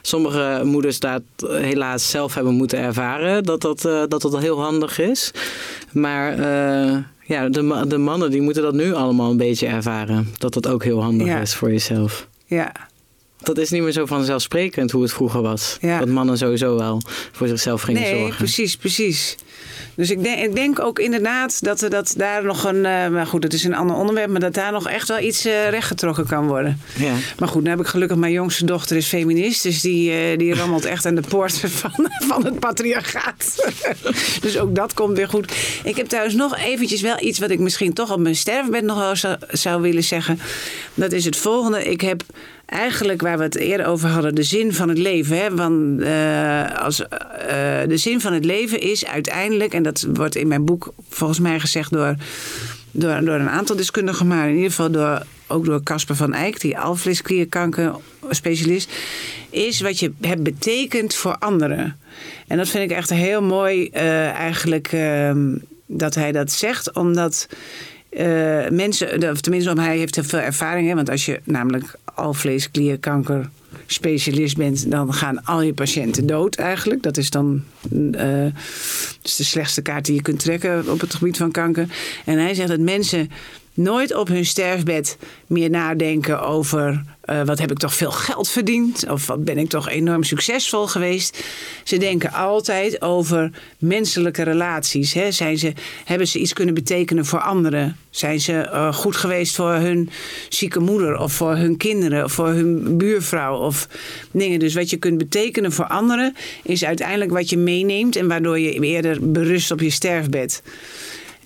sommige 0.01 0.61
moeders 0.63 0.99
dat 0.99 1.21
helaas 1.47 2.09
zelf 2.09 2.33
hebben 2.33 2.53
moeten 2.53 2.79
ervaren. 2.79 3.43
Dat 3.43 3.61
dat, 3.61 3.85
eh, 3.85 4.03
dat, 4.07 4.21
dat 4.21 4.39
heel 4.39 4.61
handig 4.61 4.99
is. 4.99 5.31
Maar 5.91 6.31
eh, 6.31 6.97
ja, 7.25 7.49
de, 7.49 7.83
de 7.87 7.97
mannen 7.97 8.31
die 8.31 8.41
moeten 8.41 8.63
dat 8.63 8.73
nu 8.73 8.93
allemaal 8.93 9.31
een 9.31 9.37
beetje 9.37 9.67
ervaren. 9.67 10.33
Dat 10.37 10.53
dat 10.53 10.67
ook 10.67 10.83
heel 10.83 11.01
handig 11.01 11.27
Ja. 11.27 11.39
is 11.39 11.53
voor 11.55 11.71
jezelf. 11.71 12.27
Ja, 12.45 12.71
Dat 13.37 13.57
is 13.57 13.69
niet 13.69 13.81
meer 13.81 13.91
zo 13.91 14.05
vanzelfsprekend 14.05 14.91
hoe 14.91 15.01
het 15.01 15.13
vroeger 15.13 15.41
was. 15.41 15.77
Ja. 15.81 15.99
Dat 15.99 16.07
mannen 16.07 16.37
sowieso 16.37 16.75
wel 16.77 17.01
voor 17.31 17.47
zichzelf 17.47 17.81
gingen 17.81 18.01
nee, 18.01 18.17
zorgen. 18.19 18.37
precies, 18.37 18.77
precies. 18.77 19.35
Dus 19.95 20.09
ik 20.09 20.23
denk, 20.23 20.39
ik 20.39 20.55
denk 20.55 20.79
ook 20.79 20.99
inderdaad 20.99 21.63
dat, 21.63 21.85
dat 21.89 22.13
daar 22.17 22.43
nog 22.43 22.63
een... 22.63 22.85
eh, 22.85 23.07
maar 23.07 23.27
goed, 23.27 23.41
dat 23.41 23.53
is 23.53 23.63
een 23.63 23.75
ander 23.75 23.95
onderwerp... 23.95 24.29
maar 24.29 24.39
dat 24.39 24.53
daar 24.53 24.71
nog 24.71 24.89
echt 24.89 25.07
wel 25.07 25.19
iets 25.19 25.45
eh, 25.45 25.69
rechtgetrokken 25.69 26.27
kan 26.27 26.47
worden. 26.47 26.79
Ja. 26.97 27.13
Maar 27.39 27.47
goed, 27.47 27.63
nu 27.63 27.69
heb 27.69 27.79
ik 27.79 27.87
gelukkig... 27.87 28.17
mijn 28.17 28.31
jongste 28.31 28.65
dochter 28.65 28.97
is 28.97 29.07
feminist... 29.07 29.63
dus 29.63 29.81
die, 29.81 30.11
eh, 30.11 30.37
die 30.37 30.53
rammelt 30.55 30.85
echt 30.85 31.05
aan 31.05 31.15
de 31.15 31.23
poort 31.27 31.59
van, 31.81 32.09
van 32.27 32.45
het 32.45 32.59
patriarchaat. 32.59 33.73
dus 34.41 34.57
ook 34.57 34.75
dat 34.75 34.93
komt 34.93 35.17
weer 35.17 35.29
goed. 35.29 35.53
Ik 35.83 35.95
heb 35.95 36.07
trouwens 36.07 36.35
nog 36.35 36.57
eventjes 36.57 37.01
wel 37.01 37.17
iets... 37.19 37.39
wat 37.39 37.49
ik 37.49 37.59
misschien 37.59 37.93
toch 37.93 38.11
op 38.11 38.19
mijn 38.19 38.35
sterfbed 38.35 38.83
nog 38.83 38.97
wel 38.97 39.15
zou, 39.15 39.37
zou 39.51 39.81
willen 39.81 40.03
zeggen. 40.03 40.39
Dat 40.93 41.11
is 41.11 41.25
het 41.25 41.37
volgende. 41.37 41.83
Ik 41.83 42.01
heb 42.01 42.23
eigenlijk 42.65 43.21
waar 43.21 43.37
we 43.37 43.43
het 43.43 43.55
eerder 43.55 43.85
over 43.85 44.09
hadden, 44.09 44.35
de 44.35 44.43
zin 44.43 44.73
van 44.73 44.89
het 44.89 44.97
leven. 44.97 45.37
Hè? 45.37 45.55
Want 45.55 46.03
als, 46.79 46.97
de 47.87 47.97
zin 47.97 48.21
van 48.21 48.33
het 48.33 48.45
leven 48.45 48.79
is 48.79 49.05
uiteindelijk, 49.05 49.52
en 49.59 49.83
dat 49.83 50.07
wordt 50.13 50.35
in 50.35 50.47
mijn 50.47 50.65
boek 50.65 50.93
volgens 51.09 51.39
mij 51.39 51.59
gezegd 51.59 51.91
door, 51.91 52.15
door, 52.91 53.25
door 53.25 53.35
een 53.35 53.49
aantal 53.49 53.75
deskundigen, 53.75 54.27
maar 54.27 54.47
in 54.49 54.55
ieder 54.55 54.69
geval 54.69 54.91
door, 54.91 55.25
ook 55.47 55.65
door 55.65 55.83
Casper 55.83 56.15
van 56.15 56.33
Eyck, 56.33 56.61
die 56.61 56.77
alvleesklierkanker 56.77 57.95
specialist, 58.29 58.91
is 59.49 59.81
wat 59.81 59.99
je 59.99 60.11
hebt 60.21 60.43
betekend 60.43 61.15
voor 61.15 61.37
anderen. 61.37 61.97
En 62.47 62.57
dat 62.57 62.69
vind 62.69 62.91
ik 62.91 62.97
echt 62.97 63.09
heel 63.09 63.41
mooi 63.41 63.87
eh, 63.87 64.29
eigenlijk 64.29 64.87
ehm, 64.91 65.55
dat 65.85 66.15
hij 66.15 66.31
dat 66.31 66.51
zegt, 66.51 66.93
omdat 66.93 67.47
eh, 68.09 68.69
mensen, 68.69 69.31
of 69.31 69.41
tenminste, 69.41 69.71
om 69.71 69.77
hij 69.77 69.97
heeft 69.97 70.15
heel 70.15 70.23
veel 70.23 70.39
ervaring. 70.39 70.87
Hè, 70.87 70.95
want 70.95 71.09
als 71.09 71.25
je 71.25 71.39
namelijk 71.43 71.95
alvleesklierkanker 72.13 73.49
specialist 73.85 74.57
bent, 74.57 74.91
dan 74.91 75.13
gaan 75.13 75.45
al 75.45 75.61
je 75.61 75.73
patiënten 75.73 76.25
dood 76.25 76.55
eigenlijk. 76.55 77.03
Dat 77.03 77.17
is 77.17 77.29
dan 77.29 77.63
eh, 77.89 78.19
de 79.21 79.43
slechtste 79.43 79.81
kaart 79.81 80.05
die 80.05 80.15
je 80.15 80.21
kunt 80.21 80.39
trekken 80.39 80.91
op 80.91 80.99
het 80.99 81.13
gebied 81.13 81.37
van 81.37 81.51
kanker. 81.51 81.87
En 82.25 82.37
hij 82.37 82.53
zegt 82.53 82.69
dat 82.69 82.79
mensen 82.79 83.29
nooit 83.73 84.15
op 84.15 84.27
hun 84.27 84.45
sterfbed 84.45 85.17
meer 85.47 85.69
nadenken 85.69 86.41
over 86.41 87.03
eh, 87.23 87.41
wat 87.45 87.59
heb 87.59 87.71
ik 87.71 87.77
toch 87.77 87.93
veel 87.93 88.11
geld 88.11 88.49
verdiend 88.49 89.09
of 89.09 89.27
wat 89.27 89.43
ben 89.43 89.57
ik 89.57 89.69
toch 89.69 89.89
enorm 89.89 90.23
succesvol 90.23 90.87
geweest. 90.87 91.43
Ze 91.83 91.97
denken 91.97 92.31
altijd 92.31 93.01
over 93.01 93.51
menselijke 93.77 94.43
relaties. 94.43 95.13
Hè. 95.13 95.31
Zijn 95.31 95.57
ze, 95.57 95.73
hebben 96.05 96.27
ze 96.27 96.39
iets 96.39 96.53
kunnen 96.53 96.73
betekenen 96.73 97.25
voor 97.25 97.39
anderen? 97.39 97.97
Zijn 98.09 98.39
ze 98.39 98.53
eh, 98.53 98.93
goed 98.93 99.15
geweest 99.15 99.55
voor 99.55 99.73
hun 99.73 100.09
zieke 100.49 100.79
moeder 100.79 101.17
of 101.17 101.33
voor 101.33 101.55
hun 101.55 101.77
kinderen 101.77 102.23
of 102.23 102.31
voor 102.31 102.47
hun 102.47 102.97
buurvrouw 102.97 103.57
of 103.57 103.87
dingen? 104.31 104.59
Dus 104.59 104.73
wat 104.73 104.89
je 104.89 104.97
kunt 104.97 105.17
betekenen 105.17 105.71
voor 105.71 105.87
anderen 105.87 106.35
is 106.63 106.85
uiteindelijk 106.85 107.31
wat 107.31 107.49
je 107.49 107.57
meeneemt 107.57 108.15
en 108.15 108.27
waardoor 108.27 108.59
je 108.59 108.79
eerder 108.79 109.31
berust 109.31 109.71
op 109.71 109.79
je 109.79 109.89
sterfbed. 109.89 110.61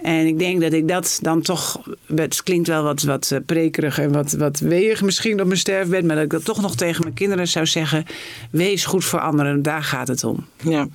En 0.02 0.26
ik 0.28 0.40
denk 0.40 0.62
dat 0.62 0.74
ik 0.74 0.88
dat 0.88 1.20
dan 1.22 1.42
toch. 1.42 1.82
Het 2.16 2.44
klinkt 2.44 2.68
wel 2.68 2.84
wat, 2.84 3.02
wat 3.02 3.32
eh, 3.32 3.40
prekerig 3.46 4.00
en 4.00 4.12
wat, 4.12 4.32
wat 4.32 4.60
weeg 4.60 5.02
misschien 5.02 5.40
op 5.42 5.48
mijn 5.48 5.60
sterfbed. 5.60 6.06
Maar 6.06 6.16
dat 6.16 6.26
ik 6.26 6.32
dat 6.32 6.46
toch 6.46 6.62
nog 6.62 6.76
tegen 6.76 7.02
mijn 7.02 7.14
kinderen 7.14 7.48
zou 7.48 7.66
zeggen. 7.66 8.06
Wees 8.52 8.86
goed 8.86 9.06
voor 9.06 9.20
anderen, 9.20 9.62
daar 9.62 9.84
gaat 9.84 10.08
het 10.08 10.24
om. 10.24 10.46
Ja. 10.64 10.88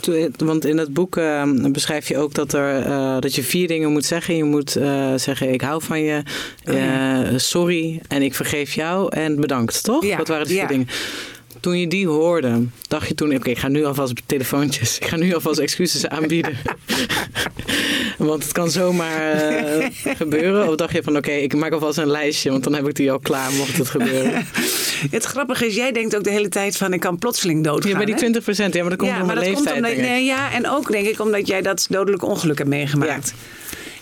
Toen- 0.00 0.34
Want 0.38 0.64
in 0.64 0.78
het 0.78 0.92
boek 0.94 1.16
eh, 1.16 1.42
beschrijf 1.72 2.08
je 2.08 2.18
ook 2.18 2.34
dat, 2.34 2.52
er, 2.52 2.82
eh, 2.84 3.16
dat 3.20 3.34
je 3.34 3.42
vier 3.42 3.68
dingen 3.68 3.92
moet 3.92 4.04
zeggen. 4.04 4.36
Je 4.36 4.44
moet 4.44 4.76
eh, 4.76 5.14
zeggen: 5.16 5.52
Ik 5.52 5.60
hou 5.60 5.82
van 5.82 6.00
je, 6.00 6.22
Oh 6.68 6.74
eh, 6.74 7.28
sorry 7.36 8.00
en 8.08 8.22
ik 8.22 8.34
vergeef 8.34 8.74
jou 8.74 9.14
en 9.16 9.40
bedankt, 9.40 9.82
toch? 9.82 10.04
Ja, 10.04 10.16
Dat 10.16 10.28
waren 10.28 10.44
de 10.46 10.52
vier 10.52 10.60
ja. 10.62 10.66
dingen. 10.68 10.86
Toen 11.60 11.78
je 11.78 11.86
die 11.86 12.06
hoorde, 12.06 12.64
dacht 12.88 13.08
je 13.08 13.14
toen: 13.14 13.34
Oké, 13.34 13.50
ik 13.50 13.58
ga 13.58 13.68
nu 13.68 13.84
alvast 13.84 14.12
telefoontjes. 14.26 14.98
Ik 14.98 15.06
ga 15.06 15.16
nu 15.16 15.34
alvast 15.34 15.58
excuses 15.58 16.06
aanbieden. 16.06 16.56
want 18.18 18.42
het 18.42 18.52
kan 18.52 18.70
zomaar 18.70 19.32
eh, 19.32 19.86
gebeuren. 20.16 20.68
Of 20.68 20.74
dacht 20.76 20.92
je 20.92 21.02
van: 21.02 21.16
Oké, 21.16 21.30
ik 21.30 21.54
maak 21.54 21.72
alvast 21.72 21.98
een 21.98 22.10
lijstje, 22.10 22.50
want 22.50 22.64
dan 22.64 22.74
heb 22.74 22.88
ik 22.88 22.94
die 22.96 23.10
al 23.12 23.18
klaar 23.18 23.52
mocht 23.52 23.76
het 23.76 23.88
gebeuren. 23.88 24.46
Het 25.10 25.24
grappige 25.24 25.66
is, 25.66 25.74
jij 25.74 25.92
denkt 25.92 26.16
ook 26.16 26.24
de 26.24 26.30
hele 26.30 26.48
tijd 26.48 26.76
van 26.76 26.92
ik 26.92 27.00
kan 27.00 27.18
plotseling 27.18 27.64
doodgaan. 27.64 27.90
Ja, 27.90 27.96
maar 27.96 28.04
die 28.06 28.14
hè? 28.14 28.20
20 28.20 28.42
procent, 28.42 28.74
ja, 28.74 28.80
maar 28.80 28.90
dat 28.90 28.98
komt 28.98 29.10
door 29.16 29.26
mijn 29.26 29.38
dat 29.38 29.46
leeftijd. 29.46 29.74
komt 29.74 29.86
omdat, 29.86 29.96
nee, 29.96 30.24
ja, 30.24 30.52
en 30.52 30.68
ook 30.68 30.92
denk 30.92 31.06
ik 31.06 31.20
omdat 31.20 31.46
jij 31.46 31.62
dat 31.62 31.86
dodelijk 31.90 32.22
ongeluk 32.22 32.58
hebt 32.58 32.70
meegemaakt. 32.70 33.34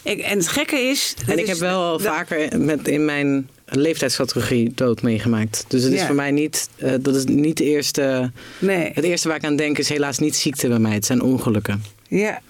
Ik, 0.03 0.19
en 0.21 0.39
het 0.39 0.49
gekke 0.49 0.77
is... 0.81 1.15
En 1.27 1.33
ik 1.39 1.43
is- 1.43 1.49
heb 1.49 1.59
wel 1.59 1.83
al 1.83 1.99
vaker 1.99 2.61
met 2.61 2.89
in 2.89 3.05
mijn 3.05 3.49
leeftijdscategorie 3.69 4.73
dood 4.75 5.03
meegemaakt. 5.03 5.65
Dus 5.69 5.83
het 5.83 5.93
is 5.93 6.01
Ja. 6.01 6.07
voor 6.07 6.15
mij 6.15 6.31
niet, 6.31 6.69
eh, 6.77 6.93
dat 7.01 7.15
is 7.15 7.25
niet 7.25 7.57
de 7.57 7.65
eerste. 7.65 8.31
Nee, 8.59 8.91
Het 8.95 9.05
eerste 9.05 9.29
waar 9.29 9.37
ik 9.37 9.45
aan 9.45 9.57
denk 9.57 9.79
is 9.79 9.89
helaas 9.89 10.19
niet 10.19 10.37
ziekte 10.37 10.69
bij 10.69 10.79
mij. 10.79 10.93
Het 10.95 11.07
zijn 11.07 11.23
ongelukken. 11.23 11.83
ja. 12.09 12.41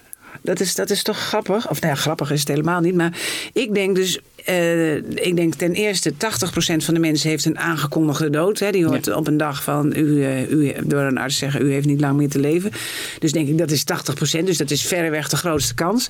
Dat 0.41 0.59
is, 0.59 0.75
dat 0.75 0.89
is 0.89 1.03
toch 1.03 1.17
grappig? 1.17 1.69
Of 1.69 1.81
nou 1.81 1.93
ja, 1.93 1.99
grappig 1.99 2.31
is 2.31 2.39
het 2.39 2.47
helemaal 2.47 2.79
niet. 2.81 2.95
Maar 2.95 3.17
ik 3.53 3.73
denk 3.73 3.95
dus... 3.95 4.19
eh, 4.49 4.95
ik 4.95 5.35
denk 5.35 5.53
ten 5.53 5.73
eerste 5.73 6.13
80% 6.13 6.15
van 6.83 6.93
de 6.93 6.99
mensen 6.99 7.29
heeft 7.29 7.45
een 7.45 7.59
aangekondigde 7.59 8.29
dood. 8.29 8.59
Hè. 8.59 8.71
Die 8.71 8.85
hoort 8.85 9.13
op 9.15 9.27
een 9.27 9.37
dag 9.37 9.63
van 9.63 9.93
u, 9.95 10.23
eh, 10.23 10.51
u 10.51 10.73
door 10.83 11.01
een 11.01 11.17
arts 11.17 11.37
zeggen 11.37 11.61
u 11.65 11.71
heeft 11.71 11.85
niet 11.85 11.99
lang 12.01 12.17
meer 12.17 12.29
te 12.29 12.39
leven. 12.39 12.71
Dus 13.19 13.31
denk 13.31 13.47
ik 13.47 13.57
dat 13.57 13.71
is 13.71 13.83
80%. 13.83 14.45
Dus 14.45 14.57
dat 14.57 14.71
is 14.71 14.81
verreweg 14.85 15.29
de 15.29 15.37
grootste 15.37 15.73
kans. 15.73 16.09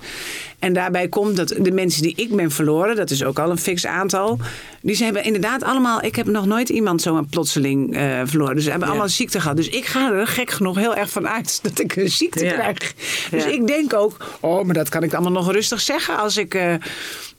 En 0.59 0.73
daarbij 0.73 1.07
komt 1.07 1.35
dat 1.37 1.47
de 1.59 1.71
mensen 1.71 2.01
die 2.01 2.13
ik 2.15 2.35
ben 2.35 2.51
verloren, 2.51 2.95
dat 2.95 3.09
is 3.09 3.23
ook 3.23 3.39
al 3.39 3.49
een 3.51 3.57
fix 3.57 3.85
aantal. 3.85 4.39
Die 4.81 4.95
ze 4.95 5.03
hebben 5.03 5.23
inderdaad 5.23 5.63
allemaal. 5.63 6.03
Ik 6.03 6.15
heb 6.15 6.25
nog 6.27 6.45
nooit 6.45 6.69
iemand 6.69 7.01
zo 7.01 7.15
een 7.17 7.27
plotseling 7.27 7.95
eh, 7.95 8.21
verloren. 8.25 8.55
Dus 8.55 8.63
ze 8.63 8.69
hebben 8.69 8.87
Ja. 8.87 8.93
allemaal 8.93 9.11
ziekte 9.13 9.39
gehad. 9.41 9.55
Dus 9.57 9.69
ik 9.69 9.85
ga 9.85 10.11
er 10.13 10.27
gek 10.27 10.49
genoeg 10.51 10.75
heel 10.75 10.95
erg 10.95 11.09
van 11.09 11.27
uit 11.27 11.59
dat 11.63 11.79
ik 11.79 11.95
een 11.95 12.09
ziekte 12.09 12.43
Ja. 12.45 12.51
krijg. 12.53 12.93
Dus 13.31 13.45
ik 13.45 13.67
denk 13.67 13.93
ook, 13.93 14.17
oh, 14.39 14.65
maar 14.65 14.73
dat 14.75 14.89
kan 14.89 15.03
ik 15.03 15.13
allemaal 15.13 15.31
nog 15.43 15.51
rustig 15.51 15.81
zeggen 15.81 16.17
als, 16.17 16.37
ik, 16.37 16.57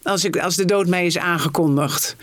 als, 0.03 0.25
ik, 0.25 0.39
als 0.39 0.57
de 0.57 0.65
dood 0.65 0.87
mij 0.87 1.07
is 1.07 1.19
aangekondigd. 1.19 2.17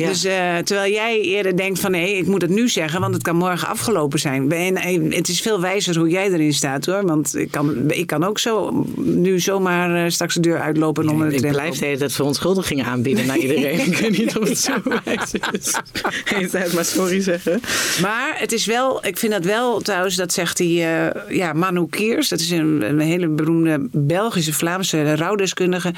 Ja. 0.00 0.08
Dus 0.08 0.24
eh, 0.24 0.56
terwijl 0.56 0.92
jij 0.92 1.20
eerder 1.20 1.56
denkt 1.56 1.80
van 1.80 1.90
nee, 1.90 2.16
ik 2.16 2.26
moet 2.26 2.42
het 2.42 2.50
nu 2.50 2.68
zeggen, 2.68 3.00
want 3.00 3.14
het 3.14 3.22
kan 3.22 3.36
morgen 3.36 3.68
afgelopen 3.68 4.18
zijn. 4.18 4.52
En, 4.52 5.12
het 5.12 5.28
is 5.28 5.40
veel 5.40 5.60
wijzer 5.60 5.98
hoe 5.98 6.08
jij 6.08 6.30
erin 6.30 6.52
staat 6.52 6.86
hoor. 6.86 7.06
Want 7.06 7.36
ik 7.36 7.50
kan, 7.50 7.90
ik 7.90 8.06
kan 8.06 8.24
ook 8.24 8.38
zo 8.38 8.84
nu 8.96 9.40
zomaar 9.40 10.04
eh, 10.04 10.10
straks 10.10 10.34
de 10.34 10.40
deur 10.40 10.60
uitlopen 10.60 11.04
en 11.04 11.10
onder 11.10 11.28
de 11.28 11.34
ik 11.34 11.48
blijf 11.48 11.78
de 11.78 11.84
hele 11.84 11.98
tijd 11.98 12.12
verontschuldigingen 12.12 12.84
aanbieden 12.84 13.26
naar 13.26 13.38
iedereen. 13.38 13.80
ik 13.90 13.96
weet 13.96 14.18
niet 14.18 14.38
of 14.38 14.48
het 14.48 14.58
zo 14.58 14.72
wijs 15.04 15.32
is. 15.52 15.74
Hele 16.34 16.48
tijd 16.48 16.72
maar 16.72 16.84
sorry 16.84 17.20
zeggen. 17.20 17.60
Maar 18.00 18.34
het 18.38 18.52
is 18.52 18.66
wel, 18.66 19.06
ik 19.06 19.18
vind 19.18 19.32
dat 19.32 19.44
wel 19.44 19.80
trouwens, 19.80 20.16
dat 20.16 20.32
zegt 20.32 20.56
die 20.56 20.82
eh, 20.82 21.36
ja, 21.36 21.52
Manu 21.52 21.86
Kiers. 21.86 22.28
Dat 22.28 22.40
is 22.40 22.50
een, 22.50 22.82
een 22.82 23.00
hele 23.00 23.28
beroemde 23.28 23.88
Belgische 23.92 24.52
Vlaamse 24.52 25.14
rouwdeskundige. 25.16 25.94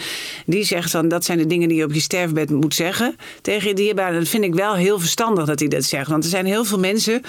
Die 0.47 0.65
zegt 0.65 0.91
van 0.91 1.09
dat 1.09 1.25
zijn 1.25 1.39
de 1.39 1.47
dingen 1.47 1.69
die 1.69 1.77
je 1.77 1.85
op 1.85 1.93
je 1.93 2.01
sterfbed 2.01 2.51
moet 2.51 2.75
zeggen 2.75 3.17
tegen 3.41 3.69
je 3.69 3.75
dierbaren. 3.95 4.21
Dat 4.21 4.29
vind 4.29 4.45
ik 4.45 4.55
wel 4.55 4.75
heel 4.75 4.99
verstandig 4.99 5.45
dat 5.45 5.59
hij 5.59 5.69
dat 5.69 5.85
zegt. 5.85 6.09
Want 6.09 6.25
er 6.25 6.31
zijn 6.31 6.47
heel 6.47 6.65
veel 6.65 6.79
mensen 6.79 7.23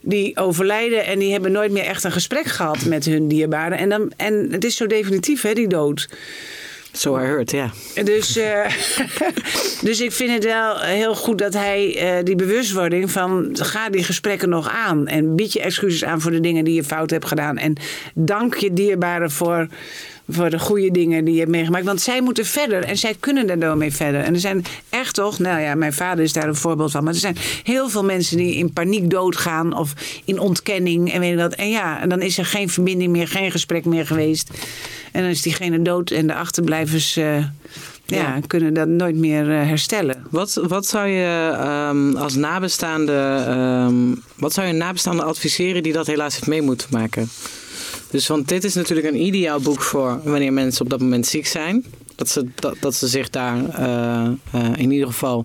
die 0.00 0.36
overlijden 0.36 1.06
en 1.06 1.18
die 1.18 1.32
hebben 1.32 1.52
nooit 1.52 1.72
meer 1.72 1.84
echt 1.84 2.04
een 2.04 2.12
gesprek 2.12 2.46
gehad 2.46 2.84
met 2.84 3.04
hun 3.04 3.28
dierbaren. 3.28 3.78
En, 3.78 3.88
dan, 3.88 4.12
en 4.16 4.48
het 4.50 4.64
is 4.64 4.76
zo 4.76 4.86
definitief, 4.86 5.42
hè, 5.42 5.52
die 5.52 5.68
dood. 5.68 6.08
Zo 6.92 7.16
I 7.16 7.20
heard, 7.20 7.50
ja. 7.50 7.70
Dus, 8.04 8.36
eh, 8.36 8.66
dus 9.88 10.00
ik 10.00 10.12
vind 10.12 10.30
het 10.32 10.44
wel 10.44 10.78
heel 10.78 11.14
goed 11.14 11.38
dat 11.38 11.54
hij 11.54 11.96
eh, 11.96 12.24
die 12.24 12.36
bewustwording 12.36 13.10
van 13.10 13.48
ga 13.52 13.90
die 13.90 14.04
gesprekken 14.04 14.48
nog 14.48 14.68
aan. 14.68 15.06
En 15.06 15.36
bied 15.36 15.52
je 15.52 15.60
excuses 15.60 16.04
aan 16.04 16.20
voor 16.20 16.30
de 16.30 16.40
dingen 16.40 16.64
die 16.64 16.74
je 16.74 16.84
fout 16.84 17.10
hebt 17.10 17.26
gedaan. 17.26 17.58
En 17.58 17.76
dank 18.14 18.54
je 18.54 18.72
dierbaren 18.72 19.30
voor, 19.30 19.68
voor 20.28 20.50
de 20.50 20.58
goede 20.58 20.90
dingen 20.90 21.24
die 21.24 21.34
je 21.34 21.40
hebt 21.40 21.50
meegemaakt. 21.50 21.84
Want 21.84 22.00
zij 22.00 22.20
moeten 22.20 22.46
verder 22.46 22.84
en 22.84 22.96
zij 22.96 23.16
kunnen 23.20 23.50
er 23.50 23.60
door 23.60 23.76
mee 23.76 23.92
verder. 23.92 24.20
En 24.20 24.34
er 24.34 24.40
zijn 24.40 24.64
echt 24.88 25.14
toch, 25.14 25.38
nou 25.38 25.60
ja, 25.60 25.74
mijn 25.74 25.92
vader 25.92 26.24
is 26.24 26.32
daar 26.32 26.48
een 26.48 26.56
voorbeeld 26.56 26.90
van. 26.90 27.04
Maar 27.04 27.12
er 27.12 27.18
zijn 27.18 27.36
heel 27.62 27.88
veel 27.88 28.04
mensen 28.04 28.36
die 28.36 28.54
in 28.54 28.72
paniek 28.72 29.10
doodgaan 29.10 29.76
of 29.76 29.92
in 30.24 30.38
ontkenning 30.38 31.12
en 31.12 31.20
weet 31.20 31.32
ik 31.32 31.38
dat. 31.38 31.54
En 31.54 31.70
ja, 31.70 32.00
en 32.00 32.08
dan 32.08 32.22
is 32.22 32.38
er 32.38 32.46
geen 32.46 32.68
verbinding 32.68 33.12
meer, 33.12 33.28
geen 33.28 33.50
gesprek 33.50 33.84
meer 33.84 34.06
geweest. 34.06 34.50
En 35.12 35.22
dan 35.22 35.30
is 35.30 35.42
diegene 35.42 35.82
dood 35.82 36.10
en 36.10 36.26
de 36.26 36.34
achterblijvers 36.34 37.16
eh, 37.16 37.36
ja. 37.36 38.16
Ja. 38.16 38.40
kunnen 38.46 38.74
dat 38.74 38.88
nooit 38.88 39.16
meer 39.16 39.50
eh, 39.50 39.66
herstellen. 39.66 40.26
Wat, 40.30 40.60
wat 40.68 40.86
zou 40.86 41.08
je 41.08 41.54
ehm, 41.58 42.16
als 42.16 42.34
nabestaande, 42.34 43.44
ehm, 43.46 43.94
wat 44.34 44.52
zou 44.52 44.66
je 44.66 44.72
nabestaande 44.72 45.22
adviseren 45.22 45.82
die 45.82 45.92
dat 45.92 46.06
helaas 46.06 46.34
heeft 46.34 46.46
mee 46.46 46.62
moeten 46.62 46.88
maken? 46.90 47.28
Dus 48.10 48.26
want 48.26 48.48
dit 48.48 48.64
is 48.64 48.74
natuurlijk 48.74 49.06
een 49.06 49.20
ideaal 49.26 49.60
boek 49.60 49.80
voor 49.82 50.20
wanneer 50.24 50.52
mensen 50.52 50.82
op 50.84 50.90
dat 50.90 51.00
moment 51.00 51.26
ziek 51.26 51.46
zijn. 51.46 51.84
Dat 52.14 52.28
ze, 52.28 52.46
dat, 52.54 52.76
dat 52.80 52.94
ze 52.94 53.06
zich 53.08 53.30
daar 53.30 53.68
eh, 53.68 54.24
eh, 54.52 54.72
in 54.76 54.90
ieder 54.90 55.06
geval 55.06 55.44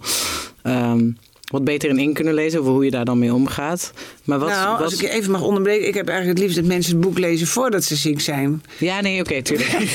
ehm, 0.61 1.09
wat 1.51 1.63
beter 1.63 1.89
in 1.89 1.97
in 1.99 2.13
kunnen 2.13 2.33
lezen 2.33 2.59
over 2.59 2.71
hoe 2.71 2.85
je 2.85 2.91
daar 2.91 3.05
dan 3.05 3.19
mee 3.19 3.33
omgaat. 3.33 3.91
Maar 4.23 4.39
wat, 4.39 4.49
nou, 4.49 4.71
wat- 4.71 4.81
als 4.81 4.93
ik 4.93 5.01
je 5.01 5.09
even 5.09 5.31
mag 5.31 5.41
onderbreken. 5.41 5.87
Ik 5.87 5.93
heb 5.93 6.07
eigenlijk 6.07 6.37
het 6.39 6.47
liefst 6.47 6.61
dat 6.61 6.73
mensen 6.75 6.93
het 6.93 7.01
boek 7.01 7.17
lezen 7.17 7.47
voordat 7.47 7.83
ze 7.83 7.95
ziek 7.95 8.21
zijn. 8.21 8.63
Ja, 8.79 9.01
nee, 9.01 9.19
oké, 9.19 9.41
tuurlijk. 9.41 9.71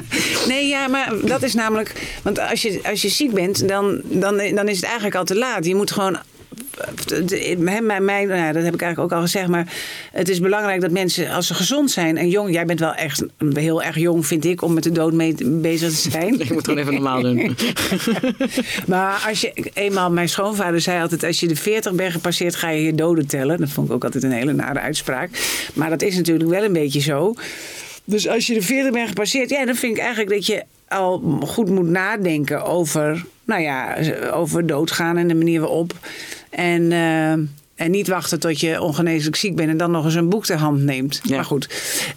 Nee, 0.48 0.66
ja, 0.68 0.88
maar 0.88 1.12
dat 1.24 1.42
is 1.42 1.54
namelijk... 1.54 2.18
Want 2.22 2.38
als 2.38 2.62
je, 2.62 2.80
als 2.84 3.02
je 3.02 3.08
ziek 3.08 3.32
bent, 3.32 3.68
dan, 3.68 4.00
dan, 4.04 4.36
dan 4.54 4.68
is 4.68 4.76
het 4.76 4.84
eigenlijk 4.84 5.14
al 5.14 5.24
te 5.24 5.36
laat. 5.36 5.64
Je 5.64 5.74
moet 5.74 5.90
gewoon... 5.90 6.16
Mij, 7.58 7.80
nou 8.24 8.52
dat 8.52 8.62
heb 8.62 8.74
ik 8.74 8.82
eigenlijk 8.82 8.98
ook 8.98 9.12
al 9.12 9.20
gezegd. 9.20 9.48
Maar 9.48 9.72
het 10.12 10.28
is 10.28 10.40
belangrijk 10.40 10.80
dat 10.80 10.90
mensen, 10.90 11.30
als 11.30 11.46
ze 11.46 11.54
gezond 11.54 11.90
zijn 11.90 12.16
en 12.16 12.28
jong... 12.28 12.52
Jij 12.52 12.64
bent 12.64 12.80
wel 12.80 12.94
echt 12.94 13.24
heel 13.52 13.82
erg 13.82 13.96
jong, 13.96 14.26
vind 14.26 14.44
ik, 14.44 14.62
om 14.62 14.74
met 14.74 14.82
de 14.82 14.92
dood 14.92 15.12
mee 15.12 15.34
bezig 15.44 15.90
te 15.90 16.10
zijn. 16.10 16.40
Ik 16.40 16.52
moet 16.52 16.64
gewoon 16.64 16.80
even 16.80 16.92
normaal 16.92 17.22
doen. 17.22 17.56
Maar 18.86 19.24
als 19.28 19.40
je 19.40 19.70
eenmaal, 19.74 20.10
mijn 20.10 20.28
schoonvader 20.28 20.80
zei 20.80 21.02
altijd: 21.02 21.24
als 21.24 21.40
je 21.40 21.48
de 21.48 21.56
40 21.56 21.92
bent 21.92 22.12
gepasseerd, 22.12 22.54
ga 22.54 22.68
je 22.68 22.82
je 22.82 22.94
doden 22.94 23.26
tellen. 23.26 23.58
Dat 23.58 23.70
vond 23.70 23.88
ik 23.88 23.94
ook 23.94 24.04
altijd 24.04 24.24
een 24.24 24.32
hele 24.32 24.52
nare 24.52 24.80
uitspraak. 24.80 25.30
Maar 25.74 25.90
dat 25.90 26.02
is 26.02 26.16
natuurlijk 26.16 26.50
wel 26.50 26.64
een 26.64 26.72
beetje 26.72 27.00
zo. 27.00 27.34
Dus 28.04 28.28
als 28.28 28.46
je 28.46 28.54
de 28.54 28.62
40 28.62 28.92
bent 28.92 29.08
gepasseerd, 29.08 29.50
ja, 29.50 29.64
dan 29.64 29.74
vind 29.74 29.96
ik 29.96 30.02
eigenlijk 30.02 30.30
dat 30.30 30.46
je 30.46 30.64
al 30.88 31.40
goed 31.46 31.68
moet 31.68 31.88
nadenken 31.88 32.64
over, 32.64 33.24
nou 33.44 33.62
ja, 33.62 33.96
over 34.32 34.66
doodgaan 34.66 35.16
en 35.16 35.28
de 35.28 35.34
manier 35.34 35.60
waarop. 35.60 35.92
En. 36.56 36.92
eh, 36.92 37.32
en 37.76 37.90
niet 37.90 38.08
wachten 38.08 38.40
tot 38.40 38.60
je 38.60 38.80
ongeneeslijk 38.80 39.36
ziek 39.36 39.56
bent 39.56 39.68
en 39.70 39.76
dan 39.76 39.90
nog 39.90 40.04
eens 40.04 40.14
een 40.14 40.28
boek 40.28 40.44
ter 40.44 40.56
hand 40.58 40.82
neemt. 40.82 41.20
Ja. 41.22 41.34
Maar 41.34 41.44
goed, 41.44 41.68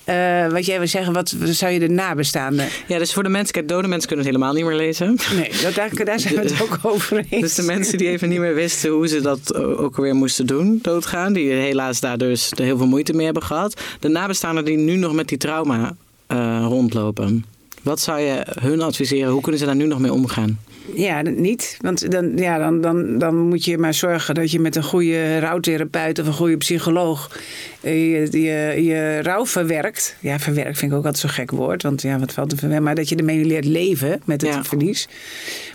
Eh, 0.03 0.47
wat 0.47 0.65
jij 0.65 0.77
wil 0.77 0.87
zeggen, 0.87 1.13
wat 1.13 1.35
zou 1.45 1.71
je 1.73 1.79
de 1.79 1.89
nabestaanden... 1.89 2.67
Ja, 2.87 2.97
dus 2.97 3.13
voor 3.13 3.23
de 3.23 3.29
mensen, 3.29 3.53
kijk, 3.53 3.67
dode 3.67 3.87
mensen 3.87 4.07
kunnen 4.07 4.25
het 4.25 4.35
helemaal 4.35 4.55
niet 4.55 4.65
meer 4.65 4.75
lezen. 4.85 5.17
Nee, 5.35 5.51
dat, 5.61 5.73
daar, 5.73 6.05
daar 6.05 6.19
zijn 6.19 6.33
we 6.35 6.39
het 6.41 6.61
ook 6.61 6.79
over 6.81 7.25
eens. 7.29 7.41
Dus 7.41 7.55
de 7.55 7.61
mensen 7.63 7.97
die 7.97 8.07
even 8.07 8.29
niet 8.29 8.39
meer 8.39 8.55
wisten 8.55 8.89
hoe 8.89 9.07
ze 9.07 9.21
dat 9.21 9.55
ook 9.55 9.97
alweer 9.97 10.15
moesten 10.15 10.47
doen, 10.47 10.79
doodgaan, 10.81 11.33
die 11.33 11.51
helaas 11.51 11.99
daar 11.99 12.17
dus 12.17 12.51
heel 12.55 12.77
veel 12.77 12.87
moeite 12.87 13.13
mee 13.13 13.25
hebben 13.25 13.43
gehad. 13.43 13.81
De 13.99 14.07
nabestaanden 14.07 14.65
die 14.65 14.77
nu 14.77 14.95
nog 14.95 15.13
met 15.13 15.27
die 15.27 15.37
trauma 15.37 15.95
eh, 16.27 16.65
rondlopen. 16.67 17.45
Wat 17.83 17.99
zou 17.99 18.19
je 18.19 18.45
hun 18.61 18.81
adviseren? 18.81 19.31
Hoe 19.31 19.41
kunnen 19.41 19.59
ze 19.59 19.65
daar 19.65 19.75
nu 19.75 19.85
nog 19.85 19.99
mee 19.99 20.13
omgaan? 20.13 20.59
Ja, 20.95 21.21
niet. 21.21 21.77
Want 21.81 22.11
dan, 22.11 22.37
ja, 22.37 22.57
dan, 22.57 22.81
dan, 22.81 23.17
dan 23.17 23.35
moet 23.35 23.65
je 23.65 23.77
maar 23.77 23.93
zorgen 23.93 24.35
dat 24.35 24.51
je 24.51 24.59
met 24.59 24.75
een 24.75 24.83
goede 24.83 25.39
rouwtherapeut 25.39 26.19
of 26.19 26.27
een 26.27 26.33
goede 26.33 26.57
psycholoog 26.57 27.37
eh, 27.81 28.11
je, 28.31 28.41
je, 28.41 28.83
je 28.83 29.19
rouw 29.21 29.45
verwerkt. 29.45 30.15
Ja, 30.19 30.39
verwerkt 30.39 30.77
vind 30.77 30.91
ik 30.91 30.97
ook 30.97 31.05
altijd 31.05 31.21
zo'n 31.23 31.29
gek 31.45 31.51
woord. 31.51 31.83
Want 31.83 32.01
ja, 32.01 32.19
wat 32.19 32.33
valt 32.33 32.51
er 32.51 32.57
verwerken? 32.57 32.85
Maar 32.85 32.95
dat 32.95 33.09
je 33.09 33.15
ermee 33.15 33.45
leert 33.45 33.65
leven 33.65 34.21
met 34.25 34.41
het 34.41 34.53
Ja. 34.53 34.63
verlies. 34.63 35.07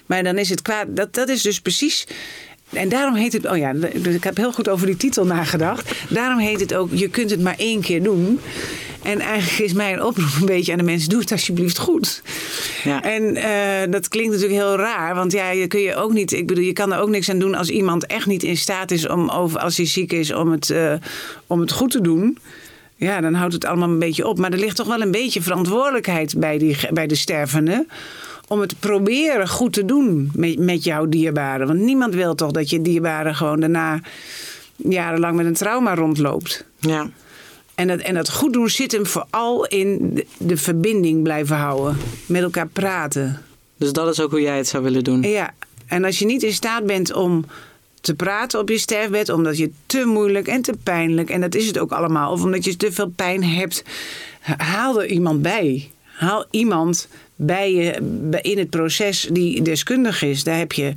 Maar 0.07 0.23
dan 0.23 0.39
is 0.39 0.49
het 0.49 0.63
kwaad. 0.63 0.87
Dat, 0.89 1.15
dat 1.15 1.29
is 1.29 1.43
dus 1.43 1.61
precies. 1.61 2.07
En 2.73 2.89
daarom 2.89 3.15
heet 3.15 3.33
het. 3.33 3.47
Oh 3.51 3.57
ja, 3.57 3.73
ik 4.03 4.25
heb 4.25 4.37
heel 4.37 4.53
goed 4.53 4.69
over 4.69 4.87
die 4.87 4.97
titel 4.97 5.27
nagedacht. 5.27 5.93
Daarom 6.09 6.39
heet 6.39 6.61
het 6.61 6.75
ook. 6.75 6.89
Je 6.93 7.09
kunt 7.09 7.31
het 7.31 7.41
maar 7.41 7.55
één 7.59 7.81
keer 7.81 8.03
doen. 8.03 8.41
En 9.05 9.21
eigenlijk 9.21 9.59
is 9.59 9.73
mijn 9.73 10.03
oproep 10.03 10.37
een 10.41 10.47
beetje 10.47 10.73
aan 10.73 10.79
de 10.79 10.85
mensen: 10.85 11.09
doe 11.09 11.21
het 11.21 11.33
alsjeblieft 11.33 11.79
goed. 11.79 12.23
Ja. 12.85 13.03
En 13.03 13.37
eh, 13.37 13.91
dat 13.91 14.09
klinkt 14.09 14.33
natuurlijk 14.33 14.61
heel 14.61 14.77
raar, 14.77 15.15
want 15.15 15.33
ja, 15.33 15.51
je 15.51 15.67
kun 15.67 15.81
je 15.81 15.95
ook 15.95 16.13
niet. 16.13 16.33
Ik 16.33 16.47
bedoel, 16.47 16.65
je 16.65 16.73
kan 16.73 16.93
er 16.93 17.01
ook 17.01 17.09
niks 17.09 17.31
aan 17.31 17.39
doen 17.39 17.55
als 17.55 17.69
iemand 17.69 18.07
echt 18.07 18.27
niet 18.27 18.43
in 18.43 18.57
staat 18.57 18.91
is 18.91 19.09
om, 19.09 19.31
over, 19.31 19.61
als 19.61 19.77
hij 19.77 19.87
ziek 19.87 20.13
is, 20.13 20.33
om 20.33 20.51
het, 20.51 20.71
eh, 20.71 20.95
om 21.47 21.61
het 21.61 21.73
goed 21.73 21.91
te 21.91 22.01
doen. 22.01 22.39
Ja, 22.97 23.21
dan 23.21 23.35
houdt 23.35 23.55
het 23.55 23.65
allemaal 23.65 23.89
een 23.89 23.99
beetje 23.99 24.27
op. 24.27 24.39
Maar 24.39 24.53
er 24.53 24.59
ligt 24.59 24.77
toch 24.77 24.87
wel 24.87 25.01
een 25.01 25.11
beetje 25.11 25.43
verantwoordelijkheid 25.43 26.35
bij, 26.39 26.59
die, 26.59 26.77
bij 26.91 27.07
de 27.07 27.15
stervende. 27.15 27.87
Om 28.49 28.61
het 28.61 28.79
proberen 28.79 29.49
goed 29.49 29.73
te 29.73 29.85
doen 29.85 30.31
met, 30.35 30.59
met 30.59 30.85
jouw 30.85 31.09
dierbaren. 31.09 31.67
Want 31.67 31.79
niemand 31.79 32.15
wil 32.15 32.35
toch 32.35 32.51
dat 32.51 32.71
je 32.71 32.83
dierbare 32.83 33.35
gewoon 33.35 33.61
daarna 33.61 34.01
jarenlang 34.77 35.37
met 35.37 35.47
een 35.47 35.55
trauma 35.55 35.95
rondloopt. 35.95 36.65
Ja. 36.79 37.11
En 37.75 37.89
dat, 37.89 38.01
en 38.01 38.15
dat 38.15 38.31
goed 38.31 38.53
doen 38.53 38.69
zit 38.71 38.93
hem 38.93 39.07
vooral 39.07 39.67
in 39.67 40.15
de, 40.15 40.27
de 40.39 40.57
verbinding 40.57 41.23
blijven 41.23 41.57
houden. 41.57 41.97
Met 42.27 42.43
elkaar 42.43 42.69
praten. 42.69 43.43
Dus 43.77 43.93
dat 43.93 44.09
is 44.09 44.21
ook 44.21 44.31
hoe 44.31 44.41
jij 44.41 44.57
het 44.57 44.69
zou 44.69 44.83
willen 44.83 45.05
doen. 45.05 45.23
Ja, 45.23 45.55
en 45.87 46.05
als 46.05 46.19
je 46.19 46.25
niet 46.25 46.43
in 46.43 46.53
staat 46.53 46.87
bent 46.87 47.13
om 47.13 47.45
te 48.01 48.15
praten 48.15 48.61
op 48.61 48.69
je 48.69 48.79
sterfbed, 48.79 49.29
omdat 49.29 49.57
je 49.57 49.71
te 49.87 50.05
moeilijk 50.05 50.49
en 50.49 50.63
te 50.63 50.75
pijnlijk, 50.83 51.31
en 51.31 51.41
dat 51.41 51.55
is 51.55 51.67
het 51.67 51.79
ook 51.79 51.93
allemaal, 51.93 52.33
of 52.33 52.43
omdat 52.43 52.65
je 52.65 52.77
te 52.77 52.93
veel 52.93 53.09
pijn 53.17 53.45
hebt, 53.45 53.85
haal 54.57 55.03
er 55.03 55.09
iemand 55.09 55.43
bij. 55.43 55.91
Haal 56.03 56.45
iemand 56.51 57.09
bij 57.37 57.73
je 57.73 57.93
in 58.43 58.59
het 58.59 58.71
proces 58.71 59.29
die 59.33 59.63
deskundig 59.63 60.23
is. 60.23 60.45
Daar 60.45 60.59
heb 60.59 60.73
je 60.73 60.95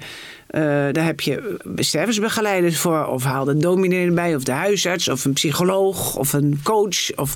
Eh, 0.47 0.61
daar 0.91 1.05
heb 1.05 1.19
je 1.21 1.57
stervensbegeleiders 1.75 2.77
voor. 2.79 3.05
Of 3.05 3.23
haal 3.23 3.45
de 3.45 3.57
dominee 3.57 4.05
erbij. 4.05 4.35
Of 4.35 4.43
de 4.43 4.51
huisarts. 4.51 5.07
Of 5.07 5.25
een 5.25 5.33
psycholoog. 5.33 6.15
Of 6.15 6.33
een 6.33 6.59
coach. 6.63 7.15
Of... 7.15 7.35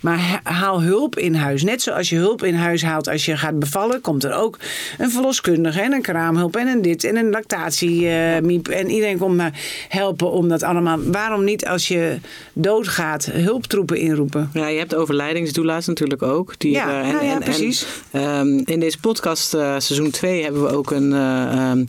Maar 0.00 0.18
ha- 0.18 0.40
haal 0.42 0.82
hulp 0.82 1.18
in 1.18 1.34
huis. 1.34 1.62
Net 1.62 1.82
zoals 1.82 2.08
je 2.08 2.16
hulp 2.16 2.44
in 2.44 2.54
huis 2.54 2.82
haalt 2.82 3.08
als 3.08 3.24
je 3.24 3.36
gaat 3.36 3.58
bevallen. 3.58 4.00
Komt 4.00 4.24
er 4.24 4.34
ook 4.34 4.58
een 4.98 5.10
verloskundige. 5.10 5.80
En 5.80 5.92
een 5.92 6.02
kraamhulp. 6.02 6.56
En 6.56 6.66
een 6.66 6.82
dit. 6.82 7.04
En 7.04 7.16
een 7.16 7.30
lactatiemiep. 7.30 8.68
en 8.68 8.90
iedereen 8.90 9.18
komt 9.18 9.36
maar 9.36 9.60
helpen 9.88 10.30
om 10.30 10.48
dat 10.48 10.62
allemaal. 10.62 10.98
Waarom 11.02 11.44
niet 11.44 11.66
als 11.66 11.88
je 11.88 12.18
doodgaat 12.52 13.24
hulptroepen 13.24 13.96
inroepen? 13.98 14.50
Ja, 14.54 14.66
je 14.68 14.78
hebt 14.78 14.94
overlijdingsdoula's 14.94 15.86
natuurlijk 15.86 16.22
ook. 16.22 16.54
Die, 16.58 16.70
Ja, 16.72 17.02
eh, 17.02 17.12
nou 17.12 17.24
ja, 17.24 17.38
precies. 17.38 17.86
ehm, 18.10 18.58
in 18.64 18.80
deze 18.80 18.98
podcast, 19.00 19.54
eh, 19.54 19.60
seizoen 19.78 20.10
2, 20.10 20.42
hebben 20.42 20.62
we 20.62 20.68
ook 20.76 20.90
een, 20.90 21.12
eh 21.12 21.70
um, 21.70 21.86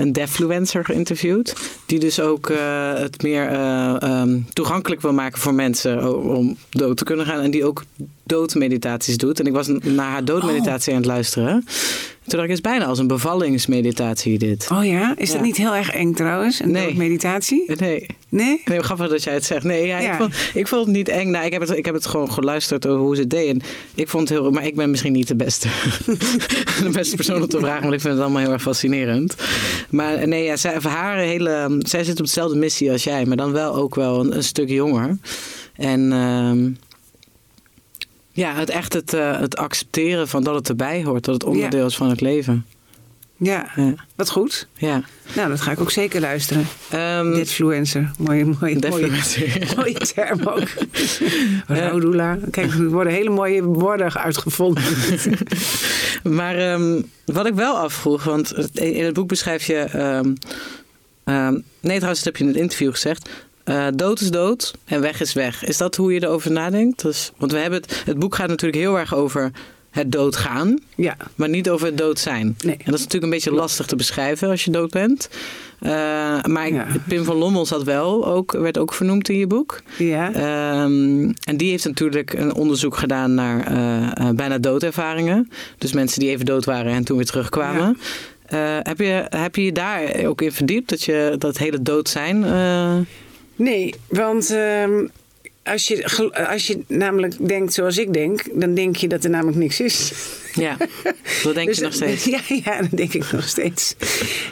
een 0.00 0.12
defluencer 0.12 0.84
geïnterviewd. 0.84 1.56
Die 1.86 1.98
dus 1.98 2.20
ook 2.20 2.50
eh, 2.50 2.94
het 2.94 3.22
meer 3.22 3.48
eh, 3.48 4.02
ehm, 4.02 4.38
toegankelijk 4.52 5.00
wil 5.00 5.12
maken 5.12 5.38
voor 5.38 5.54
mensen 5.54 6.22
om 6.24 6.56
dood 6.70 6.96
te 6.96 7.04
kunnen 7.04 7.26
gaan. 7.26 7.40
En 7.40 7.50
die 7.50 7.64
ook 7.64 7.82
doodmeditaties 8.24 9.16
doet. 9.16 9.40
En 9.40 9.46
ik 9.46 9.52
was 9.52 9.66
naar 9.82 10.10
haar 10.10 10.24
doodmeditatie 10.24 10.92
aan 10.92 10.98
het 10.98 11.08
luisteren. 11.08 11.64
Toen 12.30 12.38
dacht 12.38 12.50
ik, 12.50 12.56
het 12.56 12.64
is 12.66 12.72
bijna 12.72 12.84
als 12.86 12.98
een 12.98 13.06
bevallingsmeditatie 13.06 14.38
dit. 14.38 14.68
Oh 14.72 14.84
ja? 14.84 15.14
Is 15.16 15.32
dat 15.32 15.40
niet 15.40 15.56
heel 15.56 15.74
erg 15.74 15.90
eng 15.90 16.12
trouwens? 16.12 16.60
Een 16.60 16.70
Nee. 16.70 16.86
doodmeditatie? 16.86 17.72
Nee. 17.76 18.06
Nee? 18.28 18.62
Nee, 18.64 18.82
grappig 18.82 19.08
dat 19.08 19.22
jij 19.22 19.34
het 19.34 19.44
zegt. 19.44 19.64
Nee, 19.64 19.86
ja, 19.86 19.98
Ja. 19.98 20.12
Ik, 20.12 20.18
vond, 20.18 20.34
ik 20.54 20.68
vond 20.68 20.86
het 20.86 20.94
niet 20.96 21.08
eng. 21.08 21.30
Nou, 21.30 21.44
ik, 21.44 21.52
heb 21.52 21.60
het, 21.60 21.70
ik 21.70 21.84
heb 21.84 21.94
het 21.94 22.06
gewoon 22.06 22.32
geluisterd 22.32 22.86
over 22.86 23.00
hoe 23.00 23.14
ze 23.14 23.20
het 23.20 23.30
deed. 23.30 23.48
En 23.48 23.60
ik 23.94 24.08
vond 24.08 24.28
het 24.28 24.38
heel... 24.38 24.50
Maar 24.50 24.66
ik 24.66 24.74
ben 24.76 24.90
misschien 24.90 25.12
niet 25.12 25.28
de 25.28 25.36
beste, 25.36 25.68
de 26.84 26.90
beste 26.92 27.16
persoon 27.16 27.42
om 27.42 27.48
te 27.48 27.58
vragen. 27.58 27.82
Want 27.82 27.94
ik 27.94 28.00
vind 28.00 28.14
het 28.14 28.22
allemaal 28.22 28.42
heel 28.42 28.52
erg 28.52 28.62
fascinerend. 28.62 29.34
Maar 29.90 30.28
nee, 30.28 30.44
ja, 30.44 30.56
zij, 30.56 30.76
haar 30.82 31.16
hele... 31.16 31.76
Zij 31.78 32.04
zit 32.04 32.18
op 32.18 32.24
dezelfde 32.24 32.56
missie 32.56 32.90
als 32.90 33.04
jij. 33.04 33.24
Maar 33.26 33.36
dan 33.36 33.52
wel 33.52 33.74
ook 33.74 33.94
wel 33.94 34.20
een, 34.20 34.36
een 34.36 34.44
stuk 34.44 34.68
jonger. 34.68 35.18
En... 35.76 36.12
ehm, 36.12 36.68
ja, 38.40 38.54
het 38.54 38.70
echt 38.70 38.92
het, 38.92 39.14
eh, 39.14 39.40
het 39.40 39.56
accepteren 39.56 40.28
van 40.28 40.44
dat 40.44 40.54
het 40.54 40.68
erbij 40.68 41.04
hoort. 41.04 41.24
Dat 41.24 41.34
het 41.34 41.44
onderdeel 41.44 41.86
is 41.86 41.96
van 41.96 42.08
het 42.08 42.20
leven. 42.20 42.66
Ja, 43.36 43.70
Ja. 43.76 43.94
wat 44.14 44.30
goed. 44.30 44.68
ja. 44.76 45.02
Nou, 45.36 45.48
dat 45.48 45.60
ga 45.60 45.70
ik 45.70 45.80
ook 45.80 45.90
zeker 45.90 46.20
luisteren. 46.20 46.66
Ehm, 46.90 47.34
Ditfluencer. 47.34 48.10
Mooie, 48.18 48.44
mooie, 48.44 48.78
mooie, 48.90 49.10
mooie 49.76 49.92
term 50.14 50.40
ook. 50.46 50.68
Roudoula. 51.78 52.38
Kijk, 52.50 52.72
er 52.72 52.88
worden 52.90 53.12
hele 53.12 53.30
mooie 53.30 53.62
woorden 53.62 54.14
uitgevonden. 54.14 54.82
Maar 56.22 56.56
ehm, 56.56 57.02
wat 57.24 57.46
ik 57.46 57.54
wel 57.54 57.76
afvroeg, 57.78 58.24
want 58.24 58.54
in 58.78 59.04
het 59.04 59.14
boek 59.14 59.28
beschrijf 59.28 59.66
je. 59.66 59.76
ehm, 61.24 61.52
nee, 61.80 61.96
trouwens, 61.96 62.22
dat 62.22 62.24
heb 62.24 62.36
je 62.36 62.42
in 62.44 62.48
het 62.50 62.58
interview 62.58 62.90
gezegd. 62.90 63.28
Eh, 63.70 63.86
dood 63.94 64.20
is 64.20 64.30
dood 64.30 64.74
en 64.84 65.00
weg 65.00 65.20
is 65.20 65.32
weg. 65.32 65.64
Is 65.64 65.76
dat 65.76 65.96
hoe 65.96 66.12
je 66.14 66.22
erover 66.22 66.50
nadenkt? 66.50 67.02
Dus, 67.02 67.32
want 67.36 67.52
we 67.52 67.58
hebben 67.58 67.80
het, 67.80 68.02
het 68.06 68.18
boek 68.18 68.34
gaat 68.34 68.48
natuurlijk 68.48 68.82
heel 68.82 68.98
erg 68.98 69.14
over 69.14 69.50
het 69.90 70.12
doodgaan, 70.12 70.78
ja, 70.94 71.16
maar 71.34 71.48
niet 71.48 71.70
over 71.70 71.86
het 71.86 71.98
dood 71.98 72.18
zijn. 72.18 72.56
Nee. 72.64 72.74
En 72.74 72.84
dat 72.84 72.94
is 72.94 73.00
natuurlijk 73.04 73.22
een 73.24 73.30
beetje 73.30 73.52
lastig 73.52 73.86
te 73.86 73.96
beschrijven 73.96 74.48
als 74.48 74.64
je 74.64 74.70
dood 74.70 74.90
bent. 74.90 75.28
Eh, 75.80 75.90
maar 76.42 76.66
ik- 76.66 76.72
Ja. 76.72 76.86
Pim 77.08 77.24
van 77.24 77.36
Lommel 77.36 77.66
zat 77.66 77.82
wel, 77.82 78.26
ook, 78.26 78.52
werd 78.52 78.78
ook 78.78 78.94
vernoemd 78.94 79.28
in 79.28 79.38
je 79.38 79.46
boek. 79.46 79.80
ja. 79.98 80.32
Ehm, 80.32 81.32
en 81.44 81.56
die 81.56 81.70
heeft 81.70 81.84
natuurlijk 81.84 82.32
een 82.32 82.54
onderzoek 82.54 82.96
gedaan 82.96 83.34
naar 83.34 83.66
eh, 83.66 84.28
bijna 84.34 84.58
doodervaringen. 84.58 85.50
Dus 85.78 85.92
mensen 85.92 86.20
die 86.20 86.30
even 86.30 86.44
dood 86.46 86.64
waren 86.64 86.92
en 86.92 87.04
toen 87.04 87.16
weer 87.16 87.26
terugkwamen. 87.26 87.98
Heb, 88.82 88.98
je, 88.98 89.26
heb 89.28 89.56
je 89.56 89.64
je 89.64 89.72
daar 89.72 90.24
ook 90.26 90.42
in 90.42 90.52
verdiept? 90.52 90.88
Dat 90.88 91.02
je 91.02 91.34
dat 91.38 91.58
hele 91.58 91.82
dood 91.82 92.08
zijn. 92.08 92.44
Nee, 93.60 93.94
want 94.08 94.50
ehm, 94.50 95.06
als, 95.64 95.88
je, 95.88 96.30
als 96.48 96.66
je 96.66 96.80
namelijk 96.86 97.48
denkt 97.48 97.72
zoals 97.72 97.98
ik 97.98 98.12
denk, 98.12 98.42
dan 98.60 98.74
denk 98.74 98.96
je 98.96 99.08
dat 99.08 99.24
er 99.24 99.30
namelijk 99.30 99.56
niks 99.58 99.80
is. 99.80 100.12
ja, 100.54 100.76
dat 101.42 101.54
denk 101.54 101.66
Dus- 101.68 101.76
je 101.78 101.82
nog 101.84 101.92
steeds. 101.92 102.24
Ja, 102.34 102.40
ja, 102.64 102.80
dat 102.80 102.90
denk 102.90 103.14
ik 103.14 103.32
nog 103.32 103.48
steeds. 103.48 103.94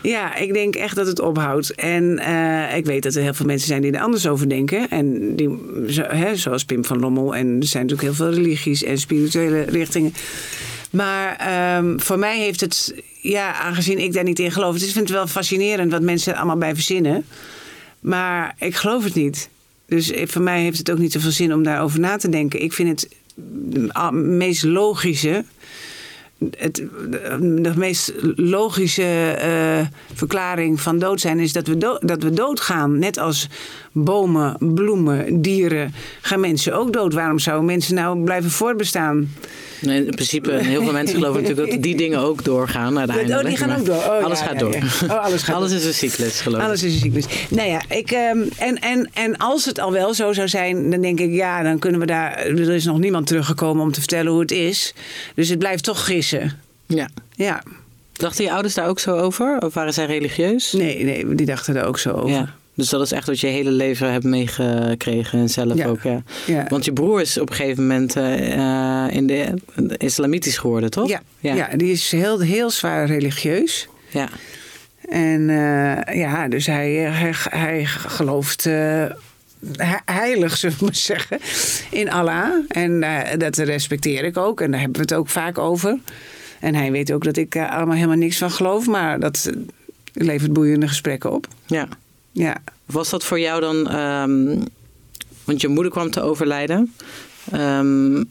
Ja, 0.02 0.36
ik 0.36 0.52
denk 0.52 0.74
echt 0.74 0.96
dat 0.96 1.06
het 1.06 1.20
ophoudt. 1.20 1.74
En 1.74 2.18
eh, 2.18 2.76
ik 2.76 2.84
weet 2.86 3.02
dat 3.02 3.14
er 3.14 3.22
heel 3.22 3.34
veel 3.34 3.46
mensen 3.46 3.68
zijn 3.68 3.82
die 3.82 3.92
er 3.92 4.00
anders 4.00 4.26
over 4.26 4.48
denken. 4.48 4.88
En 4.90 5.36
die, 5.36 5.58
zo, 5.88 6.02
hè, 6.02 6.36
zoals 6.36 6.64
Pim 6.64 6.84
van 6.84 6.98
Lommel. 6.98 7.34
En 7.34 7.46
er 7.60 7.66
zijn 7.66 7.86
natuurlijk 7.86 8.16
heel 8.16 8.26
veel 8.26 8.34
religies 8.42 8.82
en 8.82 8.98
spirituele 8.98 9.62
richtingen. 9.62 10.12
Maar 10.90 11.36
ehm, 11.36 11.98
voor 11.98 12.18
mij 12.18 12.38
heeft 12.38 12.60
het, 12.60 12.94
ja, 13.20 13.54
aangezien 13.54 13.98
ik 13.98 14.12
daar 14.12 14.24
niet 14.24 14.38
in 14.38 14.52
geloof, 14.52 14.72
het 14.72 14.82
is, 14.82 14.88
ik 14.88 14.94
vind 14.94 15.08
het 15.08 15.16
wel 15.16 15.26
fascinerend 15.26 15.92
wat 15.92 16.02
mensen 16.02 16.32
er 16.32 16.38
allemaal 16.38 16.56
bij 16.58 16.74
verzinnen. 16.74 17.24
Maar 18.00 18.54
ik 18.58 18.74
geloof 18.74 19.04
het 19.04 19.14
niet. 19.14 19.48
Dus 19.86 20.12
voor 20.14 20.42
mij 20.42 20.62
heeft 20.62 20.78
het 20.78 20.90
ook 20.90 20.98
niet 20.98 21.12
zoveel 21.12 21.30
zin 21.30 21.54
om 21.54 21.62
daarover 21.62 22.00
na 22.00 22.16
te 22.16 22.28
denken. 22.28 22.62
Ik 22.62 22.72
vind 22.72 23.00
het 23.00 23.16
meest 24.12 24.64
logische 24.64 25.44
het, 26.56 26.82
de 27.40 27.72
meest 27.76 28.12
logische 28.36 29.30
eh, 29.38 29.86
verklaring 30.14 30.80
van 30.80 30.98
dood 30.98 31.20
zijn 31.20 31.38
is 31.38 31.52
dat 31.52 31.66
we, 31.66 31.98
dat 32.00 32.22
we 32.22 32.30
doodgaan. 32.30 32.98
Net 32.98 33.18
als 33.18 33.48
bomen, 33.92 34.56
bloemen, 34.58 35.42
dieren 35.42 35.94
gaan 36.20 36.40
mensen 36.40 36.74
ook 36.74 36.92
dood. 36.92 37.12
Waarom 37.12 37.38
zouden 37.38 37.66
mensen 37.66 37.94
nou 37.94 38.24
blijven 38.24 38.50
voortbestaan? 38.50 39.28
Nee, 39.80 40.04
in 40.04 40.14
principe, 40.14 40.52
heel 40.52 40.82
veel 40.82 40.92
mensen 40.92 41.16
geloven 41.16 41.42
natuurlijk 41.42 41.70
dat 41.70 41.82
die 41.82 41.96
dingen 41.96 42.18
ook 42.18 42.44
doorgaan 42.44 42.98
uiteindelijk. 42.98 43.40
Oh, 43.40 43.48
die 43.48 43.56
gaan 43.56 43.78
ook 43.78 43.86
door. 43.86 43.96
Oh, 43.96 44.24
alles 44.24 44.38
ja, 44.38 44.44
gaat 44.44 44.54
ja, 44.54 44.58
door. 44.58 44.72
ja. 44.72 45.14
Oh, 45.14 45.24
alles 45.24 45.42
gaat 45.42 45.58
door. 45.60 45.70
is 45.70 45.84
een 45.84 45.94
cyclus, 45.94 46.40
geloof 46.40 46.60
ik. 46.60 46.66
Alles 46.66 46.82
is 46.82 46.92
een 46.92 47.00
cyclus. 47.00 47.24
Nou 47.48 47.68
ja, 47.68 47.80
ik, 47.88 48.10
ehm, 48.10 48.38
en, 48.56 48.78
en, 48.78 49.10
en 49.14 49.36
als 49.36 49.64
het 49.64 49.80
al 49.80 49.92
wel 49.92 50.14
zo 50.14 50.32
zou 50.32 50.48
zijn, 50.48 50.90
dan 50.90 51.00
denk 51.00 51.20
ik, 51.20 51.32
ja, 51.32 51.62
dan 51.62 51.78
kunnen 51.78 52.00
we 52.00 52.06
daar. 52.06 52.36
Er 52.36 52.70
is 52.70 52.84
nog 52.84 52.98
niemand 52.98 53.26
teruggekomen 53.26 53.82
om 53.82 53.92
te 53.92 54.00
vertellen 54.00 54.32
hoe 54.32 54.40
het 54.40 54.50
is. 54.50 54.94
Dus 55.34 55.48
het 55.48 55.58
blijft 55.58 55.84
toch 55.84 56.04
Ja. 56.86 57.08
Ja, 57.34 57.62
Dachten 58.12 58.44
je 58.44 58.52
ouders 58.52 58.74
daar 58.74 58.88
ook 58.88 58.98
zo 58.98 59.16
over? 59.16 59.56
Of 59.60 59.74
waren 59.74 59.92
zij 59.94 60.06
religieus? 60.06 60.72
nee, 60.72 61.04
nee, 61.04 61.34
die 61.34 61.46
dachten 61.46 61.76
er 61.76 61.84
ook 61.84 61.98
zo 61.98 62.10
over. 62.12 62.28
Ja. 62.30 62.54
Dus 62.74 62.88
dat 62.88 63.00
is 63.00 63.12
echt 63.12 63.26
wat 63.26 63.40
je 63.40 63.46
hele 63.46 63.70
leven 63.70 64.12
hebt 64.12 64.24
meegekregen 64.24 65.38
en 65.38 65.48
zelf 65.48 65.74
Ja. 65.76 65.86
ook, 65.86 66.02
ja. 66.02 66.22
Ja. 66.46 66.66
Want 66.68 66.84
je 66.84 66.92
broer 66.92 67.20
is 67.20 67.38
op 67.40 67.50
een 67.50 67.56
gegeven 67.56 67.86
moment 67.86 68.16
eh, 68.16 69.06
in 69.16 69.26
de 69.26 69.54
islamitisch 69.96 70.58
geworden, 70.58 70.90
toch? 70.90 71.08
Ja, 71.08 71.20
Ja. 71.40 71.54
ja. 71.54 71.68
die 71.76 71.92
is 71.92 72.10
heel, 72.10 72.40
heel 72.40 72.70
zwaar 72.70 73.06
religieus. 73.06 73.88
Ja. 74.10 74.28
En 75.08 75.50
eh, 75.50 76.16
ja, 76.16 76.48
dus 76.48 76.66
hij, 76.66 76.90
hij, 76.94 77.34
hij 77.50 77.84
gelooft 77.86 78.66
eh, 78.66 78.72
he- 78.74 79.08
heilig, 80.04 80.56
zullen 80.56 80.78
we 80.78 80.84
maar 80.84 80.94
zeggen, 80.94 81.38
in 81.90 82.10
Allah. 82.10 82.64
En 82.68 83.02
eh, 83.02 83.38
dat 83.38 83.56
respecteer 83.56 84.24
ik 84.24 84.36
ook. 84.36 84.60
En 84.60 84.70
daar 84.70 84.80
hebben 84.80 84.96
we 85.00 85.06
het 85.08 85.14
ook 85.14 85.28
vaak 85.28 85.58
over. 85.58 85.98
En 86.60 86.74
hij 86.74 86.92
weet 86.92 87.12
ook 87.12 87.24
dat 87.24 87.36
ik 87.36 87.54
eh, 87.54 87.70
allemaal 87.72 87.94
helemaal 87.94 88.16
niks 88.16 88.38
van 88.38 88.50
geloof. 88.50 88.86
Maar 88.86 89.20
dat 89.20 89.50
eh, 89.50 89.56
levert 90.12 90.52
boeiende 90.52 90.88
gesprekken 90.88 91.32
op. 91.32 91.46
ja. 91.66 91.88
Ja. 92.32 92.56
Was 92.86 93.10
dat 93.10 93.24
voor 93.24 93.40
jou 93.40 93.60
dan... 93.60 93.88
ehm, 93.88 94.60
want 95.44 95.60
je 95.60 95.68
moeder 95.68 95.92
kwam 95.92 96.10
te 96.10 96.20
overlijden. 96.20 96.94
Ehm, 97.50 98.24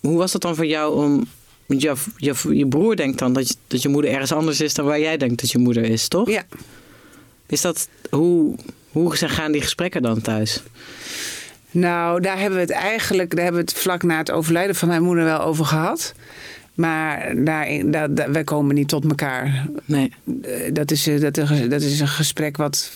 hoe 0.00 0.16
was 0.16 0.32
dat 0.32 0.42
dan 0.42 0.54
voor 0.54 0.66
jou 0.66 0.94
om... 0.94 1.26
Want 1.66 1.82
je, 1.82 1.94
je, 2.16 2.34
je 2.56 2.66
broer 2.66 2.96
denkt 2.96 3.18
dan 3.18 3.32
dat 3.32 3.48
je, 3.48 3.54
dat 3.66 3.82
je 3.82 3.88
moeder 3.88 4.10
ergens 4.10 4.32
anders 4.32 4.60
is 4.60 4.74
dan 4.74 4.84
waar 4.84 5.00
jij 5.00 5.16
denkt 5.16 5.40
dat 5.40 5.50
je 5.50 5.58
moeder 5.58 5.84
is, 5.84 6.08
toch? 6.08 6.30
ja. 6.30 6.44
Is 7.46 7.60
dat... 7.60 7.88
Hoe, 8.10 8.56
hoe 8.90 9.16
gaan 9.16 9.52
die 9.52 9.60
gesprekken 9.62 10.02
dan 10.02 10.20
thuis? 10.20 10.62
Nou, 11.70 12.20
daar 12.20 12.38
hebben 12.38 12.54
we 12.58 12.64
het 12.64 12.70
eigenlijk, 12.72 13.30
daar 13.34 13.44
hebben 13.44 13.64
we 13.64 13.70
het 13.70 13.80
vlak 13.80 14.02
na 14.02 14.16
het 14.18 14.30
overlijden 14.30 14.74
van 14.74 14.88
mijn 14.88 15.02
moeder 15.02 15.24
wel 15.24 15.40
over 15.40 15.64
gehad. 15.64 16.14
Maar 16.74 17.32
daar, 17.44 17.66
daar- 17.90 18.32
wij 18.32 18.44
komen 18.44 18.74
niet 18.74 18.88
tot 18.88 19.04
elkaar. 19.04 19.66
Nee. 19.84 20.12
Eh, 20.42 20.72
dat, 20.72 20.90
is, 20.90 21.06
eh, 21.06 21.20
dat, 21.20 21.36
is- 21.36 21.68
dat 21.68 21.82
is 21.82 22.00
een 22.00 22.08
gesprek 22.08 22.56
wat 22.56 22.90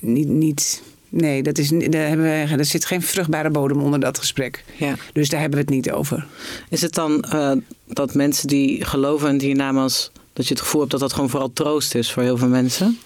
niet. 0.00 0.28
niet 0.28 0.82
nee, 1.08 1.42
dat 1.42 1.58
is, 1.58 1.68
daar, 1.68 2.06
hebben 2.08 2.26
we, 2.26 2.54
er 2.58 2.64
zit 2.64 2.84
geen 2.84 3.02
vruchtbare 3.02 3.50
bodem 3.50 3.80
onder 3.80 4.00
dat 4.00 4.18
gesprek. 4.18 4.64
Ja. 4.76 4.94
Dus 5.12 5.28
daar 5.28 5.40
hebben 5.40 5.58
we 5.58 5.64
het 5.64 5.74
niet 5.74 5.90
over. 5.90 6.26
Is 6.70 6.80
het 6.82 6.94
dan 6.94 7.22
eh, 7.22 7.52
dat 7.86 8.14
mensen 8.14 8.48
die 8.48 8.84
geloven 8.84 9.28
in 9.28 9.38
die 9.38 9.54
naam 9.54 9.78
als... 9.78 10.10
dat 10.32 10.46
je 10.48 10.54
het 10.54 10.62
gevoel 10.62 10.80
hebt 10.80 10.92
dat 10.92 11.00
dat 11.00 11.12
gewoon 11.12 11.30
vooral 11.30 11.52
troost 11.52 11.94
is 11.94 12.12
voor 12.12 12.22
heel 12.22 12.36
veel 12.36 12.48
mensen? 12.48 12.98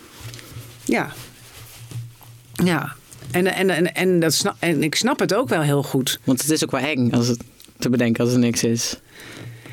Ja. 0.84 1.12
Ja. 2.64 2.94
En, 3.30 3.46
en, 3.46 3.70
en, 3.70 3.94
en, 3.94 4.20
dat 4.20 4.34
snap, 4.34 4.56
en 4.58 4.82
ik 4.82 4.94
snap 4.94 5.18
het 5.18 5.34
ook 5.34 5.48
wel 5.48 5.62
heel 5.62 5.82
goed. 5.82 6.18
Want 6.24 6.42
het 6.42 6.50
is 6.50 6.64
ook 6.64 6.70
wel 6.70 6.80
eng 6.80 7.12
als 7.12 7.28
het 7.28 7.38
te 7.78 7.90
bedenken 7.90 8.24
als 8.24 8.32
er 8.32 8.38
niks 8.38 8.64
is. 8.64 8.96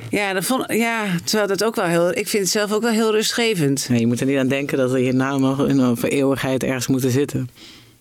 Ja, 0.09 0.33
dat 0.33 0.45
vond, 0.45 0.65
ja, 0.67 1.05
terwijl 1.23 1.47
dat 1.47 1.63
ook 1.63 1.75
wel 1.75 1.85
heel. 1.85 2.09
Ik 2.09 2.27
vind 2.27 2.43
het 2.43 2.51
zelf 2.51 2.71
ook 2.71 2.81
wel 2.81 2.91
heel 2.91 3.11
rustgevend. 3.11 3.89
Nee, 3.89 3.99
je 3.99 4.07
moet 4.07 4.19
er 4.19 4.25
niet 4.25 4.37
aan 4.37 4.47
denken 4.47 4.77
dat 4.77 4.91
je 4.91 5.13
naam 5.13 5.41
nog 5.41 5.67
in 5.67 5.79
een 5.79 5.97
eeuwigheid 6.03 6.63
ergens 6.63 6.87
moeten 6.87 7.11
zitten. 7.11 7.49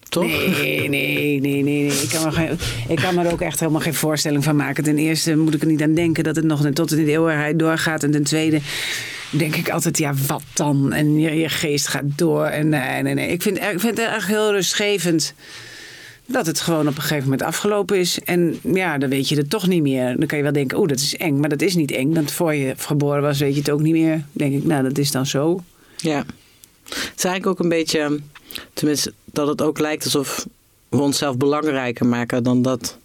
toch? 0.08 0.24
Nee, 0.24 0.88
nee, 0.88 0.88
nee, 0.88 1.40
nee. 1.40 1.62
nee. 1.62 1.86
Ik, 1.86 2.08
kan 2.08 2.32
geen, 2.32 2.58
ik 2.88 2.96
kan 2.96 3.14
me 3.14 3.24
er 3.24 3.32
ook 3.32 3.40
echt 3.40 3.60
helemaal 3.60 3.80
geen 3.80 3.94
voorstelling 3.94 4.44
van 4.44 4.56
maken. 4.56 4.84
Ten 4.84 4.98
eerste 4.98 5.36
moet 5.36 5.54
ik 5.54 5.60
er 5.60 5.66
niet 5.66 5.82
aan 5.82 5.94
denken 5.94 6.24
dat 6.24 6.36
het 6.36 6.44
nog 6.44 6.70
tot 6.72 6.92
in 6.92 7.04
de 7.04 7.10
eeuwigheid 7.10 7.58
doorgaat. 7.58 8.02
En 8.02 8.10
ten 8.10 8.24
tweede 8.24 8.60
denk 9.38 9.56
ik 9.56 9.70
altijd, 9.70 9.98
ja, 9.98 10.14
wat 10.26 10.42
dan? 10.54 10.92
En 10.92 11.18
je, 11.18 11.30
je 11.30 11.48
geest 11.48 11.88
gaat 11.88 12.18
door. 12.18 12.44
En 12.44 12.68
nee, 12.68 13.02
nee, 13.02 13.14
nee. 13.14 13.28
Ik 13.28 13.42
vind, 13.42 13.56
ik 13.56 13.80
vind 13.80 13.98
het 13.98 13.98
echt 13.98 14.26
heel 14.26 14.52
rustgevend 14.52 15.34
dat 16.26 16.46
het 16.46 16.60
gewoon 16.60 16.88
op 16.88 16.96
een 16.96 17.02
gegeven 17.02 17.22
moment 17.22 17.42
afgelopen 17.42 17.98
is. 17.98 18.18
En 18.24 18.58
ja, 18.62 18.98
dan 18.98 19.08
weet 19.08 19.28
je 19.28 19.36
het 19.36 19.50
toch 19.50 19.66
niet 19.66 19.82
meer. 19.82 20.16
Dan 20.18 20.26
kan 20.26 20.38
je 20.38 20.44
wel 20.44 20.52
denken, 20.52 20.78
oh, 20.78 20.88
dat 20.88 20.98
is 20.98 21.16
eng. 21.16 21.40
Maar 21.40 21.48
dat 21.48 21.62
is 21.62 21.74
niet 21.74 21.90
eng. 21.90 22.14
Want 22.14 22.30
voor 22.30 22.54
je 22.54 22.74
geboren 22.76 23.22
was, 23.22 23.38
weet 23.38 23.54
je 23.54 23.60
het 23.60 23.70
ook 23.70 23.80
niet 23.80 23.92
meer. 23.92 24.24
denk 24.32 24.54
ik, 24.54 24.64
nou, 24.64 24.82
dat 24.82 24.98
is 24.98 25.10
dan 25.10 25.26
zo. 25.26 25.64
Ja. 25.96 26.24
Het 26.84 27.12
is 27.16 27.24
eigenlijk 27.24 27.46
ook 27.46 27.58
een 27.58 27.68
beetje, 27.68 28.20
tenminste, 28.72 29.12
dat 29.24 29.48
het 29.48 29.62
ook 29.62 29.78
lijkt 29.78 30.04
alsof 30.04 30.46
we 30.88 31.00
onszelf 31.00 31.36
belangrijker 31.36 32.06
maken 32.06 32.42
dan 32.42 32.62
dat, 32.62 32.98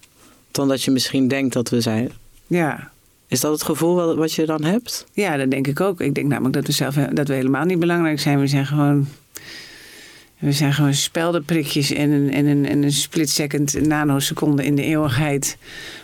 dan 0.50 0.68
dat 0.68 0.82
je 0.82 0.90
misschien 0.90 1.28
denkt 1.28 1.52
dat 1.52 1.68
we 1.68 1.80
zijn. 1.80 2.12
Ja. 2.46 2.91
Is 3.32 3.40
dat 3.40 3.52
het 3.52 3.62
gevoel 3.62 4.16
wat, 4.16 4.32
je 4.32 4.46
dan 4.46 4.64
hebt? 4.64 5.06
Ja, 5.12 5.36
dat 5.36 5.50
denk 5.50 5.66
ik 5.66 5.80
ook. 5.80 6.00
Ik 6.00 6.14
denk 6.14 6.26
namelijk 6.26 6.54
dat 6.54 6.66
we 6.66 6.72
zelf 6.72 6.94
dat 6.94 7.28
we 7.28 7.34
helemaal 7.34 7.64
niet 7.64 7.78
belangrijk 7.78 8.20
zijn. 8.20 8.40
We 8.40 8.46
zijn 8.46 8.66
gewoon 8.66 9.08
we 10.38 10.52
zijn 10.52 10.72
gewoon 10.72 10.94
speldenprikjes 10.94 11.90
en 11.90 12.10
een, 12.10 12.32
en 12.32 12.46
een, 12.46 12.66
en 12.66 12.82
een 12.82 12.92
split 12.92 13.30
second 13.30 13.86
nanoseconde 13.86 14.64
in 14.64 14.74
de 14.74 14.82
eeuwigheid. 14.82 15.56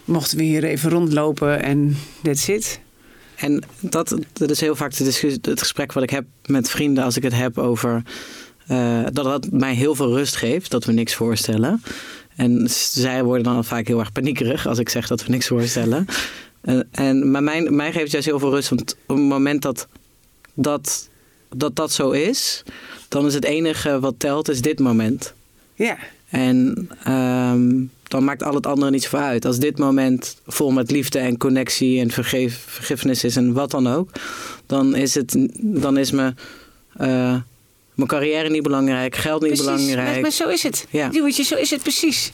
Mochten 0.04 0.38
we 0.38 0.42
hier 0.42 0.64
even 0.64 0.90
rondlopen 0.90 1.62
en 1.62 1.96
that's 2.22 2.48
it. 2.48 2.80
En 3.36 3.62
dat, 3.80 4.18
dat 4.32 4.50
is 4.50 4.60
heel 4.60 4.76
vaak 4.76 4.94
het 4.94 5.60
gesprek 5.60 5.92
wat 5.92 6.02
ik 6.02 6.10
heb 6.10 6.24
met 6.46 6.70
vrienden 6.70 7.04
als 7.04 7.16
ik 7.16 7.22
het 7.22 7.34
heb 7.34 7.58
over 7.58 8.02
uh, 8.70 9.04
dat 9.12 9.24
dat 9.24 9.50
mij 9.50 9.74
heel 9.74 9.94
veel 9.94 10.12
rust 10.16 10.36
geeft, 10.36 10.70
dat 10.70 10.84
we 10.84 10.92
niks 10.92 11.14
voorstellen. 11.14 11.82
En 12.36 12.66
zij 12.70 13.24
worden 13.24 13.44
dan 13.44 13.64
vaak 13.64 13.86
heel 13.86 13.98
erg 13.98 14.12
paniekerig 14.12 14.66
als 14.66 14.78
ik 14.78 14.88
zeg 14.88 15.06
dat 15.06 15.24
we 15.24 15.30
niks 15.30 15.46
voorstellen. 15.46 16.06
Uh, 16.62 16.80
en, 16.90 17.30
maar 17.30 17.42
mij, 17.42 17.62
mij 17.62 17.92
geeft 17.92 18.02
het 18.02 18.12
juist 18.12 18.26
heel 18.26 18.38
veel 18.38 18.50
rust, 18.50 18.68
want 18.68 18.96
op 19.06 19.16
het 19.16 19.24
moment 19.24 19.62
dat 19.62 19.88
dat, 20.54 21.08
dat, 21.48 21.76
dat 21.76 21.92
zo 21.92 22.10
is, 22.10 22.62
dan 23.08 23.26
is 23.26 23.34
het 23.34 23.44
enige 23.44 24.00
wat 24.00 24.14
telt, 24.18 24.48
is 24.48 24.60
dit 24.60 24.78
moment. 24.78 25.34
Ja. 25.74 25.98
En 26.28 26.88
um, 27.08 27.90
dan 28.02 28.24
maakt 28.24 28.42
al 28.42 28.54
het 28.54 28.66
andere 28.66 28.90
niet 28.90 29.02
zoveel 29.02 29.18
uit. 29.18 29.44
Als 29.44 29.58
dit 29.58 29.78
moment 29.78 30.36
vol 30.46 30.70
met 30.70 30.90
liefde 30.90 31.18
en 31.18 31.36
connectie 31.36 32.00
en 32.00 32.10
vergeef, 32.10 32.64
vergiffenis 32.66 33.24
is 33.24 33.36
en 33.36 33.52
wat 33.52 33.70
dan 33.70 33.86
ook, 33.86 34.10
dan 34.66 34.94
is, 34.94 35.14
het, 35.14 35.48
dan 35.58 35.98
is 35.98 36.10
me, 36.10 36.34
uh, 37.00 37.36
mijn 37.94 38.08
carrière 38.08 38.50
niet 38.50 38.62
belangrijk, 38.62 39.16
geld 39.16 39.42
niet 39.42 39.50
precies, 39.50 39.66
belangrijk. 39.66 40.12
Maar, 40.12 40.20
maar 40.20 40.30
zo 40.30 40.48
is 40.48 40.62
het. 40.62 40.86
Ja. 40.90 41.08
je, 41.12 41.42
zo 41.42 41.54
is 41.54 41.70
het 41.70 41.82
precies. 41.82 42.32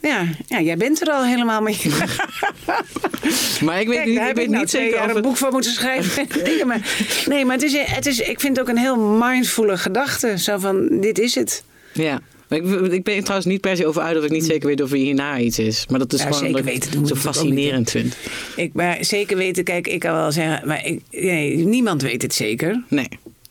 Ja, 0.00 0.24
ja, 0.46 0.60
jij 0.60 0.76
bent 0.76 1.00
er 1.00 1.08
al 1.08 1.24
helemaal 1.24 1.62
mee. 1.62 1.78
maar 3.64 3.80
ik 3.80 3.88
weet, 3.88 4.04
niet, 4.04 4.18
ik 4.18 4.34
weet 4.34 4.48
nou 4.48 4.60
niet 4.60 4.70
zeker 4.70 5.04
of 5.04 5.14
een 5.14 5.22
boek 5.22 5.36
van 5.36 5.52
moeten 5.52 5.72
schrijven. 5.72 6.26
nee, 6.44 6.64
maar, 6.70 6.96
nee, 7.26 7.44
maar 7.44 7.54
het 7.54 7.64
is, 7.64 7.76
het 7.78 8.06
is, 8.06 8.20
ik 8.20 8.40
vind 8.40 8.56
het 8.56 8.68
ook 8.68 8.74
een 8.74 8.80
heel 8.80 8.96
mindfulle 8.96 9.78
gedachte. 9.78 10.38
Zo 10.38 10.58
van, 10.58 11.00
dit 11.00 11.18
is 11.18 11.34
het. 11.34 11.64
Ja. 11.92 12.20
Ik, 12.48 12.64
ik 12.92 13.04
ben 13.04 13.20
trouwens 13.20 13.46
niet 13.46 13.60
per 13.60 13.76
se 13.76 13.86
over 13.86 14.02
uit 14.02 14.18
of 14.18 14.24
ik 14.24 14.30
niet 14.30 14.44
zeker 14.44 14.68
weet 14.68 14.82
of 14.82 14.90
er 14.90 14.96
hierna 14.96 15.38
iets 15.38 15.58
is. 15.58 15.86
Maar 15.88 15.98
dat 15.98 16.12
is 16.12 16.22
gewoon 16.22 16.52
dat 16.52 16.66
ik 16.66 16.84
zo 17.04 17.14
fascinerend 17.14 17.90
vind. 17.90 18.16
Ik, 18.56 18.72
maar 18.72 18.98
zeker 19.00 19.36
weten, 19.36 19.64
kijk, 19.64 19.86
ik 19.86 20.00
kan 20.00 20.14
wel 20.14 20.32
zeggen, 20.32 20.68
maar 20.68 20.86
ik, 20.86 21.00
nee, 21.10 21.56
niemand 21.56 22.02
weet 22.02 22.22
het 22.22 22.34
zeker. 22.34 22.82
Nee. 22.88 23.08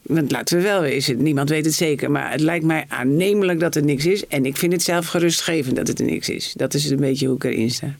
Want 0.07 0.31
laten 0.31 0.57
we 0.57 0.63
wel 0.63 0.81
wezen, 0.81 1.23
niemand 1.23 1.49
weet 1.49 1.65
het 1.65 1.73
zeker. 1.73 2.11
Maar 2.11 2.31
het 2.31 2.41
lijkt 2.41 2.65
mij 2.65 2.85
aannemelijk 2.87 3.59
dat 3.59 3.75
er 3.75 3.83
niks 3.83 4.05
is. 4.05 4.27
En 4.27 4.45
ik 4.45 4.57
vind 4.57 4.71
het 4.71 4.81
zelf 4.83 5.07
gerustgevend 5.07 5.75
dat 5.75 5.87
het 5.87 5.99
er 5.99 6.05
niks 6.05 6.29
is. 6.29 6.53
Dat 6.55 6.73
is 6.73 6.89
een 6.89 6.99
beetje 6.99 7.27
hoe 7.27 7.35
ik 7.35 7.43
erin 7.43 7.71
sta. 7.71 7.95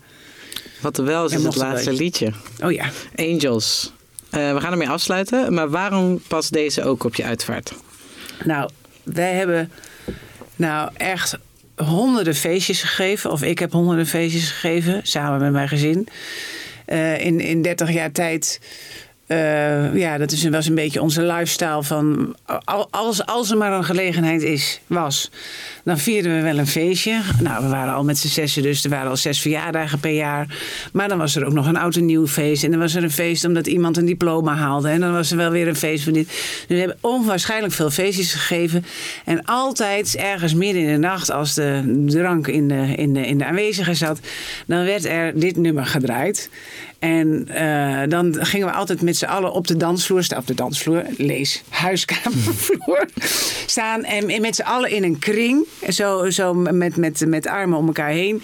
Wat 0.82 0.98
er 0.98 1.04
wel 1.04 1.26
is, 1.26 1.34
is 1.34 1.44
het 1.44 1.56
laatste 1.56 1.94
liedje. 1.94 2.32
Oh 2.64 2.72
ja. 2.72 2.90
Angels. 3.16 3.92
Uh, 4.32 4.54
we 4.54 4.62
gaan 4.62 4.72
ermee 4.72 4.90
afsluiten. 4.90 5.54
Maar 5.54 5.70
waarom 5.70 6.22
past 6.28 6.54
deze 6.54 6.84
ook 6.84 7.04
op 7.04 7.16
je 7.16 7.24
uitvaart? 7.24 7.74
Nou, 8.44 8.70
wij 9.04 9.34
hebben 9.34 9.72
nou 10.56 10.90
echt 10.94 11.38
honderden 11.76 12.36
feestjes 12.36 12.82
gegeven. 12.82 13.32
Of 13.32 13.44
ik 13.44 13.60
heb 13.60 13.72
honderden 13.72 14.08
feestjes 14.08 14.52
gegeven, 14.52 15.00
samen 15.04 15.40
met 15.40 15.52
mijn 15.52 15.68
gezin. 15.68 16.08
Uh, 16.88 17.26
in, 17.26 17.40
in 17.40 17.62
30 17.62 17.92
jaar 17.92 18.12
tijd 18.12 18.60
uh, 19.28 19.96
ja, 19.96 20.18
dat 20.18 20.32
is, 20.32 20.50
was 20.50 20.68
een 20.68 20.76
beetje 20.76 21.02
onze 21.02 21.22
lifestyle 21.22 21.84
van 21.84 22.36
als, 22.90 23.26
als 23.26 23.52
er 23.52 23.58
maar 23.58 23.74
een 23.74 23.84
gelegenheid 23.84 24.42
is, 24.42 24.80
was, 24.88 25.32
dan 25.84 25.98
vierden 25.98 26.36
we 26.36 26.42
wel 26.42 26.58
een 26.58 26.68
feestje. 26.68 27.22
Nou, 27.40 27.64
we 27.64 27.70
waren 27.70 27.94
al 27.94 28.04
met 28.04 28.18
z'n 28.18 28.28
zessen, 28.28 28.64
dus 28.64 28.84
er 28.84 28.90
waren 28.90 29.10
al 29.10 29.18
zes 29.18 29.40
verjaardagen 29.40 30.00
per 30.00 30.12
jaar. 30.12 30.58
Maar 30.94 31.08
dan 31.08 31.18
was 31.18 31.36
er 31.36 31.46
ook 31.46 31.54
nog 31.54 31.68
een 31.68 31.78
oud 31.78 31.96
en 31.96 32.06
nieuw 32.06 32.28
feest. 32.28 32.64
En 32.64 32.72
dan 32.72 32.80
was 32.80 32.96
er 32.96 33.04
een 33.04 33.12
feest 33.12 33.46
omdat 33.46 33.68
iemand 33.68 33.98
een 33.98 34.06
diploma 34.06 34.56
haalde. 34.56 34.90
En 34.90 35.00
dan 35.00 35.12
was 35.12 35.32
er 35.32 35.38
wel 35.38 35.52
weer 35.52 35.68
een 35.68 35.76
feest 35.76 36.04
voor 36.04 36.14
dit. 36.14 36.28
Dus 36.28 36.66
we 36.68 36.76
hebben 36.76 36.98
onwaarschijnlijk 37.02 37.74
veel 37.74 37.90
feestjes 37.90 38.34
gegeven. 38.34 38.86
En 39.26 39.46
altijd 39.46 40.16
ergens 40.16 40.54
midden 40.54 40.82
in 40.82 40.88
de 40.88 40.98
nacht, 40.98 41.32
als 41.32 41.54
de 41.54 42.04
drank 42.06 42.48
in 42.48 42.68
de, 42.68 42.94
in 42.96 43.14
de, 43.14 43.28
in 43.28 43.38
de 43.38 43.46
aanwezigen 43.46 43.96
zat, 43.96 44.20
dan 44.66 44.86
werd 44.86 45.06
er 45.06 45.40
dit 45.40 45.58
nummer 45.58 45.86
gedraaid. 45.86 46.50
En 47.00 47.48
uh, 47.52 48.02
dan 48.08 48.36
gingen 48.40 48.68
we 48.68 48.74
altijd 48.74 49.02
met 49.02 49.18
z'n 49.18 49.26
allen 49.26 49.52
op 49.52 49.68
de 49.68 49.78
dansvloer, 49.78 50.28
op 50.38 50.48
de 50.48 50.54
dansvloer, 50.54 51.04
lees, 51.18 51.64
huiskamervloer, 51.70 53.08
staan. 53.66 54.04
En 54.04 54.42
met 54.42 54.56
z'n 54.56 54.62
allen 54.62 54.90
in 54.90 55.04
een 55.04 55.20
kring, 55.20 55.66
zo, 55.90 56.30
zo 56.30 56.54
met, 56.54 56.96
met, 56.96 57.26
met 57.28 57.48
armen 57.48 57.78
om 57.78 57.88
elkaar 57.88 58.10
heen. 58.10 58.42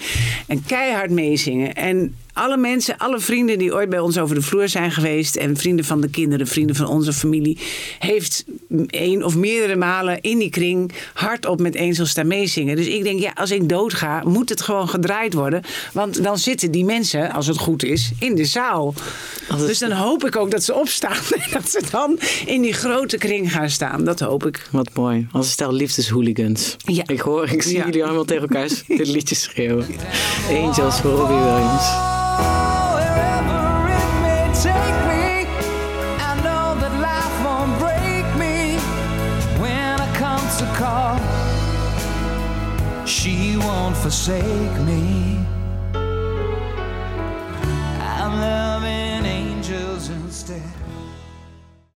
En 0.47 0.65
keihard 0.65 1.11
meezingen. 1.11 1.73
En 1.73 2.15
alle 2.33 2.57
mensen, 2.57 2.97
alle 2.97 3.19
vrienden 3.19 3.57
die 3.57 3.73
ooit 3.73 3.89
bij 3.89 3.99
ons 3.99 4.17
over 4.17 4.35
de 4.35 4.41
vloer 4.41 4.69
zijn 4.69 4.91
geweest. 4.91 5.35
En 5.35 5.57
vrienden 5.57 5.85
van 5.85 6.01
de 6.01 6.09
kinderen, 6.09 6.47
vrienden 6.47 6.75
van 6.75 6.87
onze 6.87 7.13
familie. 7.13 7.57
Heeft 7.99 8.45
één 8.87 9.23
of 9.23 9.35
meerdere 9.35 9.75
malen 9.75 10.21
in 10.21 10.37
die 10.37 10.49
kring 10.49 10.91
hardop 11.13 11.59
met 11.59 11.77
Angels 11.77 12.09
staan 12.09 12.27
meezingen. 12.27 12.75
Dus 12.75 12.87
ik 12.87 13.03
denk, 13.03 13.19
ja, 13.19 13.31
als 13.35 13.51
ik 13.51 13.69
doodga, 13.69 14.23
moet 14.25 14.49
het 14.49 14.61
gewoon 14.61 14.89
gedraaid 14.89 15.33
worden. 15.33 15.61
Want 15.93 16.23
dan 16.23 16.37
zitten 16.37 16.71
die 16.71 16.85
mensen, 16.85 17.31
als 17.31 17.47
het 17.47 17.57
goed 17.57 17.83
is, 17.83 18.11
in 18.19 18.35
de 18.35 18.45
zaal. 18.45 18.93
Dus 19.57 19.79
dan 19.79 19.91
hoop 19.91 20.25
ik 20.25 20.35
ook 20.35 20.51
dat 20.51 20.63
ze 20.63 20.73
opstaan. 20.73 21.11
En 21.43 21.51
dat 21.51 21.69
ze 21.69 21.81
dan 21.91 22.19
in 22.45 22.61
die 22.61 22.73
grote 22.73 23.17
kring 23.17 23.51
gaan 23.51 23.69
staan. 23.69 24.03
Dat 24.03 24.19
hoop 24.19 24.45
ik. 24.45 24.67
Wat 24.71 24.89
mooi. 24.93 25.27
Als 25.31 25.51
stel 25.51 25.73
liefdeshooligans. 25.73 26.75
Ja. 26.85 27.03
Ik 27.07 27.19
hoor, 27.19 27.49
ik 27.49 27.61
zie 27.61 27.77
jullie 27.77 28.03
allemaal 28.03 28.25
tegen 28.25 28.41
elkaar 28.41 28.67
dit 28.87 29.07
liedje 29.07 29.35
schreeuwen. 29.35 29.85
Angels 30.49 30.99
voor 30.99 31.11
Robbie 31.11 31.37
Williams. 31.37 32.21
Forsake 44.03 44.79
me. 44.85 45.12